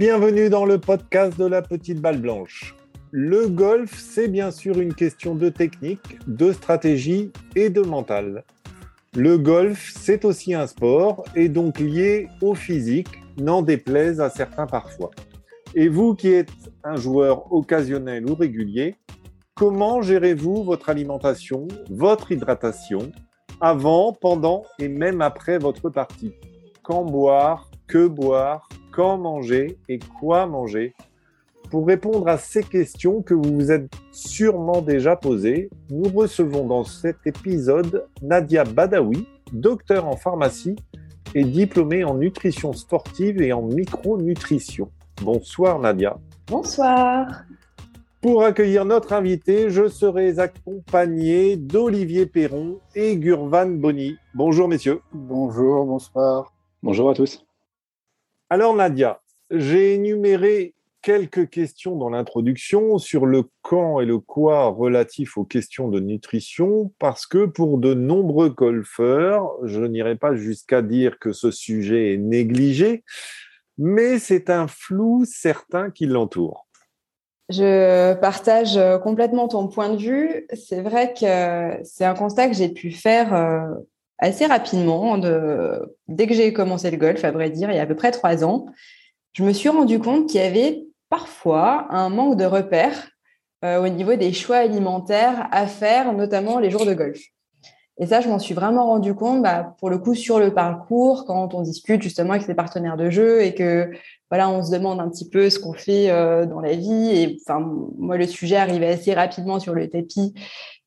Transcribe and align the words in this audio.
bienvenue 0.00 0.48
dans 0.48 0.64
le 0.64 0.78
podcast 0.78 1.38
de 1.38 1.44
la 1.44 1.60
petite 1.60 2.00
balle 2.00 2.22
blanche. 2.22 2.74
Le 3.10 3.48
golf, 3.48 3.98
c'est 3.98 4.28
bien 4.28 4.50
sûr 4.50 4.80
une 4.80 4.94
question 4.94 5.34
de 5.34 5.50
technique, 5.50 6.18
de 6.26 6.54
stratégie 6.54 7.30
et 7.54 7.68
de 7.68 7.82
mental. 7.82 8.44
Le 9.14 9.36
golf, 9.36 9.92
c'est 9.94 10.24
aussi 10.24 10.54
un 10.54 10.66
sport 10.66 11.24
et 11.36 11.50
donc 11.50 11.80
lié 11.80 12.28
au 12.40 12.54
physique, 12.54 13.10
n'en 13.36 13.60
déplaise 13.60 14.22
à 14.22 14.30
certains 14.30 14.66
parfois. 14.66 15.10
Et 15.74 15.88
vous 15.88 16.14
qui 16.14 16.32
êtes 16.32 16.48
un 16.82 16.96
joueur 16.96 17.52
occasionnel 17.52 18.24
ou 18.24 18.34
régulier, 18.34 18.94
comment 19.54 20.00
gérez-vous 20.00 20.64
votre 20.64 20.88
alimentation, 20.88 21.68
votre 21.90 22.32
hydratation 22.32 23.12
avant, 23.60 24.14
pendant 24.14 24.64
et 24.78 24.88
même 24.88 25.20
après 25.20 25.58
votre 25.58 25.90
partie? 25.90 26.32
Quand 26.82 27.04
boire 27.04 27.70
Que 27.86 28.06
boire 28.06 28.66
Quand 29.00 29.16
manger 29.16 29.78
Et 29.88 29.98
quoi 29.98 30.44
manger 30.44 30.94
Pour 31.70 31.86
répondre 31.86 32.28
à 32.28 32.36
ces 32.36 32.62
questions 32.62 33.22
que 33.22 33.32
vous 33.32 33.54
vous 33.54 33.72
êtes 33.72 33.90
sûrement 34.12 34.82
déjà 34.82 35.16
posées, 35.16 35.70
nous 35.88 36.10
recevons 36.14 36.66
dans 36.66 36.84
cet 36.84 37.16
épisode 37.24 38.06
Nadia 38.20 38.64
Badawi, 38.64 39.26
docteur 39.54 40.06
en 40.06 40.16
pharmacie 40.16 40.76
et 41.34 41.44
diplômée 41.44 42.04
en 42.04 42.12
nutrition 42.12 42.74
sportive 42.74 43.40
et 43.40 43.54
en 43.54 43.62
micronutrition. 43.62 44.90
Bonsoir 45.22 45.78
Nadia. 45.78 46.18
Bonsoir. 46.46 47.44
Pour 48.20 48.44
accueillir 48.44 48.84
notre 48.84 49.14
invité, 49.14 49.70
je 49.70 49.88
serai 49.88 50.38
accompagné 50.38 51.56
d'Olivier 51.56 52.26
Perron 52.26 52.80
et 52.94 53.16
Gurvan 53.16 53.78
Bonny. 53.78 54.16
Bonjour 54.34 54.68
messieurs. 54.68 55.00
Bonjour, 55.14 55.86
bonsoir. 55.86 56.52
Bonjour 56.82 57.08
à 57.08 57.14
tous. 57.14 57.42
Alors 58.52 58.74
Nadia, 58.74 59.20
j'ai 59.52 59.94
énuméré 59.94 60.74
quelques 61.02 61.48
questions 61.50 61.94
dans 61.94 62.10
l'introduction 62.10 62.98
sur 62.98 63.24
le 63.24 63.44
quand 63.62 64.00
et 64.00 64.06
le 64.06 64.18
quoi 64.18 64.66
relatif 64.66 65.38
aux 65.38 65.44
questions 65.44 65.86
de 65.86 66.00
nutrition 66.00 66.92
parce 66.98 67.26
que 67.26 67.46
pour 67.46 67.78
de 67.78 67.94
nombreux 67.94 68.48
golfeurs, 68.48 69.52
je 69.62 69.82
n'irai 69.82 70.16
pas 70.16 70.34
jusqu'à 70.34 70.82
dire 70.82 71.20
que 71.20 71.30
ce 71.32 71.52
sujet 71.52 72.14
est 72.14 72.16
négligé, 72.16 73.04
mais 73.78 74.18
c'est 74.18 74.50
un 74.50 74.66
flou 74.66 75.24
certain 75.24 75.92
qui 75.92 76.06
l'entoure. 76.06 76.66
Je 77.50 78.14
partage 78.14 78.76
euh, 78.76 78.98
complètement 78.98 79.46
ton 79.46 79.68
point 79.68 79.90
de 79.90 79.96
vue. 79.96 80.48
C'est 80.54 80.82
vrai 80.82 81.14
que 81.14 81.84
c'est 81.84 82.04
un 82.04 82.14
constat 82.14 82.48
que 82.48 82.54
j'ai 82.54 82.68
pu 82.68 82.90
faire 82.90 83.32
euh, 83.32 83.60
assez 84.20 84.46
rapidement. 84.46 85.18
De... 85.18 85.96
Dès 86.08 86.26
que 86.26 86.34
j'ai 86.34 86.52
commencé 86.52 86.90
le 86.90 86.96
golf, 86.96 87.24
à 87.24 87.30
vrai 87.30 87.50
dire, 87.50 87.70
il 87.70 87.76
y 87.76 87.78
a 87.78 87.82
à 87.82 87.86
peu 87.86 87.96
près 87.96 88.12
trois 88.12 88.44
ans, 88.44 88.66
je 89.32 89.42
me 89.42 89.52
suis 89.52 89.68
rendu 89.68 89.98
compte 89.98 90.28
qu'il 90.28 90.40
y 90.40 90.44
avait 90.44 90.84
parfois 91.08 91.86
un 91.90 92.08
manque 92.08 92.36
de 92.36 92.44
repères 92.44 93.10
euh, 93.64 93.82
au 93.82 93.88
niveau 93.88 94.14
des 94.14 94.32
choix 94.32 94.56
alimentaires 94.56 95.48
à 95.50 95.66
faire, 95.66 96.12
notamment 96.12 96.58
les 96.58 96.70
jours 96.70 96.86
de 96.86 96.94
golf. 96.94 97.20
Et 97.98 98.06
ça, 98.06 98.22
je 98.22 98.28
m'en 98.28 98.38
suis 98.38 98.54
vraiment 98.54 98.86
rendu 98.86 99.14
compte, 99.14 99.42
bah, 99.42 99.74
pour 99.78 99.90
le 99.90 99.98
coup, 99.98 100.14
sur 100.14 100.38
le 100.38 100.54
parcours, 100.54 101.26
quand 101.26 101.52
on 101.52 101.60
discute 101.60 102.00
justement 102.00 102.30
avec 102.30 102.44
ses 102.44 102.54
partenaires 102.54 102.96
de 102.96 103.10
jeu 103.10 103.42
et 103.42 103.54
que 103.54 103.90
voilà, 104.30 104.48
on 104.48 104.64
se 104.64 104.72
demande 104.72 105.00
un 105.00 105.10
petit 105.10 105.28
peu 105.28 105.50
ce 105.50 105.58
qu'on 105.58 105.74
fait 105.74 106.10
euh, 106.10 106.46
dans 106.46 106.60
la 106.60 106.74
vie. 106.74 107.10
Et 107.10 107.38
enfin, 107.46 107.60
moi, 107.98 108.16
le 108.16 108.26
sujet 108.26 108.56
arrivait 108.56 108.88
assez 108.88 109.12
rapidement 109.12 109.60
sur 109.60 109.74
le 109.74 109.90
tapis 109.90 110.32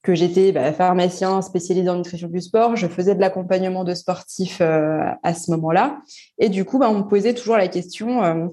que 0.03 0.13
j'étais 0.13 0.51
bah, 0.51 0.71
pharmacien 0.73 1.41
spécialisé 1.41 1.89
en 1.89 1.95
nutrition 1.95 2.27
du 2.27 2.41
sport. 2.41 2.75
Je 2.75 2.87
faisais 2.87 3.15
de 3.15 3.21
l'accompagnement 3.21 3.83
de 3.83 3.93
sportifs 3.95 4.59
euh, 4.61 4.99
à 5.23 5.33
ce 5.33 5.49
moment-là. 5.51 6.01
Et 6.37 6.49
du 6.49 6.65
coup, 6.65 6.77
bah, 6.77 6.89
on 6.89 6.99
me 6.99 7.07
posait 7.07 7.33
toujours 7.33 7.57
la 7.57 7.69
question. 7.69 8.23
Euh, 8.23 8.47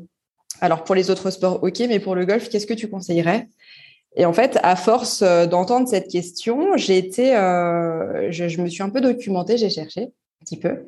alors 0.61 0.85
pour 0.85 0.95
les 0.95 1.11
autres 1.11 1.31
sports, 1.31 1.63
ok, 1.63 1.81
mais 1.89 2.01
pour 2.01 2.15
le 2.15 2.25
golf, 2.25 2.49
qu'est-ce 2.49 2.67
que 2.67 2.75
tu 2.75 2.89
conseillerais? 2.89 3.49
Et 4.17 4.25
en 4.25 4.33
fait, 4.33 4.59
à 4.63 4.77
force 4.77 5.23
euh, 5.23 5.47
d'entendre 5.47 5.89
cette 5.89 6.09
question, 6.09 6.77
j'ai 6.77 6.99
été, 6.99 7.37
euh, 7.37 8.31
je, 8.31 8.61
me 8.61 8.69
suis 8.69 8.83
un 8.83 8.91
peu 8.91 9.01
documentée, 9.01 9.57
j'ai 9.57 9.71
cherché 9.71 10.03
un 10.03 10.45
petit 10.45 10.59
peu, 10.59 10.87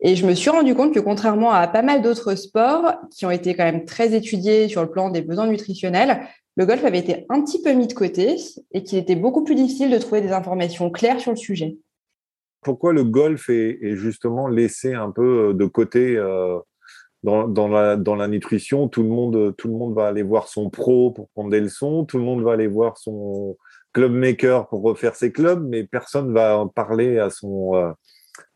et 0.00 0.16
je 0.16 0.26
me 0.26 0.34
suis 0.34 0.50
rendu 0.50 0.74
compte 0.74 0.92
que 0.92 1.00
contrairement 1.00 1.52
à 1.52 1.66
pas 1.68 1.82
mal 1.82 2.02
d'autres 2.02 2.34
sports 2.34 2.94
qui 3.16 3.24
ont 3.26 3.30
été 3.30 3.54
quand 3.54 3.64
même 3.64 3.84
très 3.84 4.14
étudiés 4.14 4.68
sur 4.68 4.82
le 4.82 4.90
plan 4.90 5.08
des 5.08 5.22
besoins 5.22 5.46
nutritionnels, 5.46 6.20
le 6.58 6.66
golf 6.66 6.84
avait 6.84 6.98
été 6.98 7.24
un 7.28 7.40
petit 7.40 7.62
peu 7.62 7.72
mis 7.72 7.86
de 7.86 7.94
côté 7.94 8.36
et 8.72 8.82
qu'il 8.82 8.98
était 8.98 9.14
beaucoup 9.14 9.44
plus 9.44 9.54
difficile 9.54 9.90
de 9.90 9.98
trouver 9.98 10.20
des 10.20 10.32
informations 10.32 10.90
claires 10.90 11.20
sur 11.20 11.30
le 11.30 11.36
sujet. 11.36 11.78
Pourquoi 12.62 12.92
le 12.92 13.04
golf 13.04 13.48
est, 13.48 13.78
justement 13.94 14.48
laissé 14.48 14.92
un 14.92 15.12
peu 15.12 15.54
de 15.54 15.64
côté 15.66 16.16
euh, 16.16 16.58
dans, 17.22 17.68
la, 17.68 18.28
nutrition, 18.28 18.88
tout 18.88 19.04
le, 19.04 19.08
monde, 19.08 19.54
tout 19.56 19.68
le 19.68 19.74
monde 19.74 19.94
va 19.94 20.08
aller 20.08 20.24
voir 20.24 20.48
son 20.48 20.68
pro 20.68 21.12
pour 21.12 21.28
prendre 21.28 21.48
des 21.48 21.60
leçons, 21.60 22.04
tout 22.04 22.18
le 22.18 22.24
monde 22.24 22.42
va 22.42 22.54
aller 22.54 22.66
voir 22.66 22.98
son 22.98 23.56
club 23.92 24.10
maker 24.10 24.66
pour 24.66 24.82
refaire 24.82 25.14
ses 25.14 25.30
clubs, 25.30 25.64
mais 25.64 25.84
personne 25.84 26.34
va 26.34 26.66
parler 26.74 27.20
à 27.20 27.30
son, 27.30 27.76
euh, 27.76 27.92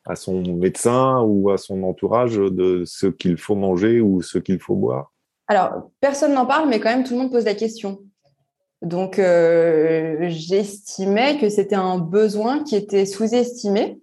à 0.06 0.16
son 0.16 0.42
médecin 0.42 1.20
ou 1.20 1.50
à 1.50 1.56
son 1.56 1.84
entourage 1.84 2.34
de 2.34 2.82
ce 2.84 3.06
qu'il 3.06 3.36
faut 3.36 3.54
manger 3.54 4.00
ou 4.00 4.22
ce 4.22 4.38
qu'il 4.38 4.58
faut 4.58 4.74
boire. 4.74 5.11
Alors, 5.52 5.90
personne 6.00 6.32
n'en 6.32 6.46
parle, 6.46 6.70
mais 6.70 6.80
quand 6.80 6.88
même, 6.88 7.04
tout 7.04 7.12
le 7.12 7.20
monde 7.20 7.30
pose 7.30 7.44
la 7.44 7.54
question. 7.54 7.98
Donc, 8.80 9.18
euh, 9.18 10.16
j'estimais 10.28 11.36
que 11.36 11.50
c'était 11.50 11.74
un 11.74 11.98
besoin 11.98 12.64
qui 12.64 12.74
était 12.74 13.04
sous-estimé 13.04 14.00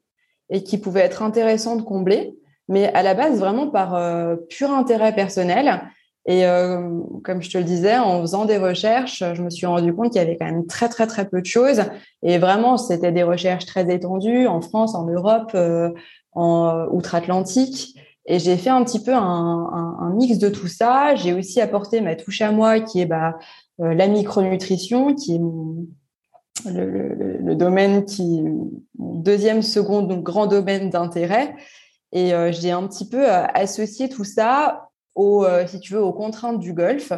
et 0.51 0.61
qui 0.61 0.77
pouvait 0.77 0.99
être 0.99 1.23
intéressant 1.23 1.75
de 1.75 1.81
combler 1.81 2.35
mais 2.67 2.93
à 2.93 3.01
la 3.01 3.15
base 3.15 3.39
vraiment 3.39 3.67
par 3.67 3.95
euh, 3.95 4.35
pur 4.47 4.69
intérêt 4.69 5.15
personnel. 5.15 5.81
Et 6.27 6.45
euh, 6.45 6.99
comme 7.23 7.41
je 7.41 7.49
te 7.49 7.57
le 7.57 7.63
disais, 7.63 7.97
en 7.97 8.21
faisant 8.21 8.45
des 8.45 8.59
recherches, 8.59 9.23
je 9.33 9.41
me 9.41 9.49
suis 9.49 9.65
rendu 9.65 9.91
compte 9.91 10.11
qu'il 10.11 10.21
y 10.21 10.23
avait 10.23 10.37
quand 10.37 10.45
même 10.45 10.67
très 10.67 10.87
très 10.87 11.07
très 11.07 11.27
peu 11.27 11.41
de 11.41 11.47
choses. 11.47 11.81
Et 12.21 12.37
vraiment, 12.37 12.77
c'était 12.77 13.11
des 13.11 13.23
recherches 13.23 13.65
très 13.65 13.91
étendues 13.91 14.45
en 14.45 14.61
France, 14.61 14.93
en 14.93 15.07
Europe, 15.07 15.57
en 16.33 16.85
outre-Atlantique. 16.91 17.99
Et 18.29 18.39
j'ai 18.39 18.55
fait 18.55 18.69
un 18.69 18.83
petit 18.85 19.03
peu 19.03 19.13
un, 19.13 20.13
mix 20.15 20.37
de 20.37 20.47
tout 20.47 20.67
ça. 20.67 21.15
J'ai 21.15 21.33
aussi 21.33 21.59
apporté 21.59 21.99
ma 21.99 22.15
touche 22.15 22.41
à 22.41 22.51
moi, 22.51 22.79
qui 22.79 23.01
est 23.01 23.05
bah, 23.05 23.37
la 23.79 24.07
micronutrition, 24.07 25.15
qui 25.15 25.35
est 25.35 25.41
le, 26.69 27.55
domaine 27.55 28.05
qui 28.05 28.41
deuxième 28.97 29.61
second 29.61 30.01
donc 30.01 30.23
grand 30.23 30.47
domaine 30.47 30.89
d'intérêt 30.89 31.55
et 32.11 32.33
euh, 32.33 32.51
j'ai 32.51 32.71
un 32.71 32.87
petit 32.87 33.07
peu 33.07 33.29
euh, 33.29 33.45
associé 33.53 34.09
tout 34.09 34.23
ça 34.23 34.89
euh, 35.17 35.67
si 35.67 35.79
tu 35.81 35.93
veux, 35.93 36.01
aux 36.01 36.13
contraintes 36.13 36.59
du 36.59 36.73
golf. 36.73 37.11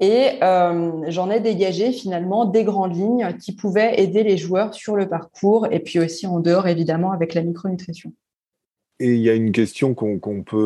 Et 0.00 0.38
j'en 0.40 1.30
ai 1.30 1.40
dégagé 1.40 1.92
finalement 1.92 2.44
des 2.44 2.64
grandes 2.64 2.94
lignes 2.94 3.36
qui 3.38 3.54
pouvaient 3.54 4.00
aider 4.00 4.22
les 4.22 4.36
joueurs 4.36 4.74
sur 4.74 4.96
le 4.96 5.08
parcours 5.08 5.66
et 5.70 5.80
puis 5.80 5.98
aussi 5.98 6.26
en 6.26 6.40
dehors, 6.40 6.66
évidemment, 6.66 7.12
avec 7.12 7.32
la 7.32 7.42
micronutrition. 7.42 8.12
Et 9.00 9.14
il 9.14 9.20
y 9.20 9.28
a 9.28 9.34
une 9.34 9.52
question 9.52 9.94
qu'on 9.94 10.42
peut 10.42 10.56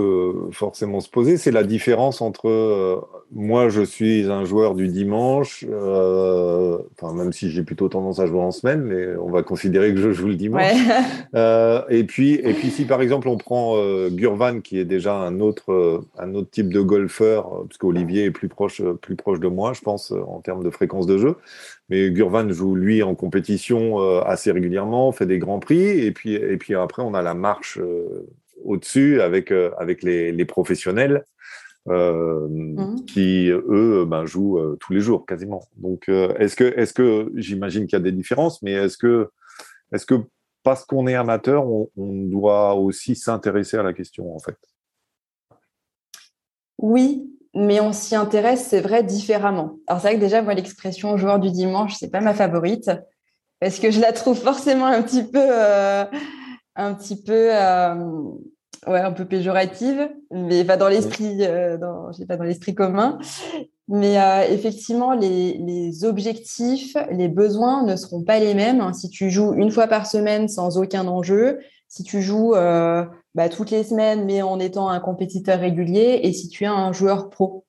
euh, 0.48 0.50
forcément 0.52 1.00
se 1.00 1.08
poser, 1.08 1.38
c'est 1.38 1.50
la 1.50 1.64
différence 1.64 2.20
entre 2.20 2.48
euh, 2.48 3.00
moi, 3.30 3.68
je 3.68 3.82
suis 3.82 4.30
un 4.30 4.44
joueur 4.44 4.74
du 4.74 4.88
dimanche, 4.88 5.64
euh, 5.68 6.78
enfin 6.96 7.12
même 7.12 7.32
si 7.32 7.50
j'ai 7.50 7.62
plutôt 7.62 7.88
tendance 7.88 8.20
à 8.20 8.26
jouer 8.26 8.40
en 8.40 8.50
semaine, 8.50 8.80
mais 8.82 9.16
on 9.16 9.30
va 9.30 9.42
considérer 9.42 9.92
que 9.92 10.00
je 10.00 10.12
joue 10.12 10.28
le 10.28 10.36
dimanche. 10.36 10.72
Euh, 11.34 11.82
et 11.90 12.04
puis, 12.04 12.34
et 12.34 12.54
puis 12.54 12.70
si 12.70 12.84
par 12.84 13.02
exemple 13.02 13.28
on 13.28 13.36
prend 13.36 13.76
euh, 13.76 14.08
Gurvan, 14.08 14.60
qui 14.60 14.78
est 14.78 14.84
déjà 14.84 15.14
un 15.14 15.40
autre, 15.40 16.02
un 16.18 16.34
autre 16.34 16.50
type 16.50 16.72
de 16.72 16.80
golfeur, 16.80 17.64
parce 17.66 17.76
qu'Olivier 17.76 18.24
est 18.24 18.30
plus 18.30 18.48
proche, 18.48 18.82
plus 19.02 19.14
proche 19.14 19.38
de 19.38 19.48
moi, 19.48 19.72
je 19.74 19.80
pense, 19.82 20.10
en 20.10 20.40
termes 20.40 20.64
de 20.64 20.70
fréquence 20.70 21.06
de 21.06 21.18
jeu. 21.18 21.36
Mais 21.88 22.10
Gurvan 22.10 22.50
joue 22.50 22.74
lui 22.74 23.02
en 23.02 23.14
compétition 23.14 24.00
euh, 24.00 24.20
assez 24.20 24.50
régulièrement, 24.52 25.10
fait 25.12 25.26
des 25.26 25.38
grands 25.38 25.58
prix, 25.58 26.00
et 26.00 26.12
puis 26.12 26.34
et 26.34 26.56
puis 26.58 26.74
après 26.74 27.02
on 27.02 27.14
a 27.14 27.22
la 27.22 27.34
marche 27.34 27.78
euh, 27.78 28.26
au-dessus 28.62 29.22
avec 29.22 29.50
euh, 29.50 29.70
avec 29.78 30.02
les, 30.02 30.30
les 30.32 30.44
professionnels 30.44 31.24
mmh. 31.86 33.04
qui 33.06 33.48
eux 33.50 34.04
ben, 34.04 34.26
jouent 34.26 34.76
tous 34.80 34.92
les 34.92 35.00
jours 35.00 35.24
quasiment. 35.24 35.62
Donc 35.76 36.08
est-ce 36.08 36.56
que 36.56 36.64
est-ce 36.78 36.92
que 36.92 37.32
j'imagine 37.36 37.86
qu'il 37.86 37.98
y 37.98 38.02
a 38.02 38.04
des 38.04 38.12
différences, 38.12 38.60
mais 38.60 38.72
est-ce 38.72 38.98
que 38.98 39.30
est-ce 39.92 40.04
que 40.04 40.16
parce 40.62 40.84
qu'on 40.84 41.06
est 41.06 41.14
amateur, 41.14 41.66
on, 41.66 41.88
on 41.96 42.24
doit 42.24 42.74
aussi 42.74 43.16
s'intéresser 43.16 43.78
à 43.78 43.82
la 43.82 43.94
question 43.94 44.36
en 44.36 44.38
fait? 44.38 44.56
Oui, 46.76 47.37
mais 47.58 47.80
on 47.80 47.92
s'y 47.92 48.14
intéresse, 48.14 48.66
c'est 48.68 48.80
vrai, 48.80 49.02
différemment. 49.02 49.78
Alors 49.88 50.00
c'est 50.00 50.08
vrai 50.08 50.16
que 50.16 50.20
déjà, 50.20 50.42
moi, 50.42 50.54
l'expression 50.54 51.16
joueur 51.16 51.40
du 51.40 51.50
dimanche, 51.50 51.94
c'est 51.98 52.10
pas 52.10 52.20
ma 52.20 52.32
favorite, 52.32 52.90
parce 53.60 53.80
que 53.80 53.90
je 53.90 54.00
la 54.00 54.12
trouve 54.12 54.38
forcément 54.38 54.86
un 54.86 55.02
petit 55.02 55.24
peu, 55.24 55.42
euh, 55.42 56.04
un 56.76 56.94
petit 56.94 57.20
peu, 57.20 57.50
euh, 57.52 57.94
ouais, 58.86 59.00
un 59.00 59.10
peu 59.10 59.24
péjorative, 59.24 60.08
mais 60.30 60.64
pas 60.64 60.76
dans 60.76 60.88
l'esprit, 60.88 61.38
euh, 61.40 61.76
dans, 61.76 62.10
pas 62.28 62.36
dans 62.36 62.44
l'esprit 62.44 62.76
commun. 62.76 63.18
Mais 63.88 64.16
effectivement, 64.50 65.14
les, 65.14 65.54
les, 65.54 66.04
objectifs, 66.04 66.94
les 67.10 67.28
besoins 67.28 67.84
ne 67.84 67.96
seront 67.96 68.22
pas 68.22 68.38
les 68.38 68.52
mêmes 68.52 68.82
hein. 68.82 68.92
si 68.92 69.08
tu 69.08 69.30
joues 69.30 69.54
une 69.54 69.70
fois 69.70 69.86
par 69.86 70.06
semaine 70.06 70.46
sans 70.46 70.76
aucun 70.76 71.08
enjeu, 71.08 71.58
si 71.88 72.02
tu 72.02 72.20
joues 72.20 72.52
bah, 73.38 73.48
toutes 73.48 73.70
les 73.70 73.84
semaines, 73.84 74.24
mais 74.24 74.42
en 74.42 74.58
étant 74.58 74.88
un 74.88 74.98
compétiteur 74.98 75.60
régulier, 75.60 76.18
et 76.24 76.32
si 76.32 76.48
tu 76.48 76.64
es 76.64 76.66
un 76.66 76.92
joueur 76.92 77.30
pro. 77.30 77.64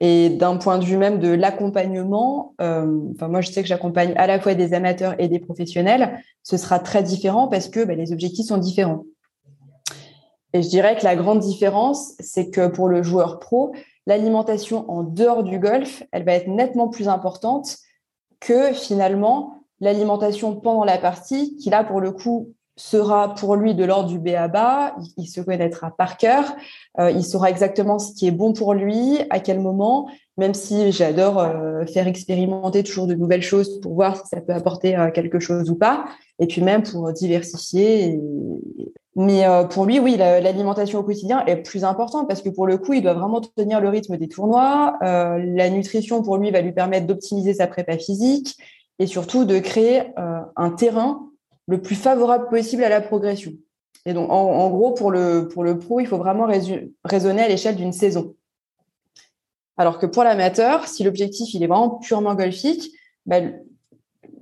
Et 0.00 0.30
d'un 0.30 0.56
point 0.56 0.78
de 0.78 0.84
vue 0.86 0.96
même 0.96 1.18
de 1.18 1.28
l'accompagnement, 1.28 2.54
euh, 2.62 2.86
moi 3.20 3.42
je 3.42 3.50
sais 3.50 3.60
que 3.60 3.68
j'accompagne 3.68 4.14
à 4.16 4.26
la 4.26 4.40
fois 4.40 4.54
des 4.54 4.72
amateurs 4.72 5.14
et 5.18 5.28
des 5.28 5.40
professionnels, 5.40 6.18
ce 6.42 6.56
sera 6.56 6.78
très 6.78 7.02
différent 7.02 7.48
parce 7.48 7.68
que 7.68 7.84
bah, 7.84 7.94
les 7.94 8.12
objectifs 8.14 8.46
sont 8.46 8.56
différents. 8.56 9.04
Et 10.54 10.62
je 10.62 10.70
dirais 10.70 10.96
que 10.96 11.04
la 11.04 11.16
grande 11.16 11.40
différence, 11.40 12.14
c'est 12.18 12.48
que 12.48 12.66
pour 12.68 12.88
le 12.88 13.02
joueur 13.02 13.40
pro, 13.40 13.74
l'alimentation 14.06 14.90
en 14.90 15.02
dehors 15.02 15.44
du 15.44 15.58
golf, 15.58 16.02
elle 16.12 16.24
va 16.24 16.32
être 16.32 16.48
nettement 16.48 16.88
plus 16.88 17.08
importante 17.08 17.76
que 18.40 18.72
finalement 18.72 19.58
l'alimentation 19.80 20.56
pendant 20.56 20.84
la 20.84 20.96
partie, 20.96 21.58
qui 21.58 21.68
là 21.68 21.84
pour 21.84 22.00
le 22.00 22.10
coup 22.10 22.54
sera 22.76 23.34
pour 23.34 23.56
lui 23.56 23.74
de 23.74 23.84
l'ordre 23.84 24.08
du 24.08 24.18
BABA, 24.18 24.96
il, 25.00 25.24
il 25.24 25.26
se 25.26 25.40
connaîtra 25.40 25.92
par 25.96 26.16
cœur, 26.16 26.44
euh, 26.98 27.10
il 27.10 27.24
saura 27.24 27.50
exactement 27.50 27.98
ce 27.98 28.12
qui 28.12 28.26
est 28.26 28.32
bon 28.32 28.52
pour 28.52 28.74
lui, 28.74 29.18
à 29.30 29.38
quel 29.38 29.60
moment, 29.60 30.08
même 30.36 30.54
si 30.54 30.90
j'adore 30.90 31.38
euh, 31.38 31.86
faire 31.86 32.08
expérimenter 32.08 32.82
toujours 32.82 33.06
de 33.06 33.14
nouvelles 33.14 33.42
choses 33.42 33.80
pour 33.80 33.94
voir 33.94 34.16
si 34.16 34.22
ça 34.26 34.40
peut 34.40 34.52
apporter 34.52 34.96
euh, 34.96 35.10
quelque 35.10 35.38
chose 35.38 35.70
ou 35.70 35.76
pas, 35.76 36.04
et 36.40 36.46
puis 36.46 36.62
même 36.62 36.82
pour 36.82 37.12
diversifier. 37.12 38.20
Mais 39.16 39.44
pour 39.70 39.86
lui, 39.86 40.00
oui, 40.00 40.16
l'alimentation 40.16 40.98
au 40.98 41.04
quotidien 41.04 41.46
est 41.46 41.58
plus 41.58 41.84
importante 41.84 42.26
parce 42.26 42.42
que 42.42 42.48
pour 42.48 42.66
le 42.66 42.78
coup, 42.78 42.94
il 42.94 43.02
doit 43.02 43.14
vraiment 43.14 43.40
tenir 43.40 43.80
le 43.80 43.88
rythme 43.88 44.16
des 44.16 44.26
tournois. 44.26 44.98
la 45.00 45.70
nutrition, 45.70 46.20
pour 46.20 46.36
lui, 46.36 46.50
va 46.50 46.60
lui 46.60 46.72
permettre 46.72 47.06
d'optimiser 47.06 47.54
sa 47.54 47.68
prépa 47.68 47.96
physique 47.96 48.56
et 48.98 49.06
surtout 49.06 49.44
de 49.44 49.60
créer 49.60 50.02
un 50.16 50.70
terrain 50.70 51.28
le 51.66 51.80
plus 51.80 51.94
favorable 51.94 52.48
possible 52.48 52.84
à 52.84 52.88
la 52.88 53.00
progression. 53.00 53.52
Et 54.06 54.12
donc, 54.12 54.30
en, 54.30 54.68
gros, 54.68 54.92
pour 54.92 55.10
le, 55.10 55.48
pour 55.48 55.64
le 55.64 55.78
pro, 55.78 56.00
il 56.00 56.06
faut 56.06 56.18
vraiment 56.18 56.46
raisonner 57.04 57.42
à 57.42 57.48
l'échelle 57.48 57.76
d'une 57.76 57.92
saison. 57.92 58.34
Alors 59.76 59.98
que 59.98 60.06
pour 60.06 60.24
l'amateur, 60.24 60.86
si 60.86 61.02
l'objectif 61.04 61.52
il 61.54 61.62
est 61.62 61.66
vraiment 61.66 61.90
purement 61.90 62.34
golfique, 62.34 62.92
ben, 63.26 63.60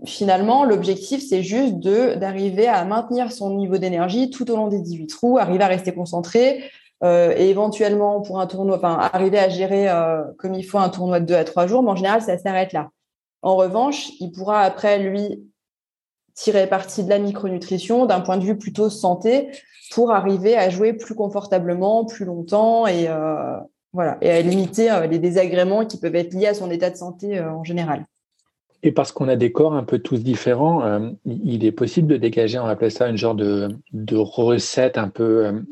finalement, 0.04 0.64
l'objectif, 0.64 1.22
c'est 1.26 1.42
juste 1.42 1.78
de 1.78 2.14
d'arriver 2.16 2.66
à 2.66 2.84
maintenir 2.84 3.32
son 3.32 3.54
niveau 3.56 3.78
d'énergie 3.78 4.30
tout 4.30 4.50
au 4.50 4.56
long 4.56 4.69
des 4.69 4.80
18 4.80 5.06
trous, 5.06 5.38
arriver 5.38 5.62
à 5.62 5.69
rester 5.69 5.94
concentré 5.94 6.64
euh, 7.04 7.32
et 7.36 7.48
éventuellement 7.48 8.20
pour 8.20 8.40
un 8.40 8.46
tournoi, 8.46 8.76
enfin, 8.76 8.98
arriver 9.12 9.38
à 9.38 9.48
gérer 9.48 9.88
euh, 9.88 10.22
comme 10.38 10.54
il 10.54 10.64
faut 10.64 10.78
un 10.78 10.88
tournoi 10.88 11.20
de 11.20 11.26
2 11.26 11.34
à 11.34 11.44
3 11.44 11.66
jours, 11.66 11.82
mais 11.82 11.90
en 11.90 11.96
général, 11.96 12.20
ça 12.20 12.36
s'arrête 12.36 12.72
là. 12.72 12.90
En 13.42 13.56
revanche, 13.56 14.10
il 14.20 14.30
pourra 14.32 14.60
après, 14.60 14.98
lui, 14.98 15.42
tirer 16.34 16.67
parti 16.67 17.05
de 17.05 17.11
la 17.11 17.19
micronutrition 17.19 18.06
d'un 18.06 18.20
point 18.20 18.37
de 18.37 18.44
vue 18.44 18.56
plutôt 18.56 18.90
santé 18.90 19.50
pour 19.93 20.11
arriver 20.12 20.56
à 20.56 20.70
jouer 20.70 20.93
plus 20.94 21.14
confortablement, 21.14 22.05
plus 22.05 22.25
longtemps 22.25 22.87
et 22.87 23.08
euh, 23.08 23.56
voilà 23.93 24.17
et 24.20 24.31
à 24.31 24.40
limiter 24.40 24.90
euh, 24.90 25.06
les 25.06 25.19
désagréments 25.19 25.84
qui 25.84 25.99
peuvent 25.99 26.14
être 26.14 26.32
liés 26.32 26.46
à 26.46 26.55
son 26.55 26.70
état 26.70 26.90
de 26.90 26.96
santé 26.96 27.38
euh, 27.38 27.52
en 27.52 27.64
général. 27.64 28.06
Et 28.82 28.90
parce 28.90 29.12
qu'on 29.12 29.29
a 29.29 29.37
des 29.37 29.52
corps 29.52 29.75
un 29.75 29.84
peu 29.84 30.00
tous 30.00 30.25
différents, 30.25 30.82
il 31.25 31.64
est 31.64 31.70
possible 31.70 32.08
de 32.08 32.17
dégager, 32.17 32.58
on 32.58 32.67
appelle 32.67 32.90
ça 32.90 33.06
une 33.06 33.17
genre 33.17 33.37
de, 33.37 33.69
de 33.93 34.17
recette 34.17 34.99
un 34.99 35.08
peu 35.08 35.62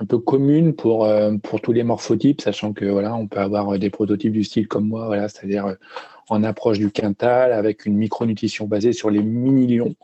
un 0.00 0.06
peu 0.06 0.16
commune 0.16 0.72
pour 0.72 1.06
pour 1.42 1.60
tous 1.60 1.72
les 1.72 1.82
morphotypes, 1.82 2.40
sachant 2.40 2.72
que 2.72 2.86
voilà, 2.86 3.14
on 3.16 3.26
peut 3.26 3.40
avoir 3.40 3.78
des 3.78 3.90
prototypes 3.90 4.32
du 4.32 4.44
style 4.44 4.66
comme 4.66 4.88
moi, 4.88 5.04
voilà, 5.04 5.28
c'est-à-dire 5.28 5.76
en 6.28 6.42
approche 6.42 6.78
du 6.78 6.90
quintal 6.90 7.52
avec 7.52 7.86
une 7.86 7.96
micronutrition 7.96 8.66
basée 8.66 8.92
sur 8.92 9.10
les 9.10 9.22
mini-lions. 9.22 9.94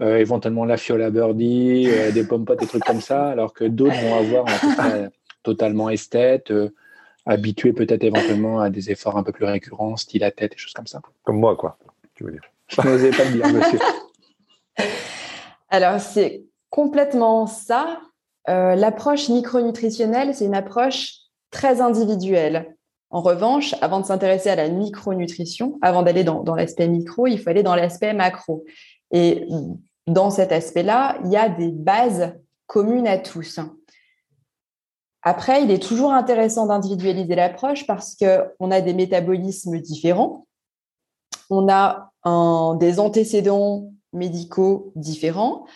Euh, 0.00 0.16
éventuellement 0.16 0.64
la 0.64 0.76
fiole 0.76 1.02
à 1.02 1.10
birdie, 1.10 1.86
euh, 1.88 2.10
des 2.10 2.24
pommes 2.24 2.44
potes, 2.44 2.58
des 2.58 2.66
trucs 2.66 2.82
comme 2.82 3.00
ça, 3.00 3.28
alors 3.28 3.52
que 3.54 3.64
d'autres 3.64 3.94
vont 4.00 4.16
avoir 4.16 4.44
en 4.46 5.08
totalement 5.44 5.88
esthète, 5.88 6.50
euh, 6.50 6.74
habitués 7.26 7.72
peut-être 7.72 8.02
éventuellement 8.02 8.58
à 8.58 8.70
des 8.70 8.90
efforts 8.90 9.16
un 9.16 9.22
peu 9.22 9.30
plus 9.30 9.44
récurrents, 9.44 9.96
style 9.96 10.24
à 10.24 10.32
tête, 10.32 10.50
des 10.50 10.58
choses 10.58 10.72
comme 10.72 10.88
ça. 10.88 11.00
Comme 11.22 11.38
moi, 11.38 11.54
quoi, 11.54 11.78
tu 12.16 12.24
veux 12.24 12.32
dire. 12.32 12.42
Je 12.68 12.80
n'osais 12.80 13.10
pas 13.10 13.24
le 13.24 13.32
dire, 13.32 13.48
monsieur. 13.48 13.78
Alors, 15.70 16.00
c'est 16.00 16.42
complètement 16.70 17.46
ça. 17.46 18.00
L'approche 18.46 19.28
micronutritionnelle, 19.28 20.34
c'est 20.34 20.44
une 20.44 20.54
approche 20.54 21.18
très 21.50 21.80
individuelle. 21.80 22.74
En 23.10 23.20
revanche, 23.20 23.74
avant 23.80 24.00
de 24.00 24.06
s'intéresser 24.06 24.50
à 24.50 24.56
la 24.56 24.68
micronutrition, 24.68 25.78
avant 25.82 26.02
d'aller 26.02 26.24
dans, 26.24 26.42
l'aspect 26.54 26.88
micro, 26.88 27.26
il 27.26 27.38
faut 27.38 27.50
aller 27.50 27.62
dans 27.62 27.76
l'aspect 27.76 28.12
macro. 28.12 28.64
Et 29.12 29.46
dans 30.06 30.30
cet 30.30 30.52
aspect-là, 30.52 31.18
il 31.24 31.30
y 31.30 31.36
a 31.36 31.48
des 31.48 31.70
bases 31.70 32.34
communes 32.66 33.06
à 33.06 33.18
tous. 33.18 33.60
Après, 35.22 35.62
il 35.62 35.70
est 35.70 35.82
toujours 35.82 36.12
intéressant 36.12 36.66
d'individualiser 36.66 37.34
l'approche 37.34 37.86
parce 37.86 38.16
qu'on 38.16 38.70
a 38.70 38.80
des 38.80 38.92
métabolismes 38.92 39.78
différents, 39.78 40.46
on 41.50 41.68
a 41.68 42.10
des 42.76 43.00
antécédents 43.00 43.90
médicaux 44.12 44.92
différents, 44.96 45.66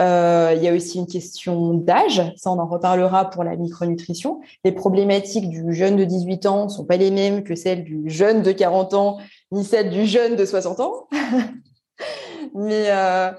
euh, 0.00 0.54
il 0.56 0.62
y 0.62 0.68
a 0.68 0.72
aussi 0.72 0.98
une 0.98 1.06
question 1.06 1.74
d'âge, 1.74 2.22
ça 2.36 2.52
on 2.52 2.58
en 2.58 2.66
reparlera 2.66 3.30
pour 3.30 3.42
la 3.42 3.56
micronutrition. 3.56 4.40
Les 4.64 4.72
problématiques 4.72 5.48
du 5.48 5.74
jeune 5.74 5.96
de 5.96 6.04
18 6.04 6.46
ans 6.46 6.64
ne 6.64 6.68
sont 6.68 6.84
pas 6.84 6.96
les 6.96 7.10
mêmes 7.10 7.42
que 7.42 7.56
celles 7.56 7.82
du 7.82 8.02
jeune 8.06 8.42
de 8.42 8.52
40 8.52 8.94
ans, 8.94 9.18
ni 9.50 9.64
celles 9.64 9.90
du 9.90 10.06
jeune 10.06 10.36
de 10.36 10.44
60 10.44 10.80
ans. 10.80 11.08
Mais 12.54 12.84
euh, 12.90 13.32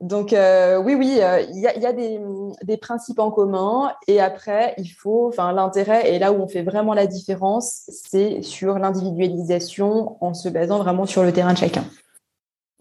donc 0.00 0.32
euh, 0.32 0.78
oui, 0.78 0.94
oui, 0.94 1.20
il 1.52 1.60
y 1.60 1.86
a, 1.86 1.92
des, 1.92 2.18
des, 2.62 2.76
principes 2.78 3.18
en 3.18 3.30
commun 3.30 3.92
et 4.06 4.20
après 4.20 4.74
il 4.78 4.88
faut, 4.88 5.28
enfin 5.28 5.52
l'intérêt 5.52 6.14
et 6.14 6.18
là 6.18 6.32
où 6.32 6.36
on 6.36 6.48
fait 6.48 6.62
vraiment 6.62 6.94
la 6.94 7.06
différence, 7.06 7.82
c'est 7.88 8.40
sur 8.40 8.78
l'individualisation 8.78 10.16
en 10.24 10.32
se 10.32 10.48
basant 10.48 10.78
vraiment 10.78 11.04
sur 11.04 11.22
le 11.22 11.32
terrain 11.32 11.52
de 11.52 11.58
chacun. 11.58 11.84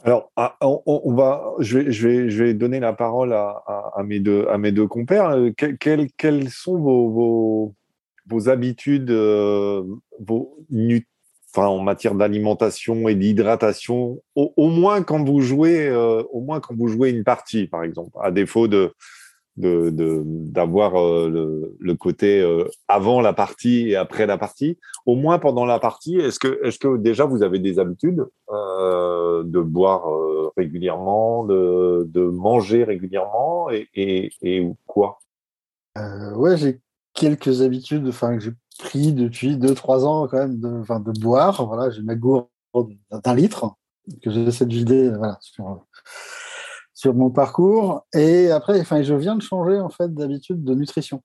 Alors, 0.03 0.31
ah, 0.35 0.55
on, 0.61 1.13
va, 1.13 1.53
je 1.59 1.79
vais, 1.79 2.53
donner 2.53 2.79
la 2.79 2.93
parole 2.93 3.33
à, 3.33 4.03
mes, 4.03 4.19
deux, 4.19 4.87
compères. 4.87 5.29
Euh, 5.29 5.51
quelles, 5.51 6.49
sont 6.49 6.77
vos, 6.77 8.49
habitudes 8.49 9.09
euh, 9.09 9.83
vos 10.19 10.55
en 11.55 11.79
matière 11.79 12.13
d'alimentation 12.13 13.07
et 13.07 13.15
d'hydratation, 13.15 14.21
au, 14.35 14.67
moins 14.69 15.01
quand 15.01 15.23
vous 15.23 15.41
jouez, 15.41 15.87
euh, 15.87 16.21
au 16.31 16.41
moins 16.41 16.59
quand 16.59 16.75
vous 16.75 16.87
jouez 16.87 17.09
une 17.09 17.23
partie, 17.23 17.65
par 17.65 17.83
exemple, 17.83 18.11
à 18.21 18.29
défaut 18.29 18.67
de, 18.67 18.93
d'avoir 19.57 20.91
de, 20.93 20.97
euh, 20.97 21.29
le, 21.29 21.75
le, 21.79 21.95
côté 21.95 22.41
euh, 22.41 22.65
avant 22.87 23.21
la 23.21 23.33
partie 23.33 23.89
et 23.89 23.95
après 23.95 24.25
la 24.25 24.37
partie. 24.37 24.77
Au 25.05 25.15
moins 25.15 25.39
pendant 25.39 25.65
la 25.65 25.79
partie, 25.79 26.17
est-ce 26.17 26.39
que, 26.39 26.59
est-ce 26.63 26.77
que 26.77 26.97
déjà 26.97 27.25
vous 27.25 27.43
avez 27.43 27.59
des 27.59 27.79
habitudes 27.79 28.25
euh, 28.51 29.43
de 29.43 29.59
boire 29.59 30.13
euh, 30.13 30.51
régulièrement, 30.55 31.43
de, 31.43 32.07
de, 32.07 32.21
manger 32.21 32.83
régulièrement 32.83 33.69
et, 33.71 33.87
et, 33.95 34.31
et 34.41 34.67
quoi? 34.85 35.19
Ouais, 36.35 36.55
j'ai 36.57 36.79
quelques 37.13 37.63
habitudes 37.63 38.07
enfin, 38.07 38.37
que 38.37 38.43
j'ai 38.43 38.53
pris 38.77 39.11
depuis 39.11 39.57
2-3 39.57 40.05
ans 40.05 40.27
quand 40.27 40.37
même 40.37 40.59
de, 40.59 40.69
de 40.69 41.19
boire. 41.19 41.65
Voilà, 41.65 41.89
j'ai 41.89 42.03
ma 42.03 42.15
gourde 42.15 42.47
d'un 43.11 43.33
litre 43.33 43.75
que 44.21 44.29
j'essaie 44.29 44.65
de 44.65 44.73
vider 44.73 45.09
voilà, 45.09 45.37
sur 45.41 45.83
sur 46.97 47.13
mon 47.13 47.29
parcours. 47.29 48.07
Et 48.15 48.49
après, 48.49 48.81
enfin, 48.81 49.03
je 49.03 49.13
viens 49.13 49.35
de 49.35 49.41
changer 49.43 49.79
en 49.79 49.89
fait 49.89 50.11
d'habitude 50.15 50.63
de 50.63 50.73
nutrition. 50.73 51.21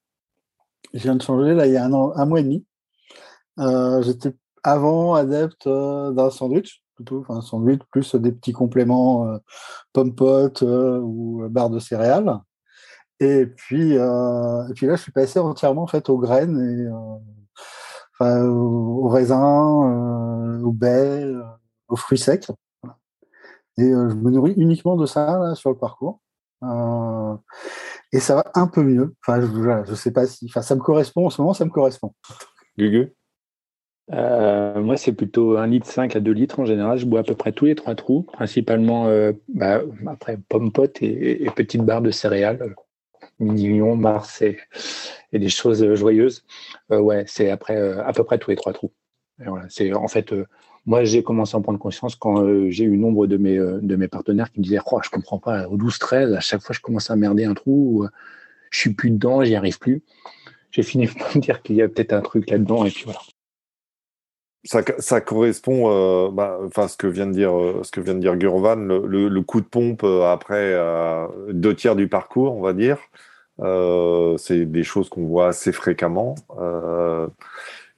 Je 0.92 1.00
viens 1.00 1.16
de 1.16 1.22
changer 1.22 1.54
là 1.54 1.66
il 1.66 1.72
y 1.72 1.78
a 1.78 1.86
un, 1.86 2.26
mois 2.26 2.40
et 2.40 2.42
demi. 2.42 2.66
Euh, 3.58 4.02
J'étais 4.02 4.34
avant 4.62 5.14
adepte 5.14 5.66
euh, 5.66 6.10
d'un 6.12 6.28
sandwich, 6.28 6.84
plutôt 6.94 7.20
enfin, 7.20 7.36
un 7.36 7.40
sandwich 7.40 7.80
plus 7.90 8.14
des 8.16 8.32
petits 8.32 8.52
compléments 8.52 9.26
euh, 9.26 9.38
pommes 9.94 10.14
potes 10.14 10.62
euh, 10.62 11.00
ou 11.00 11.48
barres 11.48 11.70
de 11.70 11.78
céréales. 11.78 12.38
Et 13.18 13.46
puis, 13.46 13.92
et 13.92 14.72
puis 14.74 14.86
là, 14.86 14.96
je 14.96 15.02
suis 15.02 15.12
passé 15.12 15.38
entièrement 15.38 15.84
en 15.84 15.86
fait 15.86 16.08
aux 16.10 16.18
graines 16.18 16.58
et 16.60 16.88
aux 18.20 19.08
raisins, 19.08 20.60
aux 20.64 20.72
baies, 20.72 21.32
aux 21.88 21.96
fruits 21.96 22.18
secs. 22.18 22.48
Et 23.78 23.84
euh, 23.84 24.10
je 24.10 24.14
me 24.14 24.30
nourris 24.30 24.54
uniquement 24.56 24.96
de 24.96 25.06
ça 25.06 25.38
là, 25.38 25.54
sur 25.54 25.70
le 25.70 25.76
parcours. 25.76 26.20
Euh, 26.62 27.34
et 28.12 28.20
ça 28.20 28.36
va 28.36 28.44
un 28.54 28.66
peu 28.66 28.82
mieux. 28.82 29.14
Enfin, 29.22 29.40
je, 29.40 29.90
ne 29.90 29.96
sais 29.96 30.12
pas 30.12 30.26
si. 30.26 30.46
Enfin, 30.46 30.62
ça 30.62 30.74
me 30.74 30.80
correspond 30.80 31.26
en 31.26 31.30
ce 31.30 31.40
moment, 31.40 31.54
ça 31.54 31.64
me 31.64 31.70
correspond. 31.70 32.14
Gugu? 32.78 33.14
Euh, 34.12 34.80
moi, 34.82 34.96
c'est 34.96 35.12
plutôt 35.12 35.56
1 35.56 35.66
litre 35.68 35.86
5 35.86 36.16
à 36.16 36.20
2 36.20 36.32
litres 36.32 36.60
en 36.60 36.64
général. 36.64 36.98
Je 36.98 37.06
bois 37.06 37.20
à 37.20 37.22
peu 37.22 37.34
près 37.34 37.52
tous 37.52 37.64
les 37.64 37.74
trois 37.74 37.94
trous, 37.94 38.22
principalement 38.22 39.06
bah, 39.48 39.80
après 40.06 40.36
pommes 40.48 40.72
potes 40.72 41.02
et, 41.02 41.48
petites 41.56 41.82
barres 41.82 42.02
de 42.02 42.10
céréales, 42.10 42.74
mignon, 43.38 43.96
mars 43.96 44.42
et, 44.42 44.58
et, 45.32 45.38
des 45.38 45.48
choses 45.48 45.94
joyeuses. 45.94 46.44
ouais, 46.90 47.24
c'est 47.26 47.50
après 47.50 47.76
à 47.76 48.12
peu 48.12 48.24
près 48.24 48.38
tous 48.38 48.50
les 48.50 48.56
trois 48.56 48.72
trous. 48.72 48.92
Et 49.40 49.48
voilà, 49.48 49.66
c'est 49.70 49.94
en 49.94 50.08
fait 50.08 50.34
moi, 50.84 51.04
j'ai 51.04 51.22
commencé 51.22 51.54
à 51.54 51.58
en 51.58 51.62
prendre 51.62 51.78
conscience 51.78 52.16
quand 52.16 52.42
euh, 52.42 52.68
j'ai 52.70 52.84
eu 52.84 52.96
nombre 52.96 53.26
de 53.26 53.36
mes, 53.36 53.56
euh, 53.56 53.78
de 53.80 53.94
mes 53.94 54.08
partenaires 54.08 54.50
qui 54.50 54.58
me 54.58 54.64
disaient 54.64 54.80
oh, 54.90 55.00
Je 55.02 55.10
comprends 55.10 55.38
pas, 55.38 55.68
au 55.68 55.78
12-13, 55.78 56.34
à 56.34 56.40
chaque 56.40 56.60
fois, 56.60 56.74
je 56.74 56.80
commence 56.80 57.10
à 57.10 57.16
merder 57.16 57.44
un 57.44 57.54
trou, 57.54 58.06
je 58.70 58.78
suis 58.78 58.92
plus 58.92 59.10
dedans, 59.10 59.44
j'y 59.44 59.54
arrive 59.54 59.78
plus. 59.78 60.02
J'ai 60.72 60.82
fini 60.82 61.06
par 61.18 61.36
me 61.36 61.40
dire 61.40 61.62
qu'il 61.62 61.76
y 61.76 61.82
a 61.82 61.88
peut-être 61.88 62.12
un 62.12 62.20
truc 62.20 62.50
là-dedans, 62.50 62.84
et 62.84 62.90
puis 62.90 63.04
voilà. 63.04 63.20
ça, 64.98 65.20
correspond, 65.20 66.32
bah, 66.32 66.58
enfin, 66.66 66.88
ce 66.88 66.96
que 66.96 67.06
vient 67.06 67.26
de 67.26 67.32
dire, 67.32 67.52
ce 67.82 67.92
que 67.92 68.00
vient 68.00 68.14
de 68.14 68.20
dire 68.20 68.36
Gurvan, 68.36 68.74
le, 68.76 69.40
coup 69.42 69.60
de 69.60 69.66
pompe 69.66 70.02
après 70.02 70.76
deux 71.50 71.76
tiers 71.76 71.94
du 71.94 72.08
parcours, 72.08 72.56
on 72.56 72.60
va 72.60 72.72
dire. 72.72 72.98
c'est 74.38 74.66
des 74.66 74.82
choses 74.82 75.08
qu'on 75.08 75.26
voit 75.26 75.48
assez 75.48 75.70
fréquemment. 75.70 76.34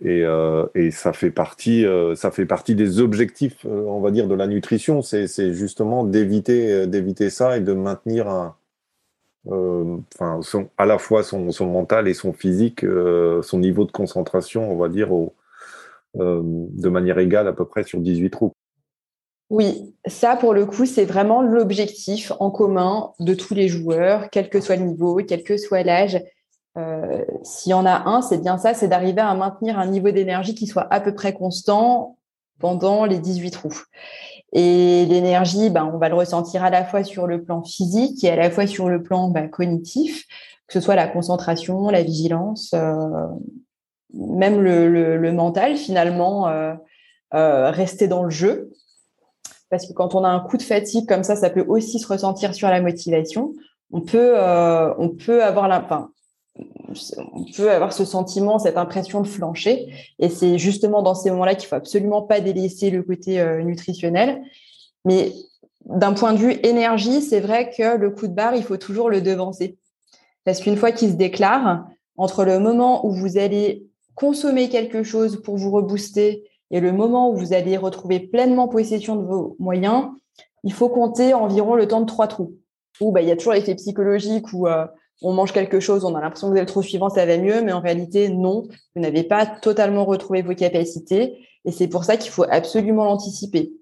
Euh, 0.04 0.66
et, 0.74 0.90
ça 0.90 1.12
fait 1.12 1.30
partie, 1.30 1.86
euh, 1.86 2.14
ça 2.14 2.30
fait 2.30 2.46
partie 2.46 2.74
des 2.74 3.00
objectifs, 3.00 3.64
euh, 3.64 3.84
on 3.86 4.00
va 4.00 4.10
dire, 4.10 4.28
de 4.28 4.34
la 4.34 4.46
nutrition. 4.46 5.02
C'est 5.02 5.54
justement 5.54 6.04
d'éviter, 6.04 6.86
d'éviter 6.86 7.30
ça 7.30 7.56
et 7.56 7.60
de 7.60 7.72
maintenir 7.72 8.28
un, 8.28 8.56
enfin, 9.46 10.40
à 10.78 10.86
la 10.86 10.98
fois 10.98 11.22
son, 11.22 11.50
mental 11.66 12.08
et 12.08 12.14
son 12.14 12.32
physique, 12.32 12.84
son 13.42 13.58
niveau 13.58 13.84
de 13.84 13.92
concentration, 13.92 14.70
on 14.70 14.76
va 14.76 14.88
dire, 14.88 15.10
de 16.14 16.88
manière 16.88 17.18
égale 17.18 17.48
à 17.48 17.52
peu 17.52 17.64
près 17.64 17.82
sur 17.82 18.00
18 18.00 18.30
trous. 18.30 18.52
Oui, 19.50 19.94
ça 20.06 20.36
pour 20.36 20.54
le 20.54 20.64
coup, 20.64 20.86
c'est 20.86 21.04
vraiment 21.04 21.42
l'objectif 21.42 22.32
en 22.40 22.50
commun 22.50 23.12
de 23.20 23.34
tous 23.34 23.54
les 23.54 23.68
joueurs, 23.68 24.30
quel 24.30 24.48
que 24.48 24.60
soit 24.60 24.76
le 24.76 24.84
niveau, 24.84 25.16
quel 25.16 25.44
que 25.44 25.58
soit 25.58 25.82
l'âge. 25.82 26.18
Euh, 26.76 27.24
s'il 27.44 27.70
y 27.70 27.74
en 27.74 27.86
a 27.86 28.08
un, 28.08 28.20
c'est 28.20 28.38
bien 28.38 28.58
ça, 28.58 28.74
c'est 28.74 28.88
d'arriver 28.88 29.20
à 29.20 29.34
maintenir 29.34 29.78
un 29.78 29.86
niveau 29.86 30.10
d'énergie 30.10 30.54
qui 30.54 30.66
soit 30.66 30.86
à 30.92 31.00
peu 31.00 31.14
près 31.14 31.32
constant 31.32 32.18
pendant 32.58 33.04
les 33.04 33.18
18 33.18 33.50
trous. 33.52 33.82
Et 34.52 35.06
l'énergie, 35.06 35.70
ben, 35.70 35.90
on 35.92 35.98
va 35.98 36.08
le 36.08 36.14
ressentir 36.14 36.64
à 36.64 36.70
la 36.70 36.84
fois 36.84 37.04
sur 37.04 37.26
le 37.26 37.42
plan 37.42 37.62
physique 37.62 38.22
et 38.24 38.30
à 38.30 38.36
la 38.36 38.50
fois 38.50 38.66
sur 38.66 38.88
le 38.88 39.02
plan 39.02 39.28
ben, 39.28 39.48
cognitif, 39.48 40.24
que 40.66 40.74
ce 40.74 40.80
soit 40.80 40.94
la 40.94 41.08
concentration, 41.08 41.88
la 41.90 42.02
vigilance, 42.02 42.72
euh, 42.74 43.26
même 44.12 44.60
le, 44.60 45.32
mental 45.32 45.76
finalement, 45.76 46.48
euh, 46.48 46.74
rester 47.32 48.08
dans 48.08 48.22
le 48.22 48.30
jeu. 48.30 48.70
Parce 49.70 49.86
que 49.86 49.92
quand 49.92 50.14
on 50.14 50.22
a 50.22 50.28
un 50.28 50.40
coup 50.40 50.56
de 50.56 50.62
fatigue 50.62 51.08
comme 51.08 51.24
ça, 51.24 51.34
ça 51.34 51.50
peut 51.50 51.64
aussi 51.66 51.98
se 51.98 52.06
ressentir 52.06 52.54
sur 52.54 52.68
la 52.68 52.80
motivation. 52.80 53.52
On 53.92 54.00
peut, 54.00 54.36
on 54.98 55.08
peut 55.08 55.42
avoir 55.42 55.66
la, 55.66 55.82
enfin, 55.82 56.10
on 57.32 57.44
peut 57.56 57.70
avoir 57.70 57.92
ce 57.92 58.04
sentiment, 58.04 58.58
cette 58.58 58.76
impression 58.76 59.20
de 59.20 59.26
flancher. 59.26 59.92
Et 60.18 60.28
c'est 60.28 60.58
justement 60.58 61.02
dans 61.02 61.14
ces 61.14 61.30
moments-là 61.30 61.54
qu'il 61.54 61.68
faut 61.68 61.76
absolument 61.76 62.22
pas 62.22 62.40
délaisser 62.40 62.90
le 62.90 63.02
côté 63.02 63.40
euh, 63.40 63.62
nutritionnel. 63.62 64.42
Mais 65.04 65.32
d'un 65.86 66.12
point 66.12 66.32
de 66.32 66.38
vue 66.38 66.56
énergie, 66.62 67.22
c'est 67.22 67.40
vrai 67.40 67.70
que 67.70 67.96
le 67.96 68.10
coup 68.10 68.26
de 68.26 68.34
barre, 68.34 68.56
il 68.56 68.62
faut 68.62 68.76
toujours 68.76 69.10
le 69.10 69.20
devancer. 69.20 69.76
Parce 70.44 70.60
qu'une 70.60 70.76
fois 70.76 70.92
qu'il 70.92 71.10
se 71.10 71.16
déclare, 71.16 71.86
entre 72.16 72.44
le 72.44 72.58
moment 72.58 73.06
où 73.06 73.12
vous 73.12 73.38
allez 73.38 73.86
consommer 74.14 74.68
quelque 74.68 75.02
chose 75.02 75.42
pour 75.42 75.56
vous 75.56 75.70
rebooster 75.70 76.44
et 76.70 76.80
le 76.80 76.92
moment 76.92 77.30
où 77.30 77.36
vous 77.36 77.52
allez 77.52 77.76
retrouver 77.76 78.20
pleinement 78.20 78.68
possession 78.68 79.16
de 79.16 79.24
vos 79.24 79.56
moyens, 79.58 80.08
il 80.62 80.72
faut 80.72 80.88
compter 80.88 81.34
environ 81.34 81.74
le 81.74 81.86
temps 81.88 82.00
de 82.00 82.06
trois 82.06 82.28
trous. 82.28 82.54
Où 83.00 83.10
bah, 83.10 83.22
il 83.22 83.28
y 83.28 83.32
a 83.32 83.36
toujours 83.36 83.52
l'effet 83.52 83.74
psychologique 83.74 84.52
où 84.52 84.66
euh, 84.68 84.86
on 85.22 85.32
mange 85.32 85.52
quelque 85.52 85.80
chose, 85.80 86.04
on 86.04 86.14
a 86.14 86.20
l'impression 86.20 86.48
que 86.48 86.54
vous 86.54 86.58
êtes 86.58 86.68
trop 86.68 86.82
suivant, 86.82 87.08
ça 87.08 87.24
va 87.26 87.38
mieux, 87.38 87.62
mais 87.62 87.72
en 87.72 87.80
réalité, 87.80 88.28
non, 88.28 88.64
vous 88.94 89.02
n'avez 89.02 89.22
pas 89.22 89.46
totalement 89.46 90.04
retrouvé 90.04 90.42
vos 90.42 90.54
capacités. 90.54 91.46
Et 91.64 91.72
c'est 91.72 91.88
pour 91.88 92.04
ça 92.04 92.16
qu'il 92.16 92.30
faut 92.30 92.44
absolument 92.48 93.04
l'anticiper. 93.04 93.72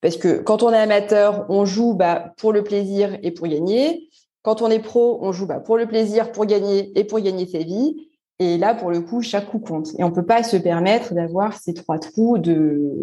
Parce 0.00 0.16
que 0.16 0.40
quand 0.40 0.62
on 0.62 0.72
est 0.72 0.78
amateur, 0.78 1.46
on 1.48 1.64
joue 1.64 1.94
bah, 1.94 2.34
pour 2.36 2.52
le 2.52 2.62
plaisir 2.62 3.16
et 3.22 3.30
pour 3.30 3.46
gagner. 3.46 4.08
Quand 4.42 4.60
on 4.60 4.68
est 4.68 4.80
pro, 4.80 5.18
on 5.22 5.32
joue 5.32 5.46
bah, 5.46 5.60
pour 5.60 5.76
le 5.76 5.86
plaisir, 5.86 6.32
pour 6.32 6.44
gagner 6.44 6.92
et 6.98 7.04
pour 7.04 7.20
gagner 7.20 7.46
sa 7.46 7.58
vie. 7.58 8.08
Et 8.40 8.58
là, 8.58 8.74
pour 8.74 8.90
le 8.90 9.00
coup, 9.00 9.22
chaque 9.22 9.48
coup 9.48 9.60
compte. 9.60 9.90
Et 9.98 10.04
on 10.04 10.08
ne 10.08 10.14
peut 10.14 10.26
pas 10.26 10.42
se 10.42 10.56
permettre 10.56 11.14
d'avoir 11.14 11.56
ces 11.56 11.74
trois 11.74 11.98
trous 11.98 12.38
de 12.38 12.96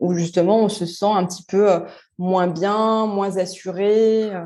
où 0.00 0.12
justement 0.12 0.58
on 0.58 0.68
se 0.68 0.86
sent 0.86 1.06
un 1.06 1.24
petit 1.24 1.44
peu 1.44 1.70
euh, 1.70 1.80
moins 2.18 2.48
bien, 2.48 3.06
moins 3.06 3.36
assuré. 3.36 4.24
Euh, 4.24 4.44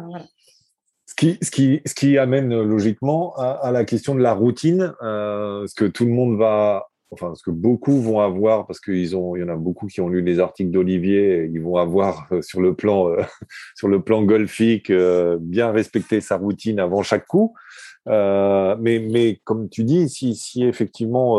ce 1.20 1.50
qui, 1.50 1.80
ce 1.84 1.94
qui 1.94 2.18
amène 2.18 2.62
logiquement 2.62 3.34
à, 3.36 3.70
la 3.72 3.84
question 3.84 4.14
de 4.14 4.20
la 4.20 4.32
routine, 4.32 4.94
euh, 5.02 5.66
ce 5.66 5.74
que 5.74 5.84
tout 5.84 6.04
le 6.04 6.12
monde 6.12 6.38
va, 6.38 6.86
enfin, 7.10 7.34
ce 7.34 7.42
que 7.42 7.50
beaucoup 7.50 8.00
vont 8.00 8.20
avoir, 8.20 8.66
parce 8.66 8.80
qu'il 8.80 9.16
ont, 9.16 9.34
il 9.34 9.40
y 9.40 9.42
en 9.42 9.48
a 9.48 9.56
beaucoup 9.56 9.86
qui 9.86 10.00
ont 10.00 10.08
lu 10.08 10.22
les 10.22 10.38
articles 10.38 10.70
d'Olivier, 10.70 11.48
ils 11.52 11.60
vont 11.60 11.76
avoir 11.76 12.28
euh, 12.32 12.42
sur 12.42 12.60
le 12.60 12.74
plan, 12.74 13.10
euh, 13.10 13.22
sur 13.76 13.88
le 13.88 14.02
plan 14.02 14.22
golfique, 14.22 14.92
bien 15.40 15.70
respecter 15.72 16.20
sa 16.20 16.36
routine 16.36 16.78
avant 16.78 17.02
chaque 17.02 17.26
coup. 17.26 17.54
mais, 18.06 18.76
mais 19.10 19.40
comme 19.44 19.68
tu 19.68 19.84
dis, 19.84 20.08
si, 20.08 20.34
si 20.34 20.64
effectivement 20.64 21.38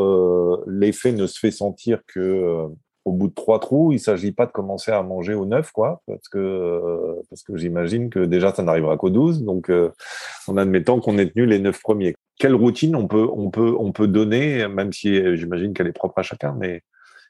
l'effet 0.68 1.14
ne 1.14 1.26
se 1.26 1.40
fait 1.40 1.52
sentir 1.52 2.02
que 2.06 2.70
au 3.06 3.12
bout 3.12 3.30
de 3.30 3.34
trois 3.34 3.60
trous, 3.60 3.92
il 3.92 3.96
ne 3.96 4.00
s'agit 4.00 4.32
pas 4.32 4.46
de 4.46 4.52
commencer 4.52 4.92
à 4.92 5.02
manger 5.04 5.34
au 5.34 5.46
neuf, 5.46 5.72
quoi, 5.72 6.02
parce 6.06 6.28
que, 6.28 6.38
euh, 6.38 7.22
parce 7.30 7.44
que 7.44 7.56
j'imagine 7.58 8.10
que 8.10 8.20
déjà, 8.20 8.54
ça 8.54 8.64
n'arrivera 8.64 8.98
qu'au 8.98 9.10
12. 9.10 9.44
Donc, 9.44 9.70
euh, 9.70 9.92
en 10.48 10.58
admettant 10.58 11.00
qu'on 11.00 11.18
ait 11.18 11.30
tenu 11.30 11.46
les 11.46 11.60
neuf 11.60 11.82
premiers. 11.82 12.16
Quelle 12.38 12.56
routine 12.56 12.96
on 12.96 13.08
peut, 13.08 13.28
on 13.32 13.50
peut, 13.50 13.76
on 13.78 13.92
peut 13.92 14.08
donner, 14.08 14.68
même 14.68 14.94
si 14.94 15.18
euh, 15.18 15.36
j'imagine 15.36 15.74
qu'elle 15.74 15.88
est 15.88 15.94
propre 15.94 16.20
à 16.20 16.24
chacun, 16.24 16.56
mais 16.58 16.82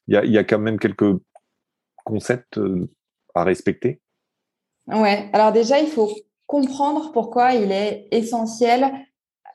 il 0.07 0.15
y 0.15 0.17
a, 0.17 0.25
y 0.25 0.37
a, 0.37 0.43
quand 0.43 0.59
même 0.59 0.79
quelques 0.79 1.15
concepts 2.03 2.59
à 3.35 3.43
respecter? 3.43 4.01
Ouais, 4.87 5.29
alors 5.33 5.51
déjà, 5.51 5.79
il 5.79 5.87
faut 5.87 6.11
comprendre 6.47 7.11
pourquoi 7.11 7.53
il 7.53 7.71
est 7.71 8.07
essentiel 8.11 8.91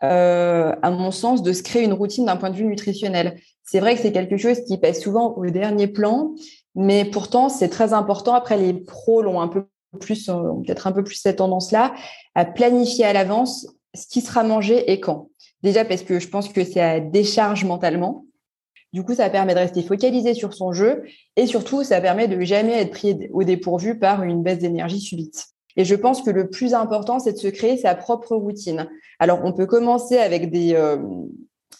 euh, 0.02 0.74
à 0.82 0.90
mon 0.90 1.10
sens, 1.10 1.42
de 1.42 1.52
se 1.52 1.62
créer 1.62 1.84
une 1.84 1.92
routine 1.92 2.26
d'un 2.26 2.36
point 2.36 2.50
de 2.50 2.56
vue 2.56 2.64
nutritionnel. 2.64 3.40
C'est 3.62 3.80
vrai 3.80 3.94
que 3.94 4.02
c'est 4.02 4.12
quelque 4.12 4.36
chose 4.36 4.60
qui 4.64 4.78
passe 4.78 5.00
souvent 5.00 5.34
au 5.36 5.46
dernier 5.46 5.86
plan, 5.86 6.34
mais 6.74 7.04
pourtant 7.04 7.48
c'est 7.48 7.68
très 7.68 7.92
important. 7.92 8.34
Après, 8.34 8.56
les 8.56 8.74
pros 8.74 9.22
l'ont 9.22 9.40
un 9.40 9.48
peu 9.48 9.66
plus, 10.00 10.28
euh, 10.28 10.34
peut-être 10.64 10.86
un 10.86 10.92
peu 10.92 11.04
plus 11.04 11.16
cette 11.16 11.36
tendance-là, 11.36 11.94
à 12.34 12.44
planifier 12.44 13.04
à 13.04 13.12
l'avance 13.12 13.66
ce 13.94 14.06
qui 14.06 14.20
sera 14.20 14.42
mangé 14.42 14.90
et 14.90 15.00
quand. 15.00 15.28
Déjà 15.62 15.84
parce 15.84 16.02
que 16.02 16.18
je 16.18 16.28
pense 16.28 16.48
que 16.48 16.64
c'est 16.64 16.80
à 16.80 17.00
décharge 17.00 17.64
mentalement. 17.64 18.26
Du 18.92 19.02
coup, 19.02 19.14
ça 19.14 19.30
permet 19.30 19.54
de 19.54 19.58
rester 19.58 19.82
focalisé 19.82 20.34
sur 20.34 20.54
son 20.54 20.72
jeu 20.72 21.04
et 21.36 21.46
surtout, 21.46 21.82
ça 21.82 22.00
permet 22.00 22.28
de 22.28 22.40
jamais 22.42 22.80
être 22.80 22.90
pris 22.90 23.28
au 23.32 23.42
dépourvu 23.42 23.98
par 23.98 24.22
une 24.22 24.42
baisse 24.42 24.58
d'énergie 24.58 25.00
subite. 25.00 25.53
Et 25.76 25.84
je 25.84 25.94
pense 25.94 26.22
que 26.22 26.30
le 26.30 26.48
plus 26.48 26.74
important, 26.74 27.18
c'est 27.18 27.32
de 27.32 27.38
se 27.38 27.48
créer 27.48 27.76
sa 27.76 27.94
propre 27.94 28.36
routine. 28.36 28.88
Alors, 29.18 29.40
on 29.44 29.52
peut 29.52 29.66
commencer 29.66 30.18
avec 30.18 30.50
des, 30.50 30.74
euh, 30.74 30.98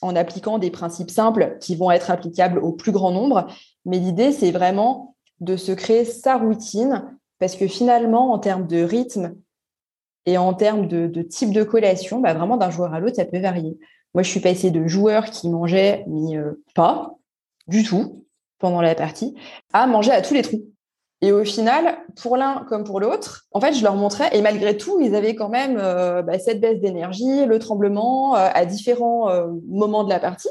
en 0.03 0.17
appliquant 0.17 0.59
des 0.59 0.71
principes 0.71 1.11
simples 1.11 1.57
qui 1.61 1.77
vont 1.77 1.91
être 1.91 2.11
applicables 2.11 2.59
au 2.59 2.73
plus 2.73 2.93
grand 2.93 3.11
nombre. 3.11 3.47
Mais 3.85 3.99
l'idée, 3.99 4.33
c'est 4.33 4.51
vraiment 4.51 5.17
de 5.41 5.57
se 5.57 5.73
créer 5.73 6.05
sa 6.05 6.37
routine 6.37 7.19
parce 7.39 7.57
que 7.57 7.67
finalement, 7.67 8.33
en 8.33 8.39
termes 8.39 8.67
de 8.67 8.83
rythme 8.83 9.35
et 10.27 10.39
en 10.39 10.55
termes 10.55 10.89
de, 10.89 11.23
type 11.23 11.53
de 11.53 11.63
collation, 11.63 12.21
bah 12.21 12.35
vraiment 12.35 12.57
d'un 12.57 12.71
joueur 12.71 12.95
à 12.95 13.01
l'autre, 13.01 13.17
ça 13.17 13.25
peut 13.25 13.41
varier. 13.41 13.79
Moi, 14.15 14.23
je 14.23 14.31
suis 14.31 14.41
passée 14.41 14.71
de 14.71 14.87
joueurs 14.87 15.31
qui 15.31 15.49
mangeaient 15.49 16.05
mais 16.07 16.37
euh, 16.37 16.63
pas 16.75 17.15
du 17.67 17.83
tout 17.83 18.25
pendant 18.59 18.81
la 18.81 18.95
partie 18.95 19.35
à 19.73 19.87
manger 19.87 20.13
à 20.13 20.23
tous 20.23 20.35
les 20.35 20.43
trous. 20.43 20.74
Et 21.25 21.33
au 21.33 21.43
final, 21.43 21.97
pour 22.21 22.37
l'un 22.37 22.67
comme 22.69 22.85
pour 22.85 23.01
l'autre, 23.01 23.47
en 23.53 23.59
fait, 23.59 23.73
je 23.73 23.83
leur 23.83 23.97
montrais, 23.97 24.29
et 24.37 24.43
malgré 24.43 24.77
tout, 24.77 25.01
ils 25.01 25.15
avaient 25.15 25.35
quand 25.35 25.49
même 25.49 25.79
euh, 25.81 26.21
bah, 26.21 26.39
cette 26.39 26.61
baisse 26.61 26.81
d'énergie, 26.81 27.47
le 27.47 27.59
tremblement 27.59 28.37
euh, 28.37 28.51
à 28.53 28.67
différents 28.67 29.31
euh, 29.31 29.47
moments 29.67 30.05
de 30.05 30.11
la 30.11 30.21
partie. 30.21 30.51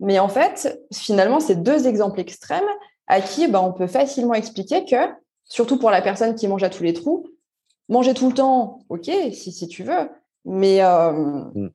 Mais 0.00 0.18
en 0.18 0.28
fait, 0.28 0.84
finalement, 0.92 1.38
c'est 1.38 1.62
deux 1.62 1.86
exemples 1.86 2.18
extrêmes 2.18 2.66
à 3.06 3.20
qui 3.20 3.46
bah, 3.46 3.62
on 3.62 3.72
peut 3.72 3.86
facilement 3.86 4.34
expliquer 4.34 4.84
que, 4.84 4.96
surtout 5.44 5.78
pour 5.78 5.92
la 5.92 6.02
personne 6.02 6.34
qui 6.34 6.48
mange 6.48 6.64
à 6.64 6.68
tous 6.68 6.82
les 6.82 6.94
trous, 6.94 7.24
manger 7.88 8.12
tout 8.12 8.26
le 8.26 8.34
temps, 8.34 8.80
ok, 8.88 9.08
si, 9.32 9.52
si 9.52 9.68
tu 9.68 9.84
veux, 9.84 10.10
mais 10.44 10.82
mm 10.82 11.68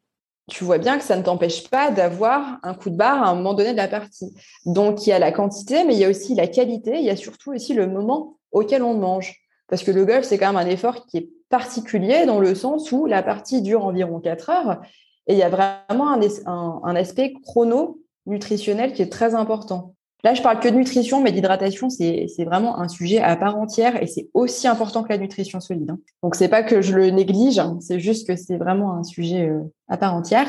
tu 0.53 0.63
vois 0.63 0.77
bien 0.77 0.99
que 0.99 1.03
ça 1.03 1.15
ne 1.15 1.23
t'empêche 1.23 1.67
pas 1.67 1.89
d'avoir 1.89 2.59
un 2.61 2.75
coup 2.75 2.91
de 2.91 2.95
barre 2.95 3.23
à 3.23 3.29
un 3.29 3.35
moment 3.35 3.55
donné 3.55 3.71
de 3.71 3.77
la 3.77 3.87
partie. 3.87 4.35
Donc, 4.67 5.07
il 5.07 5.09
y 5.09 5.13
a 5.13 5.17
la 5.17 5.31
quantité, 5.31 5.83
mais 5.83 5.95
il 5.95 5.99
y 5.99 6.05
a 6.05 6.09
aussi 6.09 6.35
la 6.35 6.45
qualité, 6.45 6.99
il 6.99 7.03
y 7.03 7.09
a 7.09 7.15
surtout 7.15 7.53
aussi 7.53 7.73
le 7.73 7.87
moment 7.87 8.37
auquel 8.51 8.83
on 8.83 8.93
mange. 8.93 9.35
Parce 9.67 9.81
que 9.81 9.89
le 9.89 10.05
golf, 10.05 10.25
c'est 10.25 10.37
quand 10.37 10.53
même 10.53 10.67
un 10.67 10.69
effort 10.69 11.07
qui 11.07 11.17
est 11.17 11.29
particulier 11.49 12.27
dans 12.27 12.39
le 12.39 12.53
sens 12.53 12.91
où 12.91 13.07
la 13.07 13.23
partie 13.23 13.63
dure 13.63 13.83
environ 13.83 14.19
4 14.19 14.49
heures 14.51 14.81
et 15.25 15.33
il 15.33 15.39
y 15.39 15.43
a 15.43 15.49
vraiment 15.49 16.13
un, 16.13 16.81
un 16.83 16.95
aspect 16.95 17.33
chrono-nutritionnel 17.43 18.93
qui 18.93 19.01
est 19.01 19.11
très 19.11 19.33
important. 19.33 19.95
Là, 20.23 20.33
je 20.33 20.41
parle 20.41 20.61
que 20.61 20.69
de 20.69 20.75
nutrition, 20.75 21.21
mais 21.21 21.31
l'hydratation, 21.31 21.89
c'est 21.89 22.45
vraiment 22.45 22.79
un 22.79 22.87
sujet 22.87 23.19
à 23.19 23.35
part 23.35 23.57
entière 23.57 24.01
et 24.01 24.07
c'est 24.07 24.29
aussi 24.33 24.69
important 24.69 25.03
que 25.03 25.09
la 25.09 25.17
nutrition 25.17 25.59
solide. 25.59 25.89
Hein. 25.89 25.99
Donc, 26.21 26.35
c'est 26.35 26.47
pas 26.47 26.63
que 26.63 26.81
je 26.81 26.95
le 26.95 27.09
néglige, 27.09 27.59
hein, 27.59 27.77
c'est 27.81 27.99
juste 27.99 28.25
que 28.25 28.37
c'est 28.37 28.55
vraiment 28.55 28.95
un 28.95 29.03
sujet 29.03 29.49
euh, 29.49 29.59
à 29.89 29.97
part 29.97 30.15
entière. 30.15 30.47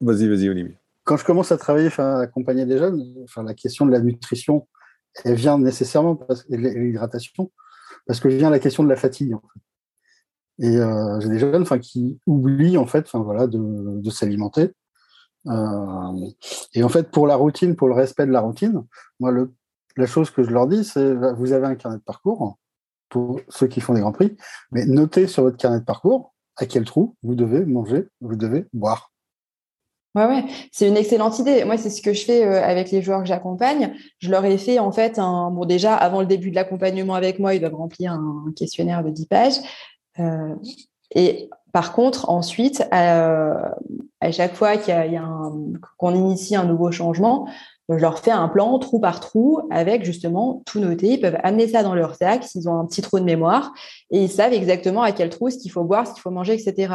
Vas-y, 0.00 0.28
vas-y, 0.28 0.48
Olivier. 0.48 0.76
Quand 1.02 1.16
je 1.16 1.24
commence 1.24 1.50
à 1.50 1.56
travailler, 1.56 1.88
enfin, 1.88 2.20
accompagner 2.20 2.64
des 2.64 2.78
jeunes, 2.78 3.02
la 3.44 3.54
question 3.54 3.86
de 3.86 3.90
la 3.90 3.98
nutrition, 3.98 4.68
elle 5.24 5.34
vient 5.34 5.58
nécessairement, 5.58 6.14
parce, 6.14 6.46
et 6.48 6.56
l'hydratation, 6.56 7.50
parce 8.06 8.20
que 8.20 8.28
vient 8.28 8.50
la 8.50 8.60
question 8.60 8.84
de 8.84 8.88
la 8.88 8.96
fatigue. 8.96 9.34
En 9.34 9.40
fait. 9.40 10.68
Et 10.68 10.76
euh, 10.76 11.18
j'ai 11.18 11.28
des 11.28 11.38
jeunes 11.40 11.62
enfin, 11.62 11.80
qui 11.80 12.20
oublient 12.28 12.78
en 12.78 12.86
fait, 12.86 13.04
enfin, 13.06 13.18
voilà, 13.18 13.48
de, 13.48 14.00
de 14.00 14.10
s'alimenter 14.10 14.70
euh, 15.48 16.30
et 16.74 16.82
en 16.82 16.88
fait, 16.88 17.10
pour 17.10 17.26
la 17.26 17.36
routine, 17.36 17.76
pour 17.76 17.88
le 17.88 17.94
respect 17.94 18.26
de 18.26 18.32
la 18.32 18.40
routine, 18.40 18.84
moi, 19.20 19.32
la 19.96 20.06
chose 20.06 20.30
que 20.30 20.42
je 20.42 20.50
leur 20.50 20.66
dis, 20.66 20.84
c'est 20.84 21.14
vous 21.34 21.52
avez 21.52 21.66
un 21.66 21.74
carnet 21.74 21.98
de 21.98 22.02
parcours 22.02 22.58
pour 23.08 23.40
ceux 23.48 23.66
qui 23.66 23.80
font 23.80 23.94
des 23.94 24.00
grands 24.00 24.12
prix, 24.12 24.36
mais 24.70 24.86
notez 24.86 25.26
sur 25.26 25.42
votre 25.42 25.56
carnet 25.56 25.80
de 25.80 25.84
parcours 25.84 26.32
à 26.56 26.66
quel 26.66 26.84
trou 26.84 27.16
vous 27.22 27.34
devez 27.34 27.64
manger, 27.64 28.08
vous 28.20 28.36
devez 28.36 28.66
boire. 28.72 29.12
Ouais, 30.14 30.26
ouais, 30.26 30.44
c'est 30.70 30.86
une 30.86 30.98
excellente 30.98 31.38
idée. 31.38 31.64
Moi, 31.64 31.78
c'est 31.78 31.88
ce 31.88 32.02
que 32.02 32.12
je 32.12 32.24
fais 32.24 32.44
euh, 32.44 32.62
avec 32.62 32.90
les 32.90 33.00
joueurs 33.00 33.20
que 33.20 33.26
j'accompagne. 33.26 33.94
Je 34.18 34.30
leur 34.30 34.44
ai 34.44 34.58
fait 34.58 34.78
en 34.78 34.92
fait 34.92 35.18
un. 35.18 35.50
Bon, 35.50 35.64
déjà, 35.64 35.94
avant 35.96 36.20
le 36.20 36.26
début 36.26 36.50
de 36.50 36.54
l'accompagnement 36.54 37.14
avec 37.14 37.38
moi, 37.38 37.54
ils 37.54 37.60
doivent 37.60 37.74
remplir 37.74 38.12
un 38.12 38.44
questionnaire 38.54 39.02
de 39.02 39.08
10 39.08 39.26
pages. 39.26 39.56
Euh, 40.18 40.54
et 41.14 41.48
par 41.72 41.92
contre, 41.92 42.28
ensuite, 42.28 42.86
euh, 42.92 43.54
à 44.20 44.30
chaque 44.30 44.54
fois 44.54 44.72
qu'on 44.76 46.14
initie 46.14 46.54
un 46.54 46.64
nouveau 46.64 46.92
changement, 46.92 47.48
je 47.88 47.94
leur 47.96 48.18
fais 48.18 48.30
un 48.30 48.48
plan 48.48 48.78
trou 48.78 49.00
par 49.00 49.20
trou 49.20 49.60
avec 49.70 50.04
justement 50.04 50.62
tout 50.66 50.80
noté. 50.80 51.14
Ils 51.14 51.20
peuvent 51.20 51.38
amener 51.42 51.68
ça 51.68 51.82
dans 51.82 51.94
leur 51.94 52.14
sac 52.14 52.44
s'ils 52.44 52.68
ont 52.68 52.78
un 52.78 52.86
petit 52.86 53.02
trou 53.02 53.18
de 53.18 53.24
mémoire 53.24 53.72
et 54.10 54.22
ils 54.22 54.30
savent 54.30 54.52
exactement 54.52 55.02
à 55.02 55.12
quel 55.12 55.30
trou 55.30 55.50
ce 55.50 55.58
qu'il 55.58 55.70
faut 55.70 55.84
boire, 55.84 56.06
ce 56.06 56.12
qu'il 56.12 56.22
faut 56.22 56.30
manger, 56.30 56.54
etc. 56.54 56.94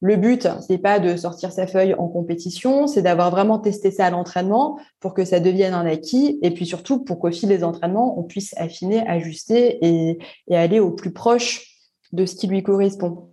Le 0.00 0.16
but, 0.16 0.48
c'est 0.66 0.78
pas 0.78 0.98
de 0.98 1.16
sortir 1.16 1.52
sa 1.52 1.68
feuille 1.68 1.94
en 1.94 2.08
compétition, 2.08 2.88
c'est 2.88 3.02
d'avoir 3.02 3.30
vraiment 3.30 3.60
testé 3.60 3.92
ça 3.92 4.06
à 4.06 4.10
l'entraînement 4.10 4.78
pour 4.98 5.14
que 5.14 5.24
ça 5.24 5.38
devienne 5.38 5.74
un 5.74 5.86
acquis 5.86 6.40
et 6.42 6.50
puis 6.50 6.66
surtout 6.66 7.04
pour 7.04 7.20
qu'au 7.20 7.30
fil 7.30 7.48
des 7.48 7.62
entraînements, 7.62 8.18
on 8.18 8.24
puisse 8.24 8.52
affiner, 8.56 9.06
ajuster 9.06 9.78
et, 9.80 10.18
aller 10.52 10.80
au 10.80 10.90
plus 10.90 11.12
proche 11.12 11.68
de 12.10 12.26
ce 12.26 12.34
qui 12.34 12.48
lui 12.48 12.64
correspond. 12.64 13.31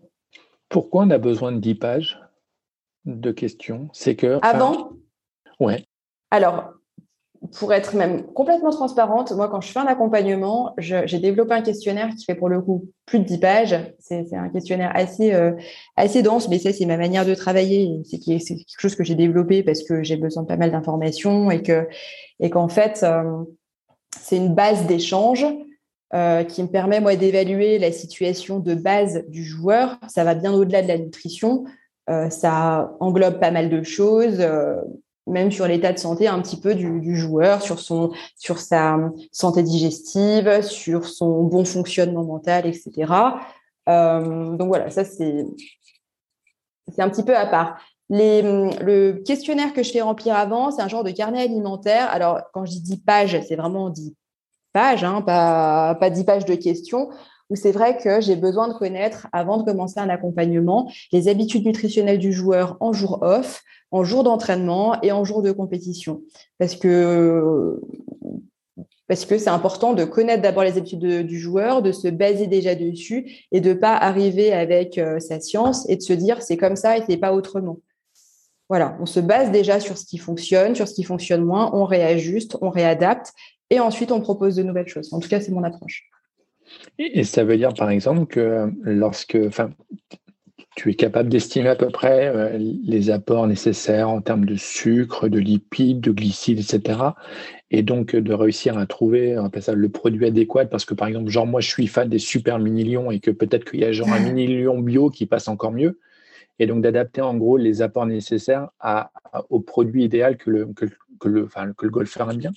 Pourquoi 0.70 1.04
on 1.04 1.10
a 1.10 1.18
besoin 1.18 1.52
de 1.52 1.60
10 1.60 1.76
pages 1.76 2.20
de 3.06 3.32
questions? 3.32 3.90
C'est 3.94 4.16
que. 4.16 4.40
Avant? 4.42 4.92
Ouais. 5.60 5.84
Alors, 6.32 6.74
pour 7.58 7.74
être 7.74 7.96
même 7.96 8.24
complètement 8.34 8.70
transparente, 8.70 9.32
moi, 9.32 9.48
quand 9.48 9.62
je 9.62 9.72
fais 9.72 9.80
un 9.80 9.88
accompagnement, 9.88 10.74
j'ai 10.78 11.20
développé 11.20 11.54
un 11.54 11.62
questionnaire 11.62 12.10
qui 12.16 12.26
fait 12.26 12.36
pour 12.36 12.50
le 12.50 12.62
coup 12.62 12.92
plus 13.06 13.20
de 13.20 13.24
10 13.24 13.40
pages. 13.40 13.76
C'est 14.00 14.34
un 14.34 14.50
questionnaire 14.50 14.92
assez, 14.94 15.34
euh, 15.34 15.54
assez 15.96 16.22
dense, 16.22 16.50
mais 16.50 16.60
ça, 16.60 16.74
c'est 16.74 16.86
ma 16.86 16.98
manière 16.98 17.26
de 17.26 17.34
travailler. 17.34 18.02
C'est 18.06 18.20
quelque 18.20 18.80
chose 18.80 18.96
que 18.96 19.04
j'ai 19.04 19.16
développé 19.16 19.64
parce 19.64 19.84
que 19.84 20.04
j'ai 20.04 20.18
besoin 20.18 20.44
de 20.44 20.48
pas 20.48 20.58
mal 20.58 20.72
d'informations 20.72 21.50
et 21.50 21.64
que 21.64 21.88
et 22.42 22.50
qu'en 22.50 22.68
fait, 22.68 23.02
euh, 23.04 23.44
c'est 24.20 24.38
une 24.38 24.54
base 24.54 24.86
d'échange 24.86 25.46
euh, 26.14 26.44
qui 26.44 26.64
me 26.64 26.68
permet, 26.68 27.00
moi, 27.00 27.16
d'évaluer 27.16 27.80
la 27.80 27.92
situation 27.92 28.60
de 28.60 28.76
base 28.76 29.24
du 29.28 29.44
joueur. 29.44 29.98
Ça 30.08 30.24
va 30.24 30.36
bien 30.36 30.54
au-delà 30.54 30.82
de 30.82 30.88
la 30.88 30.98
nutrition. 30.98 31.66
ça 32.30 32.92
englobe 33.00 33.40
pas 33.40 33.52
mal 33.52 33.70
de 33.70 33.84
choses 33.84 34.44
même 35.30 35.52
sur 35.52 35.68
l'état 35.68 35.94
de 35.94 36.00
santé 36.00 36.28
un 36.28 36.42
petit 36.42 36.60
peu 36.60 36.76
du, 36.76 37.16
joueur, 37.16 37.62
sur, 37.62 37.80
son, 37.80 38.12
sur 38.36 38.60
sa 38.60 38.98
santé 39.32 39.64
digestive, 39.64 40.62
sur 40.62 41.06
son 41.06 41.44
bon 41.44 41.66
fonctionnement 41.66 42.24
mental, 42.24 42.66
etc. 42.66 43.14
Euh, 43.88 44.56
donc 44.56 44.68
voilà, 44.68 44.90
ça 44.90 45.06
c'est 45.06 45.46
un 46.98 47.10
petit 47.10 47.24
peu 47.24 47.36
à 47.36 47.46
part. 47.46 47.80
Le 48.10 49.22
questionnaire 49.24 49.74
que 49.74 49.84
je 49.84 49.92
fais 49.92 50.02
remplir 50.02 50.36
avant, 50.36 50.72
c'est 50.72 50.82
un 50.82 50.88
genre 50.88 51.04
de 51.04 51.12
carnet 51.12 51.44
alimentaire. 51.44 52.10
Alors, 52.12 52.42
quand 52.54 52.66
je 52.66 52.72
dis 52.72 52.82
10 52.82 52.98
pages, 53.02 53.40
c'est 53.48 53.56
vraiment 53.56 53.90
10 53.90 54.16
pages, 54.74 55.04
hein, 55.04 55.22
pas, 55.22 55.96
pas 55.96 56.10
10 56.10 56.24
pages 56.24 56.46
de 56.46 56.56
questions, 56.56 57.10
où 57.50 57.56
c'est 57.56 57.72
vrai 57.72 57.98
que 57.98 58.22
j'ai 58.22 58.36
besoin 58.36 58.68
de 58.68 58.74
connaître, 58.74 59.28
avant 59.32 59.58
de 59.58 59.64
commencer 59.64 60.00
un 60.00 60.10
accompagnement, 60.10 60.92
les 61.12 61.28
habitudes 61.28 61.66
nutritionnelles 61.66 62.20
du 62.20 62.32
joueur 62.32 62.78
en 62.80 62.94
jour 62.94 63.20
off, 63.22 63.64
en 63.92 64.04
jour 64.04 64.24
d'entraînement 64.24 65.02
et 65.02 65.12
en 65.12 65.24
jour 65.24 65.42
de 65.42 65.52
compétition. 65.52 66.22
Parce 66.60 66.76
que 66.76 67.80
c'est 69.08 69.48
important 69.48 69.94
de 69.94 70.04
connaître 70.06 70.44
d'abord 70.44 70.64
les 70.64 70.78
habitudes 70.78 71.26
du 71.26 71.40
joueur, 71.40 71.82
de 71.82 71.92
se 71.92 72.08
baser 72.08 72.46
déjà 72.46 72.76
dessus 72.76 73.48
et 73.52 73.62
de 73.62 73.74
pas 73.74 73.96
arriver 73.98 74.54
avec 74.54 75.00
euh, 75.00 75.20
sa 75.20 75.40
science 75.40 75.90
et 75.90 75.96
de 75.96 76.02
se 76.02 76.14
dire 76.14 76.44
c'est 76.44 76.58
comme 76.58 76.76
ça 76.76 76.98
et 76.98 77.04
c'est 77.08 77.18
pas 77.18 77.34
autrement. 77.34 77.80
Voilà, 78.70 78.96
on 79.02 79.08
se 79.08 79.20
base 79.20 79.50
déjà 79.50 79.80
sur 79.80 79.98
ce 79.98 80.06
qui 80.06 80.20
fonctionne, 80.20 80.76
sur 80.76 80.88
ce 80.88 80.94
qui 80.94 81.02
fonctionne 81.02 81.44
moins, 81.44 81.72
on 81.74 81.86
réajuste, 81.86 82.56
on 82.62 82.70
réadapte 82.70 83.34
et 83.70 83.80
ensuite 83.80 84.12
on 84.12 84.22
propose 84.22 84.56
de 84.56 84.64
nouvelles 84.64 84.88
choses. 84.88 85.14
En 85.14 85.20
tout 85.20 85.30
cas, 85.30 85.40
c'est 85.40 85.52
mon 85.52 85.64
approche. 85.64 86.10
Et, 86.98 87.24
ça 87.24 87.44
veut 87.44 87.58
dire 87.58 87.74
par 87.74 87.90
exemple 87.90 88.26
que 88.28 88.72
lorsque, 88.84 89.38
tu 90.76 90.92
es 90.92 90.94
capable 90.94 91.30
d'estimer 91.30 91.70
à 91.70 91.76
peu 91.76 91.90
près 91.90 92.28
euh, 92.28 92.58
les 92.58 93.10
apports 93.10 93.48
nécessaires 93.48 94.10
en 94.10 94.22
termes 94.22 94.46
de 94.46 94.56
sucre, 94.56 95.28
de 95.28 95.40
lipides, 95.40 96.00
de 96.00 96.12
glucides, 96.12 96.60
etc. 96.60 97.00
Et 97.72 97.82
donc 97.82 98.16
de 98.16 98.34
réussir 98.34 98.78
à 98.78 98.86
trouver 98.86 99.36
ça, 99.60 99.74
le 99.74 99.90
produit 99.90 100.26
adéquat 100.26 100.66
parce 100.66 100.86
que 100.86 100.94
par 100.94 101.08
exemple, 101.08 101.30
genre 101.30 101.48
moi 101.48 101.62
je 101.62 101.70
suis 101.70 101.88
fan 101.88 102.08
des 102.08 102.20
super 102.20 102.60
mini 102.60 102.84
lions 102.84 103.12
et 103.12 103.20
que 103.20 103.32
peut-être 103.32 103.70
qu'il 103.70 103.80
y 103.80 103.86
a 103.86 103.92
genre 103.92 104.10
un 104.10 104.20
mini 104.32 104.48
lion 104.48 104.80
bio 104.80 105.10
qui 105.10 105.26
passe 105.26 105.48
encore 105.48 105.72
mieux. 105.72 106.00
Et 106.60 106.68
donc 106.68 106.82
d'adapter 106.82 107.22
en 107.22 107.36
gros 107.36 107.58
les 107.58 107.82
apports 107.82 108.06
nécessaires 108.06 108.70
à, 108.80 109.12
au 109.50 109.60
produit 109.60 110.04
idéal 110.04 110.38
que 110.38 110.50
le, 110.50 110.68
que, 110.74 110.86
le, 111.28 111.46
enfin, 111.46 111.74
que 111.74 111.86
le 111.86 111.92
golfeur 111.92 112.30
aime 112.30 112.38
bien. 112.38 112.52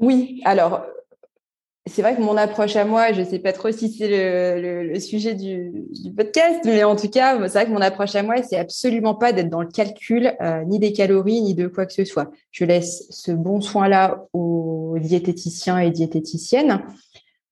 Oui, 0.00 0.40
alors 0.44 0.82
c'est 1.86 2.02
vrai 2.02 2.14
que 2.14 2.20
mon 2.20 2.36
approche 2.36 2.76
à 2.76 2.84
moi, 2.84 3.12
je 3.12 3.20
ne 3.20 3.24
sais 3.24 3.38
pas 3.38 3.52
trop 3.52 3.72
si 3.72 3.90
c'est 3.90 4.08
le, 4.08 5.00
sujet 5.00 5.34
du, 5.34 5.72
podcast, 6.16 6.60
mais 6.64 6.84
en 6.84 6.94
tout 6.94 7.08
cas, 7.08 7.36
c'est 7.48 7.54
vrai 7.54 7.66
que 7.66 7.70
mon 7.70 7.80
approche 7.80 8.14
à 8.14 8.22
moi, 8.22 8.42
c'est 8.42 8.58
absolument 8.58 9.14
pas 9.14 9.32
d'être 9.32 9.48
dans 9.48 9.62
le 9.62 9.68
calcul 9.68 10.32
euh, 10.40 10.62
ni 10.64 10.78
des 10.78 10.92
calories 10.92 11.40
ni 11.42 11.54
de 11.54 11.66
quoi 11.66 11.86
que 11.86 11.92
ce 11.92 12.04
soit. 12.04 12.30
Je 12.52 12.64
laisse 12.64 13.06
ce 13.10 13.32
bon 13.32 13.60
soin-là 13.60 14.26
aux 14.32 14.98
diététiciens 15.00 15.78
et 15.78 15.90
diététiciennes. 15.90 16.82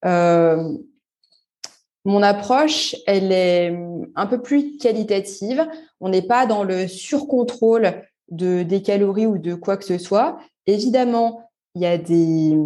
Euh, 0.05 0.75
mon 2.05 2.23
approche, 2.23 2.95
elle 3.07 3.33
est 3.33 3.77
un 4.15 4.27
peu 4.27 4.41
plus 4.41 4.77
qualitative. 4.77 5.67
On 6.01 6.11
n'est 6.11 6.23
pas 6.23 6.47
dans 6.47 6.65
le 6.65 6.87
surcontrôle 6.87 8.03
de, 8.31 8.63
des 8.63 8.83
calories 8.83 9.27
ou 9.27 9.39
de 9.39 9.55
quoi 9.55 9.77
que 9.77 9.85
ce 9.85 9.99
soit. 9.99 10.39
Évidemment, 10.67 11.48
il 11.75 11.83
y 11.83 11.87
a 11.87 11.99
des, 11.99 12.57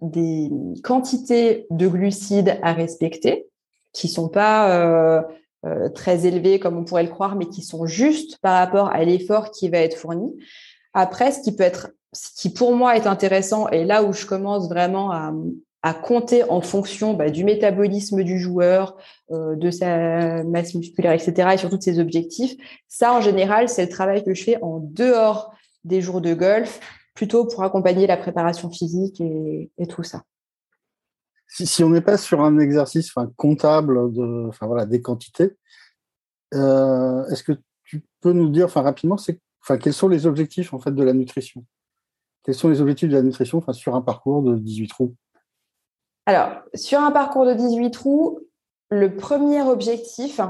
des 0.00 0.50
quantités 0.82 1.66
de 1.70 1.88
glucides 1.88 2.58
à 2.62 2.72
respecter 2.72 3.46
qui 3.92 4.08
sont 4.08 4.28
pas 4.28 4.70
euh, 4.70 5.22
euh, 5.64 5.88
très 5.88 6.26
élevées 6.26 6.58
comme 6.58 6.76
on 6.76 6.84
pourrait 6.84 7.04
le 7.04 7.08
croire, 7.08 7.36
mais 7.36 7.46
qui 7.46 7.62
sont 7.62 7.86
justes 7.86 8.38
par 8.38 8.58
rapport 8.58 8.88
à 8.88 9.02
l'effort 9.04 9.50
qui 9.50 9.68
va 9.70 9.78
être 9.78 9.96
fourni. 9.96 10.36
Après, 10.92 11.32
ce 11.32 11.40
qui 11.40 11.56
peut 11.56 11.64
être, 11.64 11.90
ce 12.12 12.28
qui 12.36 12.52
pour 12.52 12.74
moi 12.74 12.96
est 12.96 13.06
intéressant, 13.06 13.68
et 13.68 13.84
là 13.84 14.02
où 14.02 14.12
je 14.12 14.26
commence 14.26 14.68
vraiment 14.68 15.10
à, 15.10 15.32
compter 16.02 16.44
en 16.48 16.62
fonction 16.62 17.12
bah, 17.12 17.28
du 17.28 17.44
métabolisme 17.44 18.22
du 18.22 18.38
joueur, 18.38 18.96
euh, 19.30 19.54
de 19.54 19.70
sa 19.70 20.42
masse 20.42 20.74
musculaire, 20.74 21.12
etc., 21.12 21.50
et 21.52 21.56
sur 21.58 21.68
tous 21.68 21.80
ses 21.80 21.98
objectifs, 22.00 22.54
ça 22.88 23.12
en 23.12 23.20
général, 23.20 23.68
c'est 23.68 23.82
le 23.82 23.90
travail 23.90 24.24
que 24.24 24.32
je 24.32 24.44
fais 24.44 24.62
en 24.62 24.80
dehors 24.80 25.52
des 25.84 26.00
jours 26.00 26.22
de 26.22 26.32
golf, 26.32 26.80
plutôt 27.14 27.46
pour 27.46 27.62
accompagner 27.62 28.06
la 28.06 28.16
préparation 28.16 28.70
physique 28.70 29.20
et, 29.20 29.86
tout 29.88 30.02
ça. 30.02 30.22
Si, 31.48 31.84
on 31.84 31.90
n'est 31.90 32.00
pas 32.00 32.18
sur 32.18 32.40
un 32.42 32.58
exercice 32.58 33.12
comptable 33.36 34.12
de, 34.12 34.48
enfin, 34.48 34.66
voilà, 34.66 34.86
des 34.86 35.00
quantités, 35.00 35.56
euh, 36.54 37.24
est-ce 37.28 37.44
que 37.44 37.52
tu 37.84 38.04
peux 38.20 38.32
nous 38.32 38.48
dire 38.48 38.66
enfin, 38.66 38.82
rapidement 38.82 39.16
enfin, 39.62 39.78
quels 39.78 39.92
sont 39.92 40.08
les 40.08 40.26
objectifs 40.26 40.74
en 40.74 40.80
fait, 40.80 40.92
de 40.92 41.02
la 41.02 41.12
nutrition? 41.12 41.64
Quels 42.42 42.54
sont 42.54 42.68
les 42.68 42.80
objectifs 42.80 43.08
de 43.08 43.14
la 43.14 43.22
nutrition 43.22 43.58
enfin, 43.58 43.72
sur 43.72 43.94
un 43.94 44.02
parcours 44.02 44.42
de 44.42 44.56
18 44.56 44.88
trous 44.88 45.14
Alors, 46.26 46.62
sur 46.74 47.00
un 47.00 47.12
parcours 47.12 47.46
de 47.46 47.54
18 47.54 47.90
trous, 47.92 48.40
le 48.90 49.16
premier 49.16 49.62
objectif, 49.62 50.40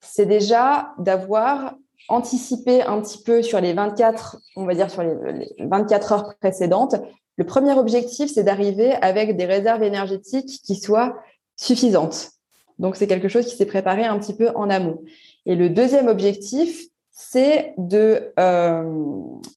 c'est 0.00 0.26
déjà 0.26 0.94
d'avoir 0.98 1.74
anticiper 2.08 2.82
un 2.82 3.00
petit 3.00 3.22
peu 3.22 3.42
sur 3.42 3.60
les 3.60 3.72
24, 3.72 4.38
on 4.56 4.64
va 4.64 4.74
dire 4.74 4.90
sur 4.90 5.02
les, 5.02 5.14
24 5.60 6.12
heures 6.12 6.34
précédentes. 6.40 6.96
Le 7.36 7.44
premier 7.44 7.72
objectif, 7.72 8.32
c'est 8.32 8.42
d'arriver 8.42 8.92
avec 8.94 9.36
des 9.36 9.44
réserves 9.44 9.82
énergétiques 9.82 10.60
qui 10.64 10.74
soient 10.76 11.16
suffisantes. 11.56 12.30
Donc, 12.78 12.96
c'est 12.96 13.06
quelque 13.06 13.28
chose 13.28 13.46
qui 13.46 13.56
s'est 13.56 13.66
préparé 13.66 14.04
un 14.04 14.18
petit 14.18 14.34
peu 14.34 14.50
en 14.54 14.70
amont. 14.70 15.02
Et 15.46 15.54
le 15.54 15.68
deuxième 15.68 16.08
objectif, 16.08 16.86
c'est 17.10 17.74
de 17.76 18.32
euh, 18.38 18.84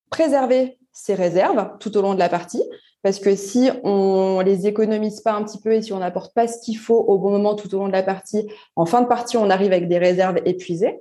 préserver 0.10 0.80
ces 0.92 1.14
réserves 1.14 1.78
tout 1.80 1.96
au 1.98 2.02
long 2.02 2.14
de 2.14 2.20
la 2.20 2.30
partie. 2.30 2.64
Parce 3.04 3.20
que 3.20 3.36
si 3.36 3.70
on 3.84 4.42
les 4.42 4.68
économise 4.68 5.22
pas 5.22 5.34
un 5.34 5.44
petit 5.44 5.60
peu 5.60 5.74
et 5.74 5.82
si 5.82 5.92
on 5.94 6.00
n'apporte 6.00 6.34
pas 6.34 6.48
ce 6.48 6.60
qu'il 6.60 6.78
faut 6.78 7.00
au 7.00 7.18
bon 7.18 7.32
moment 7.32 7.56
tout 7.56 7.74
au 7.74 7.80
long 7.80 7.88
de 7.88 7.94
la 7.94 8.04
partie, 8.04 8.48
en 8.76 8.86
fin 8.86 9.02
de 9.02 9.08
partie, 9.08 9.38
on 9.38 9.50
arrive 9.50 9.72
avec 9.72 9.88
des 9.88 9.98
réserves 9.98 10.40
épuisées. 10.46 11.00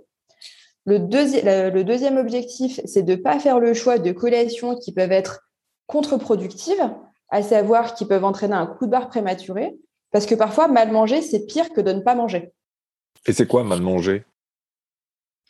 Le, 0.86 0.98
deuxième 0.98 2.16
objectif, 2.16 2.80
c'est 2.84 3.02
de 3.02 3.12
ne 3.12 3.16
pas 3.16 3.38
faire 3.38 3.60
le 3.60 3.74
choix 3.74 3.98
de 3.98 4.12
collations 4.12 4.76
qui 4.76 4.92
peuvent 4.92 5.12
être 5.12 5.42
contre-productives, 5.86 6.90
à 7.28 7.42
savoir 7.42 7.94
qui 7.94 8.06
peuvent 8.06 8.24
entraîner 8.24 8.54
un 8.54 8.66
coup 8.66 8.86
de 8.86 8.90
barre 8.90 9.08
prématuré, 9.08 9.76
parce 10.10 10.26
que 10.26 10.34
parfois, 10.34 10.68
mal 10.68 10.90
manger, 10.90 11.22
c'est 11.22 11.46
pire 11.46 11.70
que 11.72 11.80
de 11.80 11.92
ne 11.92 12.00
pas 12.00 12.14
manger. 12.14 12.52
Et 13.26 13.32
c'est 13.32 13.46
quoi 13.46 13.62
mal 13.62 13.80
manger? 13.80 14.24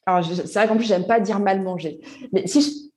Alors, 0.07 0.25
c'est 0.25 0.53
vrai 0.55 0.67
qu'en 0.67 0.77
plus, 0.77 0.87
j'aime 0.87 1.07
pas 1.07 1.21
dire 1.21 1.39
mal 1.39 1.63
manger. 1.63 2.01
Mais 2.33 2.47
si 2.47 2.91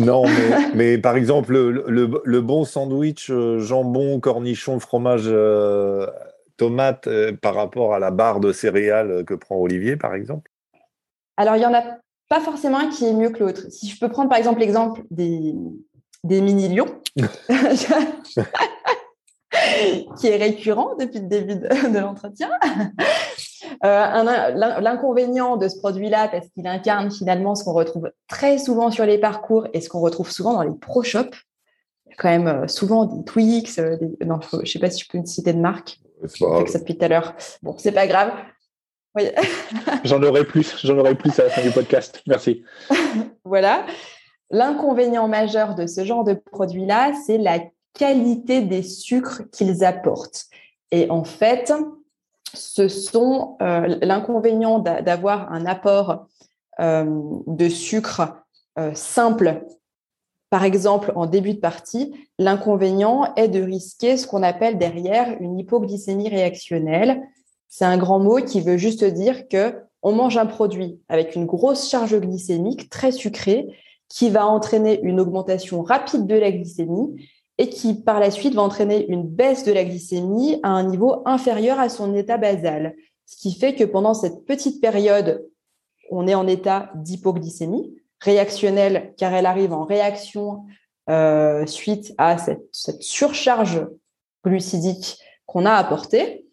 Non, 0.00 0.24
mais, 0.74 0.98
par 0.98 1.16
exemple, 1.16 1.56
le, 1.56 2.40
bon 2.40 2.64
sandwich 2.64 3.30
euh, 3.30 3.58
jambon, 3.58 4.20
cornichon, 4.20 4.78
fromage, 4.78 5.24
euh, 5.26 6.06
tomate 6.56 7.06
euh, 7.06 7.32
par 7.32 7.54
rapport 7.54 7.94
à 7.94 7.98
la 7.98 8.10
barre 8.10 8.40
de 8.40 8.52
céréales 8.52 9.24
que 9.24 9.34
prend 9.34 9.56
Olivier, 9.56 9.96
par 9.96 10.14
exemple 10.14 10.50
Alors, 11.38 11.54
il 11.54 11.60
n'y 11.60 11.66
en 11.66 11.72
a 11.72 11.84
pas 12.28 12.40
forcément 12.40 12.78
un 12.78 12.90
qui 12.90 13.06
est 13.06 13.14
mieux 13.14 13.30
que 13.30 13.38
l'autre. 13.38 13.62
Si 13.70 13.88
je 13.88 13.98
peux 13.98 14.08
prendre 14.10 14.28
par 14.28 14.36
exemple 14.38 14.58
l'exemple 14.58 15.02
des, 15.10 15.54
des 16.24 16.40
mini-lions, 16.40 17.00
qui 20.18 20.26
est 20.26 20.36
récurrent 20.36 20.96
depuis 20.98 21.20
le 21.20 21.26
début 21.26 21.54
de, 21.56 21.98
l'entretien. 21.98 22.50
Euh, 23.84 24.80
l'inconvénient 24.80 25.56
de 25.56 25.68
ce 25.68 25.78
produit-là, 25.78 26.28
parce 26.28 26.48
qu'il 26.48 26.66
incarne 26.66 27.10
finalement 27.10 27.54
ce 27.54 27.62
qu'on 27.64 27.74
retrouve 27.74 28.10
très 28.26 28.58
souvent 28.58 28.90
sur 28.90 29.04
les 29.04 29.18
parcours 29.18 29.68
et 29.72 29.80
ce 29.80 29.88
qu'on 29.88 30.00
retrouve 30.00 30.30
souvent 30.30 30.54
dans 30.54 30.62
les 30.62 30.74
pro 30.74 31.02
shops, 31.02 31.44
il 32.06 32.10
y 32.10 32.12
a 32.12 32.16
quand 32.16 32.28
même 32.28 32.48
euh, 32.48 32.66
souvent 32.66 33.04
des 33.04 33.22
Twix, 33.24 33.78
euh, 33.78 33.96
non, 34.24 34.40
je 34.52 34.56
ne 34.58 34.64
sais 34.64 34.78
pas 34.78 34.90
si 34.90 35.04
je 35.04 35.08
peux 35.08 35.18
une 35.18 35.26
citer 35.26 35.52
de 35.52 35.60
marque. 35.60 36.00
Je 36.22 36.28
fais 36.28 36.66
ça 36.66 36.78
depuis 36.78 36.96
tout 36.96 37.04
à 37.04 37.08
l'heure. 37.08 37.34
Bon, 37.62 37.76
c'est 37.78 37.92
pas 37.92 38.06
grave. 38.06 38.32
j'en 40.04 40.22
aurai 40.22 40.44
plus, 40.44 40.76
j'en 40.84 40.98
aurai 40.98 41.14
plus 41.14 41.38
à 41.40 41.44
la 41.44 41.50
fin 41.50 41.62
du 41.62 41.70
podcast. 41.70 42.22
Merci. 42.26 42.64
voilà. 43.44 43.86
L'inconvénient 44.50 45.28
majeur 45.28 45.74
de 45.74 45.86
ce 45.86 46.04
genre 46.04 46.24
de 46.24 46.34
produit-là, 46.34 47.12
c'est 47.26 47.38
la 47.38 47.58
qualité 47.94 48.62
des 48.62 48.82
sucres 48.82 49.42
qu'ils 49.52 49.84
apportent. 49.84 50.46
Et 50.90 51.10
en 51.10 51.24
fait, 51.24 51.72
ce 52.54 52.88
sont 52.88 53.56
euh, 53.60 53.98
l'inconvénient 54.00 54.78
d'avoir 54.78 55.52
un 55.52 55.66
apport 55.66 56.26
euh, 56.80 57.04
de 57.46 57.68
sucre 57.68 58.44
euh, 58.78 58.94
simple, 58.94 59.64
par 60.48 60.64
exemple 60.64 61.12
en 61.14 61.26
début 61.26 61.54
de 61.54 61.60
partie. 61.60 62.14
L'inconvénient 62.38 63.34
est 63.34 63.48
de 63.48 63.62
risquer 63.62 64.16
ce 64.16 64.26
qu'on 64.26 64.42
appelle 64.42 64.78
derrière 64.78 65.36
une 65.40 65.58
hypoglycémie 65.58 66.28
réactionnelle. 66.28 67.22
C'est 67.68 67.84
un 67.84 67.98
grand 67.98 68.18
mot 68.18 68.36
qui 68.36 68.60
veut 68.60 68.76
juste 68.76 69.04
dire 69.04 69.48
que 69.48 69.74
on 70.02 70.12
mange 70.12 70.36
un 70.36 70.46
produit 70.46 71.00
avec 71.08 71.34
une 71.34 71.46
grosse 71.46 71.88
charge 71.88 72.18
glycémique 72.18 72.88
très 72.88 73.12
sucrée 73.12 73.66
qui 74.08 74.30
va 74.30 74.46
entraîner 74.46 75.00
une 75.02 75.20
augmentation 75.20 75.82
rapide 75.82 76.26
de 76.26 76.34
la 76.34 76.50
glycémie 76.50 77.16
et 77.58 77.68
qui 77.68 77.94
par 77.94 78.20
la 78.20 78.30
suite 78.30 78.54
va 78.54 78.62
entraîner 78.62 79.06
une 79.08 79.26
baisse 79.26 79.64
de 79.64 79.72
la 79.72 79.84
glycémie 79.84 80.60
à 80.62 80.70
un 80.70 80.84
niveau 80.84 81.22
inférieur 81.26 81.80
à 81.80 81.88
son 81.88 82.14
état 82.14 82.38
basal. 82.38 82.94
Ce 83.26 83.36
qui 83.36 83.52
fait 83.52 83.74
que 83.74 83.84
pendant 83.84 84.14
cette 84.14 84.44
petite 84.46 84.80
période, 84.80 85.44
on 86.10 86.26
est 86.26 86.34
en 86.34 86.46
état 86.46 86.90
d'hypoglycémie 86.94 87.94
réactionnelle 88.20 89.12
car 89.18 89.34
elle 89.34 89.46
arrive 89.46 89.72
en 89.72 89.84
réaction 89.84 90.64
euh, 91.10 91.66
suite 91.66 92.14
à 92.18 92.38
cette, 92.38 92.62
surcharge 93.00 93.86
glucidique 94.44 95.18
qu'on 95.46 95.66
a 95.66 95.72
apportée. 95.72 96.46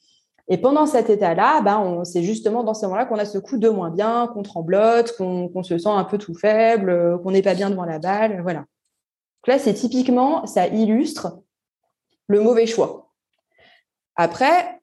Et 0.48 0.58
pendant 0.58 0.86
cet 0.86 1.10
état-là, 1.10 1.62
ben, 1.62 2.04
c'est 2.06 2.24
justement 2.24 2.64
dans 2.64 2.74
ce 2.74 2.86
moment-là 2.86 3.06
qu'on 3.06 3.18
a 3.18 3.26
ce 3.26 3.40
coup 3.40 3.58
de 3.58 3.70
moins 3.70 3.90
bien, 3.90 4.28
qu'on 4.34 4.44
tremblote, 4.44 5.16
qu'on 5.18 5.64
se 5.64 5.78
sent 5.78 5.90
un 5.90 6.04
peu 6.04 6.18
tout 6.18 6.36
faible, 6.36 7.20
qu'on 7.24 7.32
n'est 7.32 7.42
pas 7.42 7.56
bien 7.56 7.70
devant 7.70 7.86
la 7.86 8.00
balle. 8.00 8.42
Voilà 8.42 8.66
là, 9.48 9.60
c'est 9.60 9.74
typiquement, 9.74 10.46
ça 10.46 10.68
illustre 10.68 11.40
le 12.28 12.42
mauvais 12.42 12.66
choix. 12.66 13.14
Après, 14.16 14.82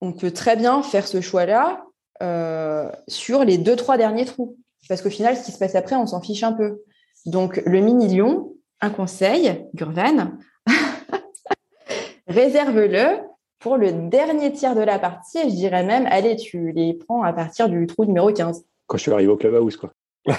on 0.00 0.12
peut 0.12 0.30
très 0.30 0.56
bien 0.56 0.82
faire 0.82 1.06
ce 1.06 1.20
choix-là 1.20 1.84
euh, 2.22 2.90
sur 3.08 3.44
les 3.44 3.58
deux, 3.58 3.76
trois 3.76 3.96
derniers 3.96 4.24
trous. 4.24 4.56
Parce 4.88 5.02
qu'au 5.02 5.10
final, 5.10 5.36
ce 5.36 5.44
qui 5.44 5.52
se 5.52 5.58
passe 5.58 5.74
après, 5.74 5.96
on 5.96 6.06
s'en 6.06 6.20
fiche 6.20 6.42
un 6.42 6.52
peu. 6.52 6.82
Donc, 7.26 7.62
le 7.66 7.80
mini-lion, 7.80 8.54
un 8.80 8.90
conseil, 8.90 9.66
Gurvan, 9.74 10.32
réserve-le 12.26 13.18
pour 13.60 13.76
le 13.76 13.92
dernier 13.92 14.52
tiers 14.52 14.74
de 14.74 14.80
la 14.80 14.98
partie. 14.98 15.38
Et 15.38 15.50
je 15.50 15.54
dirais 15.54 15.84
même, 15.84 16.06
allez, 16.10 16.34
tu 16.36 16.72
les 16.72 16.94
prends 16.94 17.22
à 17.22 17.32
partir 17.32 17.68
du 17.68 17.86
trou 17.86 18.04
numéro 18.04 18.32
15. 18.32 18.64
Quand 18.86 18.96
je 18.96 19.02
suis 19.02 19.12
arrivé 19.12 19.30
au 19.30 19.36
clubhouse, 19.36 19.76
quoi. 19.76 19.92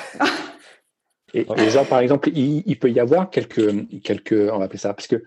Et, 1.33 1.45
genre, 1.69 1.87
par 1.87 1.99
exemple, 1.99 2.29
il, 2.35 2.77
peut 2.77 2.91
y 2.91 2.99
avoir 2.99 3.29
quelques, 3.29 4.01
quelques, 4.03 4.49
on 4.51 4.57
va 4.57 4.65
appeler 4.65 4.79
ça, 4.79 4.93
parce 4.93 5.07
que 5.07 5.23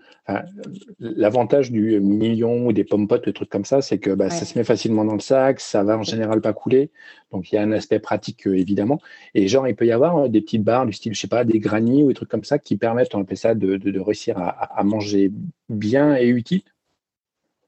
l'avantage 0.99 1.71
du 1.71 1.99
million 1.99 2.67
ou 2.67 2.73
des 2.73 2.83
pommes 2.83 3.07
potes, 3.07 3.25
des 3.25 3.33
trucs 3.33 3.49
comme 3.49 3.65
ça, 3.65 3.81
c'est 3.81 3.97
que 3.97 4.11
bah, 4.11 4.29
ça 4.29 4.45
se 4.45 4.55
met 4.55 4.63
facilement 4.63 5.03
dans 5.03 5.15
le 5.15 5.19
sac, 5.19 5.59
ça 5.59 5.83
va 5.83 5.97
en 5.97 6.03
général 6.03 6.41
pas 6.41 6.53
couler. 6.53 6.91
Donc, 7.31 7.51
il 7.51 7.55
y 7.55 7.57
a 7.57 7.63
un 7.63 7.71
aspect 7.71 7.97
pratique, 7.97 8.45
euh, 8.45 8.55
évidemment. 8.55 9.01
Et 9.33 9.47
genre, 9.47 9.67
il 9.67 9.75
peut 9.75 9.87
y 9.87 9.91
avoir 9.91 10.17
euh, 10.17 10.27
des 10.27 10.41
petites 10.41 10.63
barres 10.63 10.85
du 10.85 10.93
style, 10.93 11.15
je 11.15 11.19
sais 11.19 11.27
pas, 11.27 11.43
des 11.43 11.57
granits 11.57 12.03
ou 12.03 12.09
des 12.09 12.13
trucs 12.13 12.29
comme 12.29 12.43
ça 12.43 12.59
qui 12.59 12.77
permettent, 12.77 13.15
on 13.15 13.21
appelle 13.21 13.37
ça, 13.37 13.55
de, 13.55 13.77
de, 13.77 13.99
réussir 13.99 14.37
à, 14.37 14.49
à, 14.49 14.83
manger 14.83 15.31
bien 15.69 16.15
et 16.15 16.27
utile. 16.27 16.61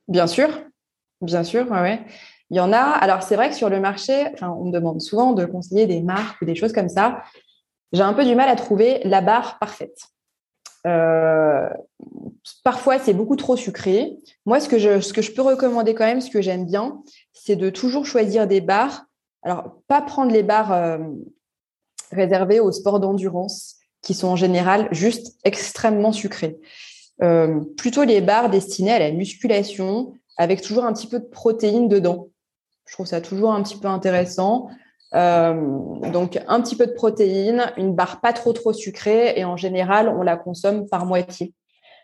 Bien 0.08 0.28
sûr, 0.28 0.50
bien 1.22 1.44
sûr, 1.44 1.70
ouais. 1.72 2.02
Il 2.50 2.58
y 2.58 2.60
en 2.62 2.72
a. 2.72 2.78
Alors, 2.78 3.24
c'est 3.24 3.36
vrai 3.36 3.50
que 3.50 3.56
sur 3.56 3.70
le 3.70 3.80
marché, 3.80 4.32
on 4.42 4.66
me 4.66 4.72
demande 4.72 5.02
souvent 5.02 5.34
de 5.34 5.46
conseiller 5.46 5.86
des 5.86 6.02
marques 6.02 6.42
ou 6.42 6.46
des 6.46 6.56
choses 6.56 6.72
comme 6.72 6.90
ça 6.90 7.24
j'ai 7.92 8.02
un 8.02 8.14
peu 8.14 8.26
du 8.26 8.36
mal 8.36 8.50
à 8.50 8.56
trouver 8.56 9.02
la 9.04 9.22
barre 9.22 9.60
parfaite. 9.60 10.10
Euh, 10.86 11.70
parfois, 12.64 13.00
c'est 13.00 13.14
beaucoup 13.14 13.36
trop 13.36 13.56
sucré. 13.56 14.18
Moi, 14.46 14.60
ce 14.60 14.70
que, 14.70 14.78
je, 14.78 15.00
ce 15.00 15.14
que 15.14 15.22
je 15.22 15.32
peux 15.32 15.42
recommander 15.42 15.94
quand 15.94 16.06
même, 16.06 16.22
ce 16.22 16.30
que 16.30 16.42
j'aime 16.42 16.66
bien, 16.66 17.02
c'est 17.34 17.56
de 17.56 17.70
toujours 17.70 18.06
choisir 18.06 18.48
des 18.48 18.62
barres. 18.62 19.06
Alors, 19.44 19.82
pas 19.88 20.02
prendre 20.02 20.32
les 20.32 20.44
barres 20.44 20.74
euh, 20.74 20.98
réservées 22.12 22.60
aux 22.60 22.72
sports 22.72 23.00
d'endurance, 23.00 23.76
qui 24.02 24.14
sont 24.14 24.28
en 24.28 24.36
général 24.36 24.88
juste 24.92 25.38
extrêmement 25.44 26.12
sucrées. 26.12 26.58
Euh, 27.24 27.62
plutôt 27.78 28.04
les 28.04 28.22
barres 28.22 28.50
destinées 28.50 28.94
à 28.94 29.00
la 29.00 29.12
musculation, 29.12 30.14
avec 30.38 30.62
toujours 30.62 30.86
un 30.86 30.94
petit 30.94 31.08
peu 31.08 31.20
de 31.20 31.26
protéines 31.26 31.88
dedans. 31.88 32.30
Je 32.86 32.94
trouve 32.94 33.06
ça 33.06 33.22
toujours 33.22 33.52
un 33.52 33.62
petit 33.64 33.78
peu 33.78 33.88
intéressant. 33.88 34.70
Euh, 35.14 35.54
donc 36.12 36.40
un 36.48 36.62
petit 36.62 36.76
peu 36.76 36.86
de 36.86 36.92
protéines, 36.92 37.72
une 37.78 37.96
barre 37.96 38.20
pas 38.20 38.34
trop 38.34 38.52
trop 38.52 38.74
sucrée 38.74 39.34
et 39.38 39.46
en 39.46 39.56
général 39.56 40.10
on 40.10 40.22
la 40.22 40.36
consomme 40.36 40.88
par 40.88 41.06
moitié. 41.06 41.54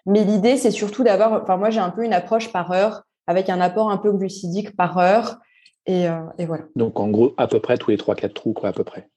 Mais 0.05 0.23
l'idée 0.23 0.55
c'est 0.55 0.71
surtout 0.71 1.03
d'avoir, 1.03 1.43
enfin 1.43 1.57
moi 1.57 1.69
j'ai 1.69 1.81
un 1.81 1.89
peu 1.89 2.05
une 2.05 2.13
approche 2.13 2.51
par 2.53 2.71
heure 2.71 3.03
avec 3.27 3.49
un 3.49 3.59
apport 3.59 3.89
un 3.89 3.97
peu 3.97 4.11
glucidique 4.13 4.75
par 4.77 4.97
heure 4.97 5.39
et, 5.85 6.07
euh, 6.07 6.21
voilà. 6.39 6.63
Donc 6.77 6.97
en 6.97 7.09
gros 7.09 7.33
à 7.35 7.47
peu 7.47 7.59
près 7.59 7.77
tous 7.77 7.91
les 7.91 7.97
3-4 7.97 8.31
trous 8.31 8.53
quoi 8.53 8.69
à 8.69 8.73
peu 8.73 8.85
près. 8.85 9.09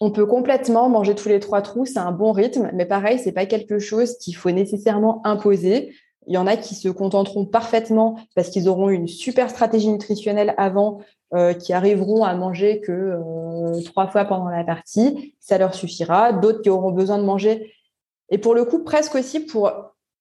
On 0.00 0.10
peut 0.10 0.26
complètement 0.26 0.88
manger 0.88 1.14
tous 1.14 1.28
les 1.28 1.40
trois 1.40 1.60
trous, 1.60 1.84
c'est 1.84 1.98
un 1.98 2.12
bon 2.12 2.30
rythme, 2.30 2.70
mais 2.72 2.86
pareil, 2.86 3.18
c'est 3.18 3.32
pas 3.32 3.46
quelque 3.46 3.80
chose 3.80 4.16
qu'il 4.18 4.36
faut 4.36 4.50
nécessairement 4.50 5.20
imposer. 5.26 5.92
Il 6.28 6.34
y 6.34 6.38
en 6.38 6.46
a 6.46 6.56
qui 6.56 6.74
se 6.74 6.88
contenteront 6.88 7.46
parfaitement 7.46 8.18
parce 8.36 8.50
qu'ils 8.50 8.68
auront 8.68 8.90
une 8.90 9.08
super 9.08 9.50
stratégie 9.50 9.88
nutritionnelle 9.88 10.54
avant 10.56 11.00
euh, 11.34 11.52
qui 11.54 11.72
arriveront 11.72 12.22
à 12.22 12.34
manger 12.34 12.80
que 12.80 12.92
euh, 12.92 13.82
trois 13.84 14.08
fois 14.08 14.24
pendant 14.24 14.48
la 14.48 14.62
partie, 14.62 15.34
ça 15.40 15.58
leur 15.58 15.74
suffira. 15.74 16.32
D'autres 16.32 16.60
qui 16.60 16.70
auront 16.70 16.92
besoin 16.92 17.18
de 17.18 17.24
manger. 17.24 17.72
Et 18.30 18.38
pour 18.38 18.54
le 18.54 18.64
coup, 18.64 18.84
presque 18.84 19.14
aussi 19.14 19.40
pour 19.40 19.72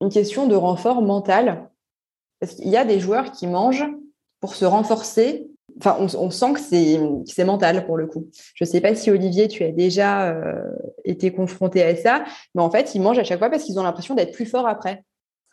une 0.01 0.09
question 0.09 0.47
de 0.47 0.55
renfort 0.55 1.01
mental. 1.01 1.69
Parce 2.39 2.55
qu'il 2.55 2.69
y 2.69 2.77
a 2.77 2.85
des 2.85 2.99
joueurs 2.99 3.31
qui 3.31 3.45
mangent 3.45 3.87
pour 4.39 4.55
se 4.55 4.65
renforcer. 4.65 5.49
Enfin, 5.79 5.97
on, 5.99 6.29
sent 6.31 6.53
que 6.53 6.59
c'est 6.59 7.43
mental 7.45 7.85
pour 7.85 7.97
le 7.97 8.07
coup. 8.07 8.27
Je 8.55 8.63
ne 8.63 8.67
sais 8.67 8.81
pas 8.81 8.95
si 8.95 9.11
Olivier, 9.11 9.47
tu 9.47 9.63
as 9.63 9.71
déjà 9.71 10.29
euh, 10.29 10.63
été 11.05 11.31
confronté 11.31 11.83
à 11.83 11.95
ça, 11.95 12.23
mais 12.55 12.61
en 12.61 12.71
fait, 12.71 12.95
ils 12.95 13.01
mangent 13.01 13.19
à 13.19 13.23
chaque 13.23 13.39
fois 13.39 13.49
parce 13.49 13.63
qu'ils 13.63 13.79
ont 13.79 13.83
l'impression 13.83 14.15
d'être 14.15 14.33
plus 14.33 14.45
forts 14.45 14.67
après. 14.67 15.03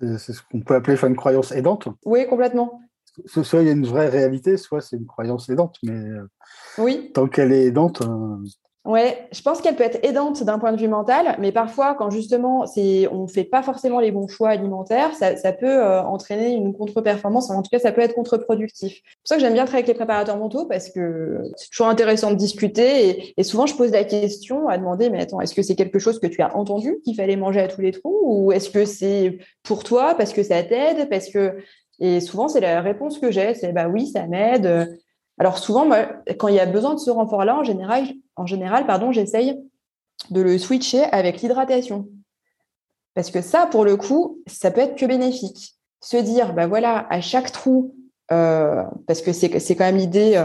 C'est 0.00 0.32
ce 0.32 0.40
qu'on 0.50 0.60
peut 0.60 0.74
appeler 0.74 0.96
une 1.02 1.16
croyance 1.16 1.52
aidante. 1.52 1.88
Oui, 2.04 2.26
complètement 2.26 2.80
soit 3.26 3.62
il 3.62 3.66
y 3.66 3.70
a 3.70 3.72
une 3.72 3.86
vraie 3.86 4.08
réalité, 4.08 4.56
soit 4.56 4.80
c'est 4.80 4.96
une 4.96 5.06
croyance 5.06 5.48
aidante. 5.48 5.76
Mais 5.82 5.92
euh, 5.92 6.28
oui. 6.78 7.10
tant 7.14 7.28
qu'elle 7.28 7.52
est 7.52 7.64
aidante. 7.66 8.02
Euh, 8.02 8.36
Ouais, 8.84 9.28
je 9.32 9.40
pense 9.40 9.62
qu'elle 9.62 9.76
peut 9.76 9.82
être 9.84 10.04
aidante 10.04 10.42
d'un 10.42 10.58
point 10.58 10.70
de 10.70 10.78
vue 10.78 10.88
mental, 10.88 11.36
mais 11.38 11.52
parfois, 11.52 11.94
quand 11.94 12.10
justement 12.10 12.66
on 12.76 13.22
ne 13.22 13.26
fait 13.26 13.44
pas 13.44 13.62
forcément 13.62 13.98
les 13.98 14.10
bons 14.10 14.28
choix 14.28 14.50
alimentaires, 14.50 15.14
ça, 15.14 15.36
ça 15.36 15.52
peut 15.52 15.66
euh, 15.66 16.02
entraîner 16.02 16.52
une 16.52 16.74
contre-performance. 16.74 17.48
En 17.50 17.62
tout 17.62 17.70
cas, 17.70 17.78
ça 17.78 17.92
peut 17.92 18.02
être 18.02 18.14
contre-productif. 18.14 18.92
C'est 18.92 19.00
pour 19.00 19.28
ça 19.28 19.36
que 19.36 19.40
j'aime 19.40 19.54
bien 19.54 19.64
travailler 19.64 19.84
avec 19.84 19.88
les 19.88 19.94
préparateurs 19.94 20.36
mentaux 20.36 20.66
parce 20.66 20.90
que 20.90 21.40
c'est 21.56 21.70
toujours 21.70 21.86
intéressant 21.86 22.30
de 22.30 22.36
discuter. 22.36 23.08
Et, 23.08 23.34
et, 23.38 23.42
souvent, 23.42 23.64
je 23.64 23.74
pose 23.74 23.90
la 23.90 24.04
question 24.04 24.68
à 24.68 24.76
demander, 24.76 25.08
mais 25.08 25.22
attends, 25.22 25.40
est-ce 25.40 25.54
que 25.54 25.62
c'est 25.62 25.76
quelque 25.76 25.98
chose 25.98 26.18
que 26.18 26.26
tu 26.26 26.42
as 26.42 26.54
entendu 26.54 26.98
qu'il 27.04 27.16
fallait 27.16 27.36
manger 27.36 27.60
à 27.60 27.68
tous 27.68 27.80
les 27.80 27.92
trous, 27.92 28.20
ou 28.22 28.52
est-ce 28.52 28.68
que 28.68 28.84
c'est 28.84 29.38
pour 29.62 29.82
toi 29.82 30.14
parce 30.14 30.34
que 30.34 30.42
ça 30.42 30.62
t'aide, 30.62 31.08
parce 31.08 31.30
que 31.30 31.56
et 32.00 32.20
souvent, 32.20 32.48
c'est 32.48 32.60
la 32.60 32.80
réponse 32.80 33.18
que 33.18 33.30
j'ai, 33.30 33.54
c'est 33.54 33.72
bah 33.72 33.88
oui, 33.88 34.08
ça 34.08 34.26
m'aide. 34.26 34.98
Alors 35.38 35.58
souvent, 35.58 35.88
quand 36.38 36.48
il 36.48 36.54
y 36.54 36.60
a 36.60 36.66
besoin 36.66 36.94
de 36.94 37.00
ce 37.00 37.10
renfort-là, 37.10 37.56
en 37.56 37.64
général, 37.64 38.06
en 38.36 38.46
général, 38.46 38.86
pardon, 38.86 39.12
j'essaye 39.12 39.60
de 40.30 40.40
le 40.40 40.58
switcher 40.58 41.04
avec 41.04 41.42
l'hydratation. 41.42 42.08
Parce 43.14 43.30
que 43.30 43.40
ça, 43.40 43.66
pour 43.66 43.84
le 43.84 43.96
coup, 43.96 44.38
ça 44.46 44.70
peut 44.70 44.80
être 44.80 44.96
que 44.96 45.06
bénéfique. 45.06 45.76
Se 46.00 46.16
dire, 46.16 46.52
bah 46.52 46.66
voilà, 46.66 47.06
à 47.10 47.20
chaque 47.20 47.50
trou, 47.52 47.94
parce 48.28 49.22
que 49.22 49.32
c'est 49.32 49.76
quand 49.76 49.84
même 49.84 49.96
l'idée 49.96 50.42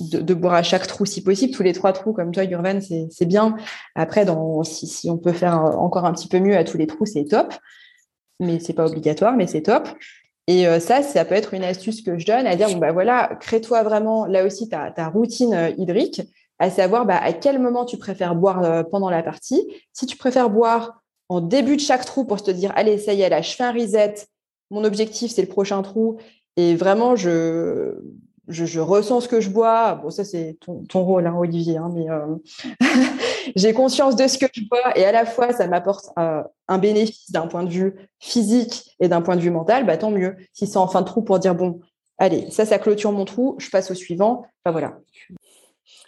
de, 0.00 0.34
boire 0.34 0.54
à 0.54 0.62
chaque 0.62 0.86
trou 0.86 1.06
si 1.06 1.22
possible, 1.22 1.54
tous 1.54 1.62
les 1.62 1.72
trois 1.72 1.92
trous 1.92 2.12
comme 2.12 2.32
toi, 2.32 2.46
Gurvan, 2.46 2.80
c'est 2.80 3.26
bien. 3.26 3.56
Après, 3.94 4.26
si, 4.64 4.86
si, 4.86 5.10
on 5.10 5.18
peut 5.18 5.32
faire 5.32 5.54
encore 5.54 6.04
un 6.04 6.12
petit 6.12 6.28
peu 6.28 6.38
mieux 6.38 6.56
à 6.56 6.64
tous 6.64 6.78
les 6.78 6.86
trous, 6.86 7.06
c'est 7.06 7.24
top. 7.24 7.54
Mais 8.40 8.60
c'est 8.60 8.72
pas 8.72 8.86
obligatoire, 8.86 9.36
mais 9.36 9.46
c'est 9.46 9.62
top. 9.62 9.88
Et 10.50 10.64
ça, 10.80 11.02
ça 11.02 11.26
peut 11.26 11.34
être 11.34 11.52
une 11.52 11.62
astuce 11.62 12.00
que 12.00 12.18
je 12.18 12.24
donne 12.24 12.46
à 12.46 12.56
dire, 12.56 12.68
bon, 12.70 12.78
bah 12.78 12.90
voilà, 12.90 13.36
crée-toi 13.38 13.82
vraiment 13.82 14.24
là 14.24 14.46
aussi 14.46 14.66
ta, 14.66 15.08
routine 15.08 15.74
hydrique 15.76 16.22
à 16.58 16.70
savoir 16.70 17.06
bah, 17.06 17.18
à 17.18 17.32
quel 17.32 17.58
moment 17.58 17.84
tu 17.84 17.96
préfères 17.96 18.34
boire 18.34 18.64
euh, 18.64 18.82
pendant 18.82 19.10
la 19.10 19.22
partie. 19.22 19.66
Si 19.92 20.06
tu 20.06 20.16
préfères 20.16 20.50
boire 20.50 21.02
en 21.28 21.40
début 21.40 21.76
de 21.76 21.80
chaque 21.80 22.04
trou 22.04 22.24
pour 22.24 22.42
te 22.42 22.50
dire, 22.50 22.72
allez, 22.74 22.98
ça 22.98 23.12
y 23.12 23.22
est, 23.22 23.28
là, 23.28 23.42
je 23.42 23.54
fais 23.54 23.64
un 23.64 23.72
reset, 23.72 24.14
mon 24.70 24.84
objectif, 24.84 25.30
c'est 25.30 25.42
le 25.42 25.48
prochain 25.48 25.82
trou, 25.82 26.18
et 26.56 26.74
vraiment, 26.74 27.16
je, 27.16 27.94
je, 28.48 28.80
ressens 28.80 29.22
ce 29.22 29.28
que 29.28 29.40
je 29.40 29.50
bois. 29.50 29.94
Bon, 29.96 30.10
ça, 30.10 30.24
c'est 30.24 30.58
ton, 30.60 31.04
rôle, 31.04 31.26
hein, 31.26 31.34
Olivier, 31.36 31.76
hein, 31.76 31.90
mais 31.94 32.10
euh, 32.10 32.36
j'ai 33.56 33.72
conscience 33.72 34.16
de 34.16 34.26
ce 34.26 34.38
que 34.38 34.46
je 34.52 34.62
bois, 34.68 34.96
et 34.96 35.04
à 35.04 35.12
la 35.12 35.26
fois, 35.26 35.52
ça 35.52 35.66
m'apporte 35.66 36.06
euh, 36.18 36.42
un 36.68 36.78
bénéfice 36.78 37.30
d'un 37.30 37.46
point 37.46 37.64
de 37.64 37.70
vue 37.70 37.94
physique 38.18 38.96
et 39.00 39.08
d'un 39.08 39.22
point 39.22 39.36
de 39.36 39.40
vue 39.40 39.50
mental, 39.50 39.86
bah, 39.86 39.96
tant 39.96 40.10
mieux. 40.10 40.36
Si 40.52 40.66
c'est 40.66 40.78
en 40.78 40.88
fin 40.88 41.02
de 41.02 41.06
trou 41.06 41.22
pour 41.22 41.38
dire, 41.38 41.54
bon, 41.54 41.80
allez, 42.18 42.50
ça, 42.50 42.64
ça 42.64 42.78
clôture 42.78 43.12
mon 43.12 43.24
trou, 43.24 43.56
je 43.58 43.70
passe 43.70 43.90
au 43.90 43.94
suivant. 43.94 44.46
Enfin, 44.64 44.72
voilà. 44.72 44.98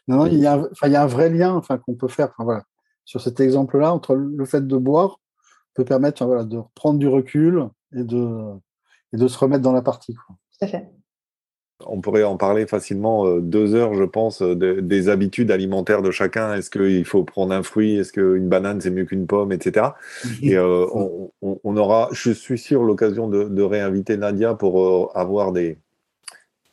Non, 0.09 0.27
il 0.27 0.39
y 0.39 0.47
a, 0.47 0.61
il 0.85 0.93
y 0.93 0.97
a 0.97 1.03
un 1.03 1.07
vrai 1.07 1.29
lien 1.31 1.55
enfin, 1.55 1.79
qu'on 1.79 1.95
peut 1.95 2.09
faire 2.09 2.33
voilà, 2.39 2.65
sur 3.05 3.21
cet 3.21 3.39
exemple-là 3.41 3.93
entre 3.93 4.15
le 4.15 4.45
fait 4.45 4.67
de 4.67 4.77
boire 4.77 5.21
peut 5.75 5.85
permettre 5.85 6.25
voilà, 6.25 6.45
de 6.45 6.61
prendre 6.75 6.99
du 6.99 7.07
recul 7.07 7.69
et 7.95 8.03
de, 8.03 8.55
et 9.13 9.17
de 9.17 9.29
se 9.29 9.39
remettre 9.39 9.63
dans 9.63 9.73
la 9.73 9.83
partie. 9.83 10.15
Quoi. 10.15 10.37
Tout 10.59 10.65
à 10.65 10.69
fait. 10.69 10.91
On 11.87 12.01
pourrait 12.01 12.25
en 12.25 12.37
parler 12.37 12.67
facilement 12.67 13.27
euh, 13.27 13.41
deux 13.41 13.75
heures, 13.75 13.95
je 13.95 14.05
pense, 14.05 14.43
des 14.43 15.09
habitudes 15.09 15.51
alimentaires 15.51 16.03
de 16.03 16.11
chacun. 16.11 16.55
Est-ce 16.55 16.71
qu'il 16.71 17.05
faut 17.05 17.25
prendre 17.25 17.53
un 17.53 17.63
fruit? 17.63 17.97
Est-ce 17.97 18.13
qu'une 18.13 18.49
banane, 18.49 18.81
c'est 18.81 18.91
mieux 18.91 19.05
qu'une 19.05 19.27
pomme, 19.27 19.53
etc. 19.53 19.89
Et 20.43 20.57
euh, 20.57 20.87
on, 21.43 21.77
aura, 21.77 22.09
je 22.13 22.31
suis 22.31 22.59
sûr, 22.59 22.83
l'occasion 22.83 23.29
de, 23.29 23.63
réinviter 23.63 24.17
Nadia 24.17 24.55
pour 24.55 24.83
euh, 24.83 25.09
avoir 25.15 25.53
des, 25.53 25.79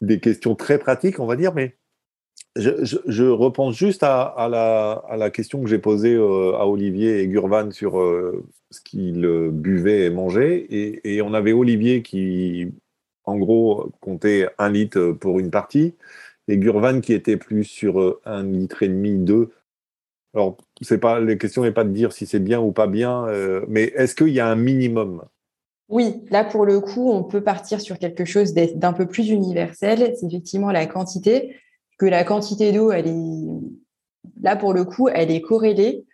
des 0.01 0.19
questions 0.19 0.55
très 0.55 0.77
pratiques, 0.79 1.19
on 1.19 1.25
va 1.25 1.35
dire, 1.35 1.53
mais 1.53 1.75
je, 2.57 3.29
repense 3.29 3.75
juste 3.75 4.03
à, 4.03 4.47
la, 4.49 5.29
question 5.29 5.61
que 5.61 5.69
j'ai 5.69 5.79
posée 5.79 6.13
euh, 6.13 6.55
à 6.55 6.65
Olivier 6.67 7.21
et 7.21 7.27
Gurvan 7.27 7.71
sur 7.71 7.99
euh, 7.99 8.43
ce 8.71 8.81
qu'ils 8.81 9.25
euh, 9.25 9.49
buvaient 9.51 10.05
et 10.05 10.09
mangeaient. 10.09 10.65
Et, 10.69 11.21
on 11.21 11.33
avait 11.33 11.53
Olivier 11.53 12.01
qui, 12.01 12.67
en 13.27 13.37
gros, 13.37 13.91
comptait 14.01 14.49
un 14.57 14.71
litre 14.71 15.11
pour 15.11 15.37
une 15.37 15.51
partie, 15.51 15.93
et 16.47 16.57
Gurvan 16.57 17.01
qui 17.01 17.13
était 17.13 17.37
plus 17.37 17.63
sur 17.63 18.19
un 18.25 18.43
litre 18.43 18.81
et 18.81 18.87
demi, 18.87 19.19
deux. 19.19 19.51
Alors, 20.33 20.57
c'est 20.81 20.97
pas, 20.97 21.19
la 21.19 21.35
question 21.35 21.61
n'est 21.61 21.71
pas 21.71 21.83
de 21.83 21.91
dire 21.91 22.11
si 22.11 22.25
c'est 22.25 22.39
bien 22.39 22.59
ou 22.59 22.71
pas 22.71 22.87
bien, 22.87 23.27
mais 23.67 23.93
est-ce 23.95 24.15
qu'il 24.15 24.29
y 24.29 24.39
a 24.39 24.47
un 24.47 24.55
minimum? 24.55 25.23
Oui, 25.89 26.23
là 26.31 26.43
pour 26.43 26.65
le 26.65 26.79
coup, 26.79 27.11
on 27.11 27.23
peut 27.23 27.41
partir 27.41 27.79
sur 27.79 27.97
quelque 27.97 28.25
chose 28.25 28.53
d'un 28.53 28.93
peu 28.93 29.07
plus 29.07 29.29
universel. 29.29 30.13
C'est 30.19 30.27
effectivement 30.27 30.71
la 30.71 30.85
quantité 30.85 31.55
que 31.97 32.05
la 32.05 32.23
quantité 32.23 32.71
d'eau, 32.71 32.91
elle 32.91 33.07
est 33.07 34.41
là 34.41 34.55
pour 34.55 34.73
le 34.73 34.83
coup, 34.83 35.07
elle 35.07 35.31
est 35.31 35.41
corrélée 35.41 36.05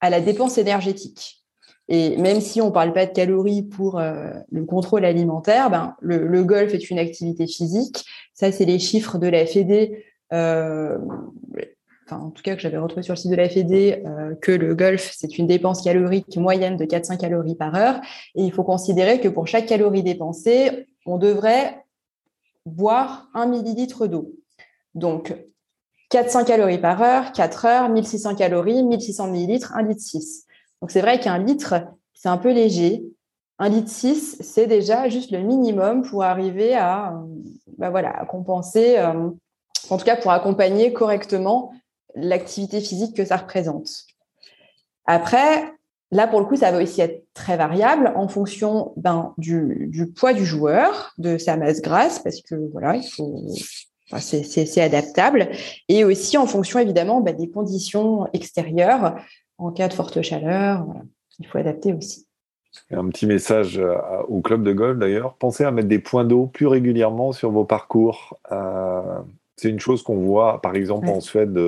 à 0.00 0.08
la 0.08 0.20
dépense 0.20 0.58
énergétique. 0.58 1.45
Et 1.88 2.16
même 2.16 2.40
si 2.40 2.60
on 2.60 2.66
ne 2.66 2.70
parle 2.70 2.92
pas 2.92 3.06
de 3.06 3.12
calories 3.12 3.62
pour 3.62 3.98
euh, 3.98 4.32
le 4.50 4.64
contrôle 4.64 5.04
alimentaire, 5.04 5.70
ben, 5.70 5.94
le, 6.00 6.42
golf 6.42 6.74
est 6.74 6.90
une 6.90 6.98
activité 6.98 7.46
physique. 7.46 8.04
Ça, 8.34 8.50
c'est 8.50 8.64
les 8.64 8.78
chiffres 8.78 9.18
de 9.18 9.28
la 9.28 9.46
Fédé, 9.46 10.04
euh, 10.32 10.98
enfin, 12.06 12.20
en 12.20 12.30
tout 12.30 12.42
cas 12.42 12.56
que 12.56 12.60
j'avais 12.60 12.78
retrouvé 12.78 13.02
sur 13.02 13.14
le 13.14 13.18
site 13.18 13.30
de 13.30 13.36
la 13.36 13.48
Fédé, 13.48 14.02
euh, 14.04 14.34
que 14.34 14.50
le 14.50 14.74
golf, 14.74 15.12
c'est 15.16 15.38
une 15.38 15.46
dépense 15.46 15.82
calorique 15.82 16.36
moyenne 16.36 16.76
de 16.76 16.84
400 16.84 17.18
calories 17.18 17.54
par 17.54 17.74
heure. 17.76 18.00
Et 18.34 18.42
il 18.42 18.52
faut 18.52 18.64
considérer 18.64 19.20
que 19.20 19.28
pour 19.28 19.46
chaque 19.46 19.66
calorie 19.66 20.02
dépensée, 20.02 20.86
on 21.06 21.18
devrait 21.18 21.84
boire 22.64 23.28
un 23.32 23.46
millilitre 23.46 24.08
d'eau. 24.08 24.32
Donc, 24.96 25.34
400 26.10 26.44
calories 26.44 26.78
par 26.78 27.00
heure, 27.00 27.32
4 27.32 27.64
heures, 27.64 27.88
1600 27.88 28.34
calories, 28.34 28.82
1600 28.82 29.28
millilitres, 29.28 29.72
1 29.76 29.82
litre 29.82 30.02
6. 30.02 30.45
Donc, 30.80 30.90
c'est 30.90 31.00
vrai 31.00 31.20
qu'un 31.20 31.38
litre, 31.38 31.74
c'est 32.14 32.28
un 32.28 32.38
peu 32.38 32.52
léger. 32.52 33.04
Un 33.58 33.70
litre 33.70 33.90
6, 33.90 34.38
c'est 34.40 34.66
déjà 34.66 35.08
juste 35.08 35.30
le 35.30 35.40
minimum 35.40 36.02
pour 36.02 36.22
arriver 36.22 36.74
à, 36.74 37.12
euh, 37.12 37.26
bah 37.78 37.90
voilà, 37.90 38.26
compenser, 38.28 38.98
euh, 38.98 39.30
en 39.88 39.96
tout 39.96 40.04
cas 40.04 40.16
pour 40.16 40.30
accompagner 40.30 40.92
correctement 40.92 41.72
l'activité 42.14 42.80
physique 42.80 43.16
que 43.16 43.24
ça 43.24 43.36
représente. 43.36 43.88
Après, 45.06 45.72
là, 46.10 46.26
pour 46.26 46.40
le 46.40 46.46
coup, 46.46 46.56
ça 46.56 46.72
va 46.72 46.82
aussi 46.82 47.00
être 47.00 47.24
très 47.34 47.56
variable 47.56 48.12
en 48.16 48.28
fonction 48.28 48.92
ben, 48.96 49.34
du, 49.38 50.12
poids 50.16 50.32
du 50.32 50.44
joueur, 50.44 51.12
de 51.18 51.38
sa 51.38 51.56
masse 51.56 51.80
grasse, 51.80 52.18
parce 52.18 52.40
que 52.42 52.54
voilà, 52.72 52.96
il 52.96 53.08
faut, 53.08 53.42
c'est 54.18 54.80
adaptable. 54.80 55.50
Et 55.88 56.04
aussi 56.04 56.36
en 56.38 56.46
fonction, 56.46 56.78
évidemment, 56.78 57.20
bah, 57.20 57.32
des 57.32 57.50
conditions 57.50 58.26
extérieures. 58.32 59.16
En 59.58 59.72
cas 59.72 59.88
de 59.88 59.94
forte 59.94 60.20
chaleur, 60.22 60.86
il 61.38 61.46
faut 61.46 61.58
adapter 61.58 61.92
aussi. 61.92 62.26
Un 62.90 63.08
petit 63.08 63.26
message 63.26 63.78
euh, 63.78 63.96
au 64.28 64.42
club 64.42 64.62
de 64.62 64.72
golf 64.72 64.98
d'ailleurs. 64.98 65.34
Pensez 65.34 65.64
à 65.64 65.70
mettre 65.70 65.88
des 65.88 65.98
points 65.98 66.24
d'eau 66.24 66.46
plus 66.46 66.66
régulièrement 66.66 67.32
sur 67.32 67.50
vos 67.50 67.64
parcours. 67.64 68.38
Euh, 68.52 69.18
c'est 69.56 69.70
une 69.70 69.80
chose 69.80 70.02
qu'on 70.02 70.18
voit, 70.18 70.60
par 70.60 70.74
exemple, 70.74 71.08
en 71.08 71.20
Suède, 71.20 71.58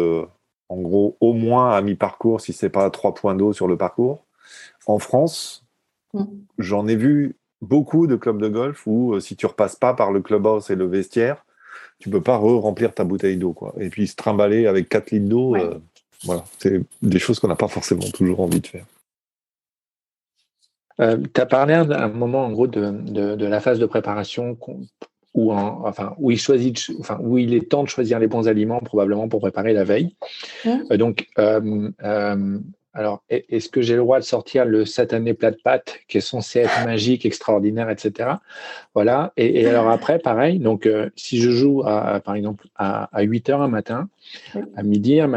en 0.68 0.76
gros, 0.76 1.16
au 1.20 1.32
moins 1.32 1.70
à 1.70 1.80
mi-parcours, 1.80 2.40
si 2.40 2.52
ce 2.52 2.66
n'est 2.66 2.70
pas 2.70 2.90
trois 2.90 3.14
points 3.14 3.34
d'eau 3.34 3.52
sur 3.52 3.66
le 3.66 3.76
parcours. 3.76 4.24
En 4.86 4.98
France, 4.98 5.64
mm. 6.14 6.24
j'en 6.58 6.86
ai 6.86 6.96
vu 6.96 7.36
beaucoup 7.60 8.06
de 8.06 8.16
clubs 8.16 8.40
de 8.40 8.48
golf 8.48 8.86
où, 8.86 9.14
euh, 9.14 9.20
si 9.20 9.36
tu 9.36 9.46
repasses 9.46 9.76
pas 9.76 9.94
par 9.94 10.12
le 10.12 10.20
clubhouse 10.20 10.70
et 10.70 10.76
le 10.76 10.86
vestiaire, 10.86 11.44
tu 11.98 12.10
peux 12.10 12.22
pas 12.22 12.36
re-remplir 12.36 12.94
ta 12.94 13.04
bouteille 13.04 13.36
d'eau. 13.36 13.52
quoi. 13.52 13.74
Et 13.78 13.88
puis 13.88 14.06
se 14.06 14.16
trimballer 14.16 14.66
avec 14.66 14.88
4 14.88 15.10
litres 15.10 15.28
d'eau, 15.28 15.56
euh, 15.56 15.78
voilà, 16.24 16.44
c'est 16.58 16.80
des 17.02 17.18
choses 17.18 17.38
qu'on 17.38 17.48
n'a 17.48 17.56
pas 17.56 17.68
forcément 17.68 18.08
toujours 18.12 18.40
envie 18.40 18.60
de 18.60 18.66
faire. 18.66 18.86
Euh, 21.00 21.16
tu 21.32 21.40
as 21.40 21.46
parlé 21.46 21.74
à 21.74 21.80
un 21.80 22.08
moment, 22.08 22.44
en 22.44 22.50
gros, 22.50 22.66
de, 22.66 22.90
de, 23.36 23.46
la 23.46 23.60
phase 23.60 23.78
de 23.78 23.86
préparation 23.86 24.58
où, 25.34 25.52
enfin, 25.52 26.14
où, 26.18 26.32
il 26.32 26.38
choisit, 26.38 26.90
enfin, 26.98 27.18
où 27.22 27.38
il 27.38 27.54
est 27.54 27.70
temps 27.70 27.84
de 27.84 27.88
choisir 27.88 28.18
les 28.18 28.26
bons 28.26 28.48
aliments, 28.48 28.80
probablement 28.80 29.28
pour 29.28 29.40
préparer 29.40 29.72
la 29.72 29.84
veille. 29.84 30.16
Mmh. 30.64 30.70
Euh, 30.90 30.96
donc, 30.96 31.28
alors, 32.98 33.22
est-ce 33.30 33.68
que 33.68 33.80
j'ai 33.80 33.94
le 33.94 34.00
droit 34.00 34.18
de 34.18 34.24
sortir 34.24 34.64
le 34.64 34.84
satané 34.84 35.32
plat 35.32 35.52
de 35.52 35.56
pâtes 35.62 36.00
qui 36.08 36.18
est 36.18 36.20
censé 36.20 36.58
être 36.58 36.84
magique, 36.84 37.24
extraordinaire, 37.24 37.88
etc. 37.90 38.30
Voilà. 38.92 39.32
Et, 39.36 39.64
alors 39.68 39.88
après, 39.88 40.18
pareil. 40.18 40.58
Donc, 40.58 40.84
euh, 40.84 41.08
si 41.14 41.40
je 41.40 41.50
joue, 41.52 41.84
à, 41.86 42.18
par 42.18 42.34
exemple, 42.34 42.66
à, 42.74 43.08
8 43.22 43.50
heures 43.50 43.62
un 43.62 43.68
matin, 43.68 44.08
à 44.74 44.82
midi, 44.82 45.20
à, 45.20 45.28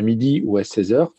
midi 0.00 0.42
ou 0.44 0.58
à 0.58 0.62
16 0.62 0.92
heures, 0.92 1.12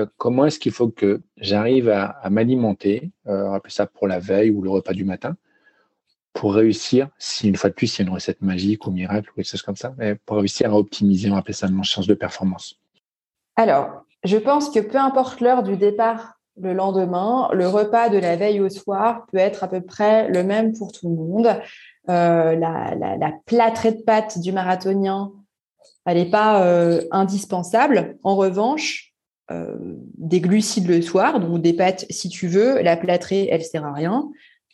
euh, 0.00 0.06
comment 0.16 0.44
est-ce 0.44 0.58
qu'il 0.58 0.72
faut 0.72 0.88
que 0.88 1.20
j'arrive 1.36 1.88
à, 1.88 2.28
m'alimenter, 2.30 3.12
euh, 3.28 3.60
on 3.64 3.68
ça 3.68 3.86
pour 3.86 4.08
la 4.08 4.18
veille 4.18 4.50
ou 4.50 4.60
le 4.60 4.70
repas 4.70 4.92
du 4.92 5.04
matin, 5.04 5.36
pour 6.32 6.52
réussir, 6.52 7.10
si 7.16 7.46
une 7.48 7.54
fois 7.54 7.70
de 7.70 7.74
plus, 7.76 7.96
il 7.96 8.02
y 8.02 8.04
a 8.04 8.08
une 8.08 8.14
recette 8.14 8.42
magique 8.42 8.88
ou 8.88 8.90
miracle 8.90 9.30
ou 9.30 9.34
quelque 9.36 9.48
chose 9.48 9.62
comme 9.62 9.76
ça, 9.76 9.94
mais 9.98 10.16
pour 10.16 10.38
réussir 10.38 10.72
à 10.72 10.76
optimiser, 10.76 11.30
on 11.30 11.36
appelle 11.36 11.54
ça 11.54 11.68
mon 11.68 11.84
chance 11.84 12.08
de 12.08 12.14
performance? 12.14 12.76
Alors, 13.54 14.04
je 14.24 14.36
pense 14.36 14.70
que 14.70 14.80
peu 14.80 14.98
importe 14.98 15.40
l'heure 15.40 15.62
du 15.62 15.76
départ 15.76 16.38
le 16.60 16.72
lendemain, 16.72 17.48
le 17.52 17.68
repas 17.68 18.08
de 18.08 18.18
la 18.18 18.36
veille 18.36 18.60
au 18.60 18.68
soir 18.68 19.26
peut 19.30 19.38
être 19.38 19.64
à 19.64 19.68
peu 19.68 19.80
près 19.80 20.28
le 20.28 20.42
même 20.42 20.72
pour 20.76 20.92
tout 20.92 21.08
le 21.08 21.14
monde. 21.14 21.48
Euh, 22.08 22.56
la, 22.56 23.32
plâtrée 23.46 23.92
de 23.92 24.02
pâtes 24.02 24.38
du 24.38 24.52
marathonien, 24.52 25.32
elle 26.06 26.16
n'est 26.16 26.30
pas 26.30 26.64
euh, 26.64 27.02
indispensable. 27.10 28.16
En 28.22 28.34
revanche, 28.36 29.12
euh, 29.50 29.76
des 30.16 30.40
glucides 30.40 30.88
le 30.88 31.02
soir, 31.02 31.40
donc 31.40 31.60
des 31.60 31.74
pâtes 31.74 32.06
si 32.10 32.28
tu 32.28 32.48
veux, 32.48 32.80
la 32.82 32.96
plâtrée, 32.96 33.48
elle 33.50 33.62
sert 33.62 33.84
à 33.84 33.92
rien. 33.92 34.28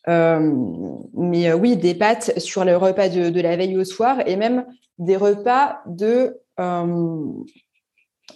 mais 0.06 1.52
oui, 1.52 1.76
des 1.76 1.94
pâtes 1.94 2.38
sur 2.38 2.64
le 2.64 2.76
repas 2.76 3.08
de, 3.08 3.40
la 3.40 3.56
veille 3.56 3.76
au 3.76 3.84
soir 3.84 4.18
et 4.26 4.36
même 4.36 4.64
des 4.98 5.16
repas 5.16 5.80
de 5.86 6.40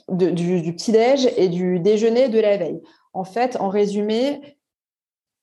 du, 0.09 0.73
petit-déj 0.73 1.29
et 1.37 1.49
du 1.49 1.81
déjeuner 1.81 2.29
de 2.29 2.41
la 2.41 2.57
veille. 2.57 2.81
En 3.13 3.25
fait, 3.25 3.57
en 3.61 3.69
résumé, 3.69 4.41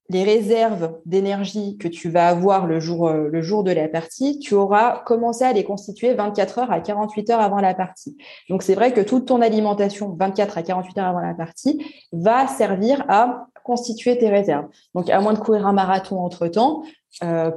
les 0.10 0.24
réserves 0.24 1.00
d'énergie 1.06 1.78
que 1.78 1.88
tu 1.88 2.10
vas 2.10 2.28
avoir 2.28 2.68
le 2.68 2.80
jour, 2.80 3.08
euh, 3.08 3.28
le 3.28 3.42
jour 3.42 3.64
de 3.64 3.72
la 3.72 3.88
partie, 3.88 4.38
tu 4.38 4.54
auras 4.54 5.00
commencé 5.00 5.44
à 5.44 5.52
les 5.52 5.64
constituer 5.64 6.14
24 6.14 6.60
heures 6.60 6.72
à 6.72 6.80
48 6.80 7.32
heures 7.32 7.40
avant 7.40 7.58
la 7.58 7.74
partie. 7.74 8.16
Donc, 8.50 8.62
c'est 8.62 8.76
vrai 8.76 8.94
que 8.94 9.02
toute 9.02 9.26
ton 9.26 9.42
alimentation, 9.42 10.16
24 10.20 10.60
à 10.60 10.64
48 10.64 10.98
heures 11.00 11.08
avant 11.08 11.22
la 11.22 11.34
partie, 11.34 11.84
va 12.12 12.46
servir 12.48 13.04
à 13.10 13.48
constituer 13.64 14.16
tes 14.20 14.30
réserves. 14.30 14.68
Donc, 14.94 15.10
à 15.10 15.20
moins 15.22 15.34
de 15.34 15.40
courir 15.40 15.66
un 15.66 15.74
marathon 15.74 16.20
entre-temps, 16.20 16.84
euh, 17.24 17.50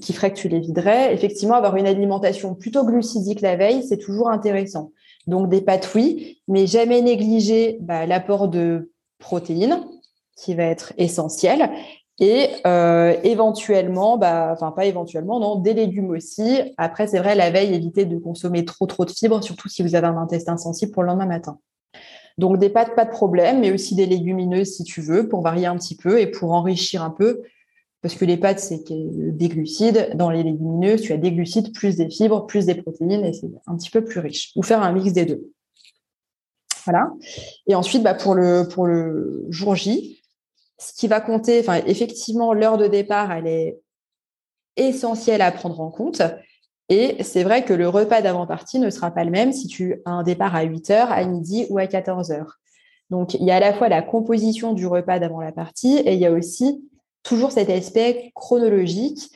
qui 0.00 0.12
ferait 0.14 0.32
que 0.32 0.38
tu 0.38 0.48
les 0.48 0.58
viderais, 0.58 1.12
effectivement, 1.14 1.54
avoir 1.54 1.76
une 1.76 1.86
alimentation 1.86 2.54
plutôt 2.54 2.84
glucidique 2.84 3.42
la 3.42 3.54
veille, 3.54 3.84
c'est 3.84 3.98
toujours 3.98 4.30
intéressant. 4.30 4.90
Donc, 5.26 5.48
des 5.48 5.60
pâtes, 5.60 5.90
oui, 5.94 6.40
mais 6.48 6.66
jamais 6.66 7.02
négliger 7.02 7.78
bah, 7.80 8.06
l'apport 8.06 8.48
de 8.48 8.92
protéines, 9.18 9.84
qui 10.36 10.54
va 10.54 10.64
être 10.64 10.92
essentiel, 10.98 11.70
et 12.18 12.48
euh, 12.66 13.14
éventuellement, 13.24 14.16
bah, 14.16 14.50
enfin 14.52 14.72
pas 14.72 14.86
éventuellement, 14.86 15.38
non, 15.38 15.56
des 15.56 15.74
légumes 15.74 16.10
aussi. 16.10 16.60
Après, 16.78 17.06
c'est 17.06 17.18
vrai, 17.18 17.34
la 17.34 17.50
veille, 17.50 17.74
évitez 17.74 18.06
de 18.06 18.18
consommer 18.18 18.64
trop 18.64 18.86
trop 18.86 19.04
de 19.04 19.10
fibres, 19.10 19.42
surtout 19.42 19.68
si 19.68 19.82
vous 19.82 19.94
avez 19.94 20.06
un 20.06 20.16
intestin 20.16 20.56
sensible 20.56 20.92
pour 20.92 21.02
le 21.02 21.08
lendemain 21.08 21.26
matin. 21.26 21.58
Donc 22.38 22.58
des 22.58 22.68
pâtes, 22.68 22.94
pas 22.94 23.04
de 23.04 23.10
problème, 23.10 23.60
mais 23.60 23.70
aussi 23.70 23.94
des 23.94 24.06
légumineuses 24.06 24.76
si 24.76 24.84
tu 24.84 25.00
veux, 25.00 25.28
pour 25.28 25.42
varier 25.42 25.66
un 25.66 25.76
petit 25.76 25.96
peu 25.96 26.20
et 26.20 26.26
pour 26.26 26.52
enrichir 26.52 27.02
un 27.02 27.10
peu. 27.10 27.42
Parce 28.02 28.14
que 28.14 28.24
les 28.24 28.36
pâtes, 28.36 28.60
c'est 28.60 28.84
des 28.88 29.48
glucides. 29.48 30.10
Dans 30.14 30.30
les 30.30 30.42
légumineuses, 30.42 31.02
tu 31.02 31.12
as 31.12 31.16
des 31.16 31.32
glucides, 31.32 31.72
plus 31.74 31.96
des 31.96 32.08
fibres, 32.10 32.46
plus 32.46 32.66
des 32.66 32.74
protéines, 32.74 33.24
et 33.24 33.32
c'est 33.32 33.50
un 33.66 33.76
petit 33.76 33.90
peu 33.90 34.04
plus 34.04 34.20
riche. 34.20 34.52
Ou 34.54 34.62
faire 34.62 34.82
un 34.82 34.92
mix 34.92 35.12
des 35.12 35.24
deux. 35.24 35.50
Voilà. 36.84 37.10
Et 37.66 37.74
ensuite, 37.74 38.02
bah, 38.02 38.14
pour, 38.14 38.34
le, 38.34 39.44
jour 39.48 39.74
J, 39.74 40.22
ce 40.78 40.92
qui 40.92 41.08
va 41.08 41.20
compter, 41.20 41.64
effectivement, 41.86 42.52
l'heure 42.52 42.78
de 42.78 42.86
départ, 42.86 43.32
elle 43.32 43.46
est 43.46 43.80
essentielle 44.76 45.42
à 45.42 45.50
prendre 45.50 45.80
en 45.80 45.90
compte. 45.90 46.22
Et 46.88 47.22
c'est 47.24 47.42
vrai 47.42 47.64
que 47.64 47.72
le 47.72 47.88
repas 47.88 48.22
d'avant-partie 48.22 48.78
ne 48.78 48.90
sera 48.90 49.10
pas 49.10 49.24
le 49.24 49.30
même 49.30 49.52
si 49.52 49.66
tu 49.66 50.00
as 50.04 50.12
un 50.12 50.22
départ 50.22 50.54
à 50.54 50.62
8 50.62 50.90
heures, 50.90 51.10
à 51.10 51.24
midi 51.24 51.66
ou 51.70 51.78
à 51.78 51.86
14 51.86 52.30
heures. 52.30 52.58
Donc, 53.10 53.34
il 53.34 53.44
y 53.44 53.50
a 53.50 53.56
à 53.56 53.60
la 53.60 53.72
fois 53.72 53.88
la 53.88 54.02
composition 54.02 54.72
du 54.72 54.86
repas 54.86 55.18
d'avant 55.18 55.40
la 55.40 55.52
partie 55.52 55.96
et 55.96 56.14
il 56.14 56.20
y 56.20 56.26
a 56.26 56.32
aussi 56.32 56.84
toujours 57.26 57.52
cet 57.52 57.70
aspect 57.70 58.32
chronologique 58.34 59.30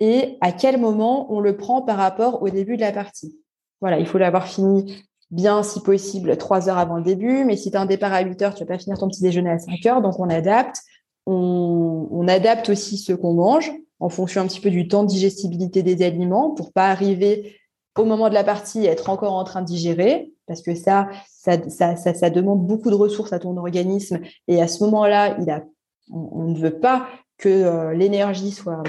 et 0.00 0.38
à 0.40 0.52
quel 0.52 0.78
moment 0.78 1.32
on 1.32 1.40
le 1.40 1.56
prend 1.56 1.82
par 1.82 1.96
rapport 1.96 2.42
au 2.42 2.50
début 2.50 2.76
de 2.76 2.82
la 2.82 2.92
partie. 2.92 3.38
Voilà, 3.80 3.98
il 3.98 4.06
faut 4.06 4.18
l'avoir 4.18 4.46
fini 4.46 5.04
bien, 5.30 5.62
si 5.62 5.80
possible, 5.80 6.36
trois 6.36 6.68
heures 6.68 6.78
avant 6.78 6.96
le 6.96 7.02
début. 7.02 7.44
Mais 7.44 7.56
si 7.56 7.70
tu 7.70 7.76
as 7.76 7.80
un 7.80 7.86
départ 7.86 8.12
à 8.12 8.22
8 8.22 8.42
heures, 8.42 8.54
tu 8.54 8.64
vas 8.64 8.74
pas 8.74 8.78
finir 8.78 8.98
ton 8.98 9.08
petit 9.08 9.22
déjeuner 9.22 9.50
à 9.50 9.58
5 9.58 9.84
heures. 9.86 10.02
Donc, 10.02 10.18
on 10.18 10.28
adapte. 10.28 10.82
On, 11.26 12.26
adapte 12.26 12.70
aussi 12.70 12.98
ce 12.98 13.12
qu'on 13.12 13.34
mange 13.34 13.72
en 14.00 14.08
fonction 14.08 14.40
un 14.42 14.46
petit 14.46 14.60
peu 14.60 14.70
du 14.70 14.88
temps 14.88 15.02
de 15.02 15.08
digestibilité 15.08 15.82
des 15.82 16.04
aliments 16.04 16.50
pour 16.50 16.72
pas 16.72 16.88
arriver 16.88 17.56
au 17.98 18.04
moment 18.04 18.28
de 18.28 18.34
la 18.34 18.44
partie 18.44 18.84
et 18.84 18.88
être 18.88 19.08
encore 19.10 19.32
en 19.32 19.44
train 19.44 19.62
de 19.62 19.66
digérer. 19.66 20.32
Parce 20.46 20.62
que 20.62 20.74
ça, 20.74 21.08
ça, 21.36 21.96
ça, 21.96 22.30
demande 22.30 22.66
beaucoup 22.66 22.90
de 22.90 22.94
ressources 22.94 23.32
à 23.32 23.38
ton 23.38 23.56
organisme. 23.56 24.20
Et 24.46 24.62
à 24.62 24.68
ce 24.68 24.82
moment-là, 24.84 25.36
il 25.40 25.50
a, 25.50 25.64
on, 26.10 26.44
ne 26.44 26.58
veut 26.58 26.78
pas 26.78 27.06
que 27.38 27.48
euh, 27.48 27.94
l'énergie 27.94 28.50
soit 28.50 28.82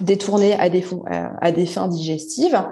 détournée 0.00 0.54
à 0.54 0.70
des, 0.70 0.84
à 1.06 1.52
des 1.52 1.66
fins 1.66 1.88
digestives. 1.88 2.64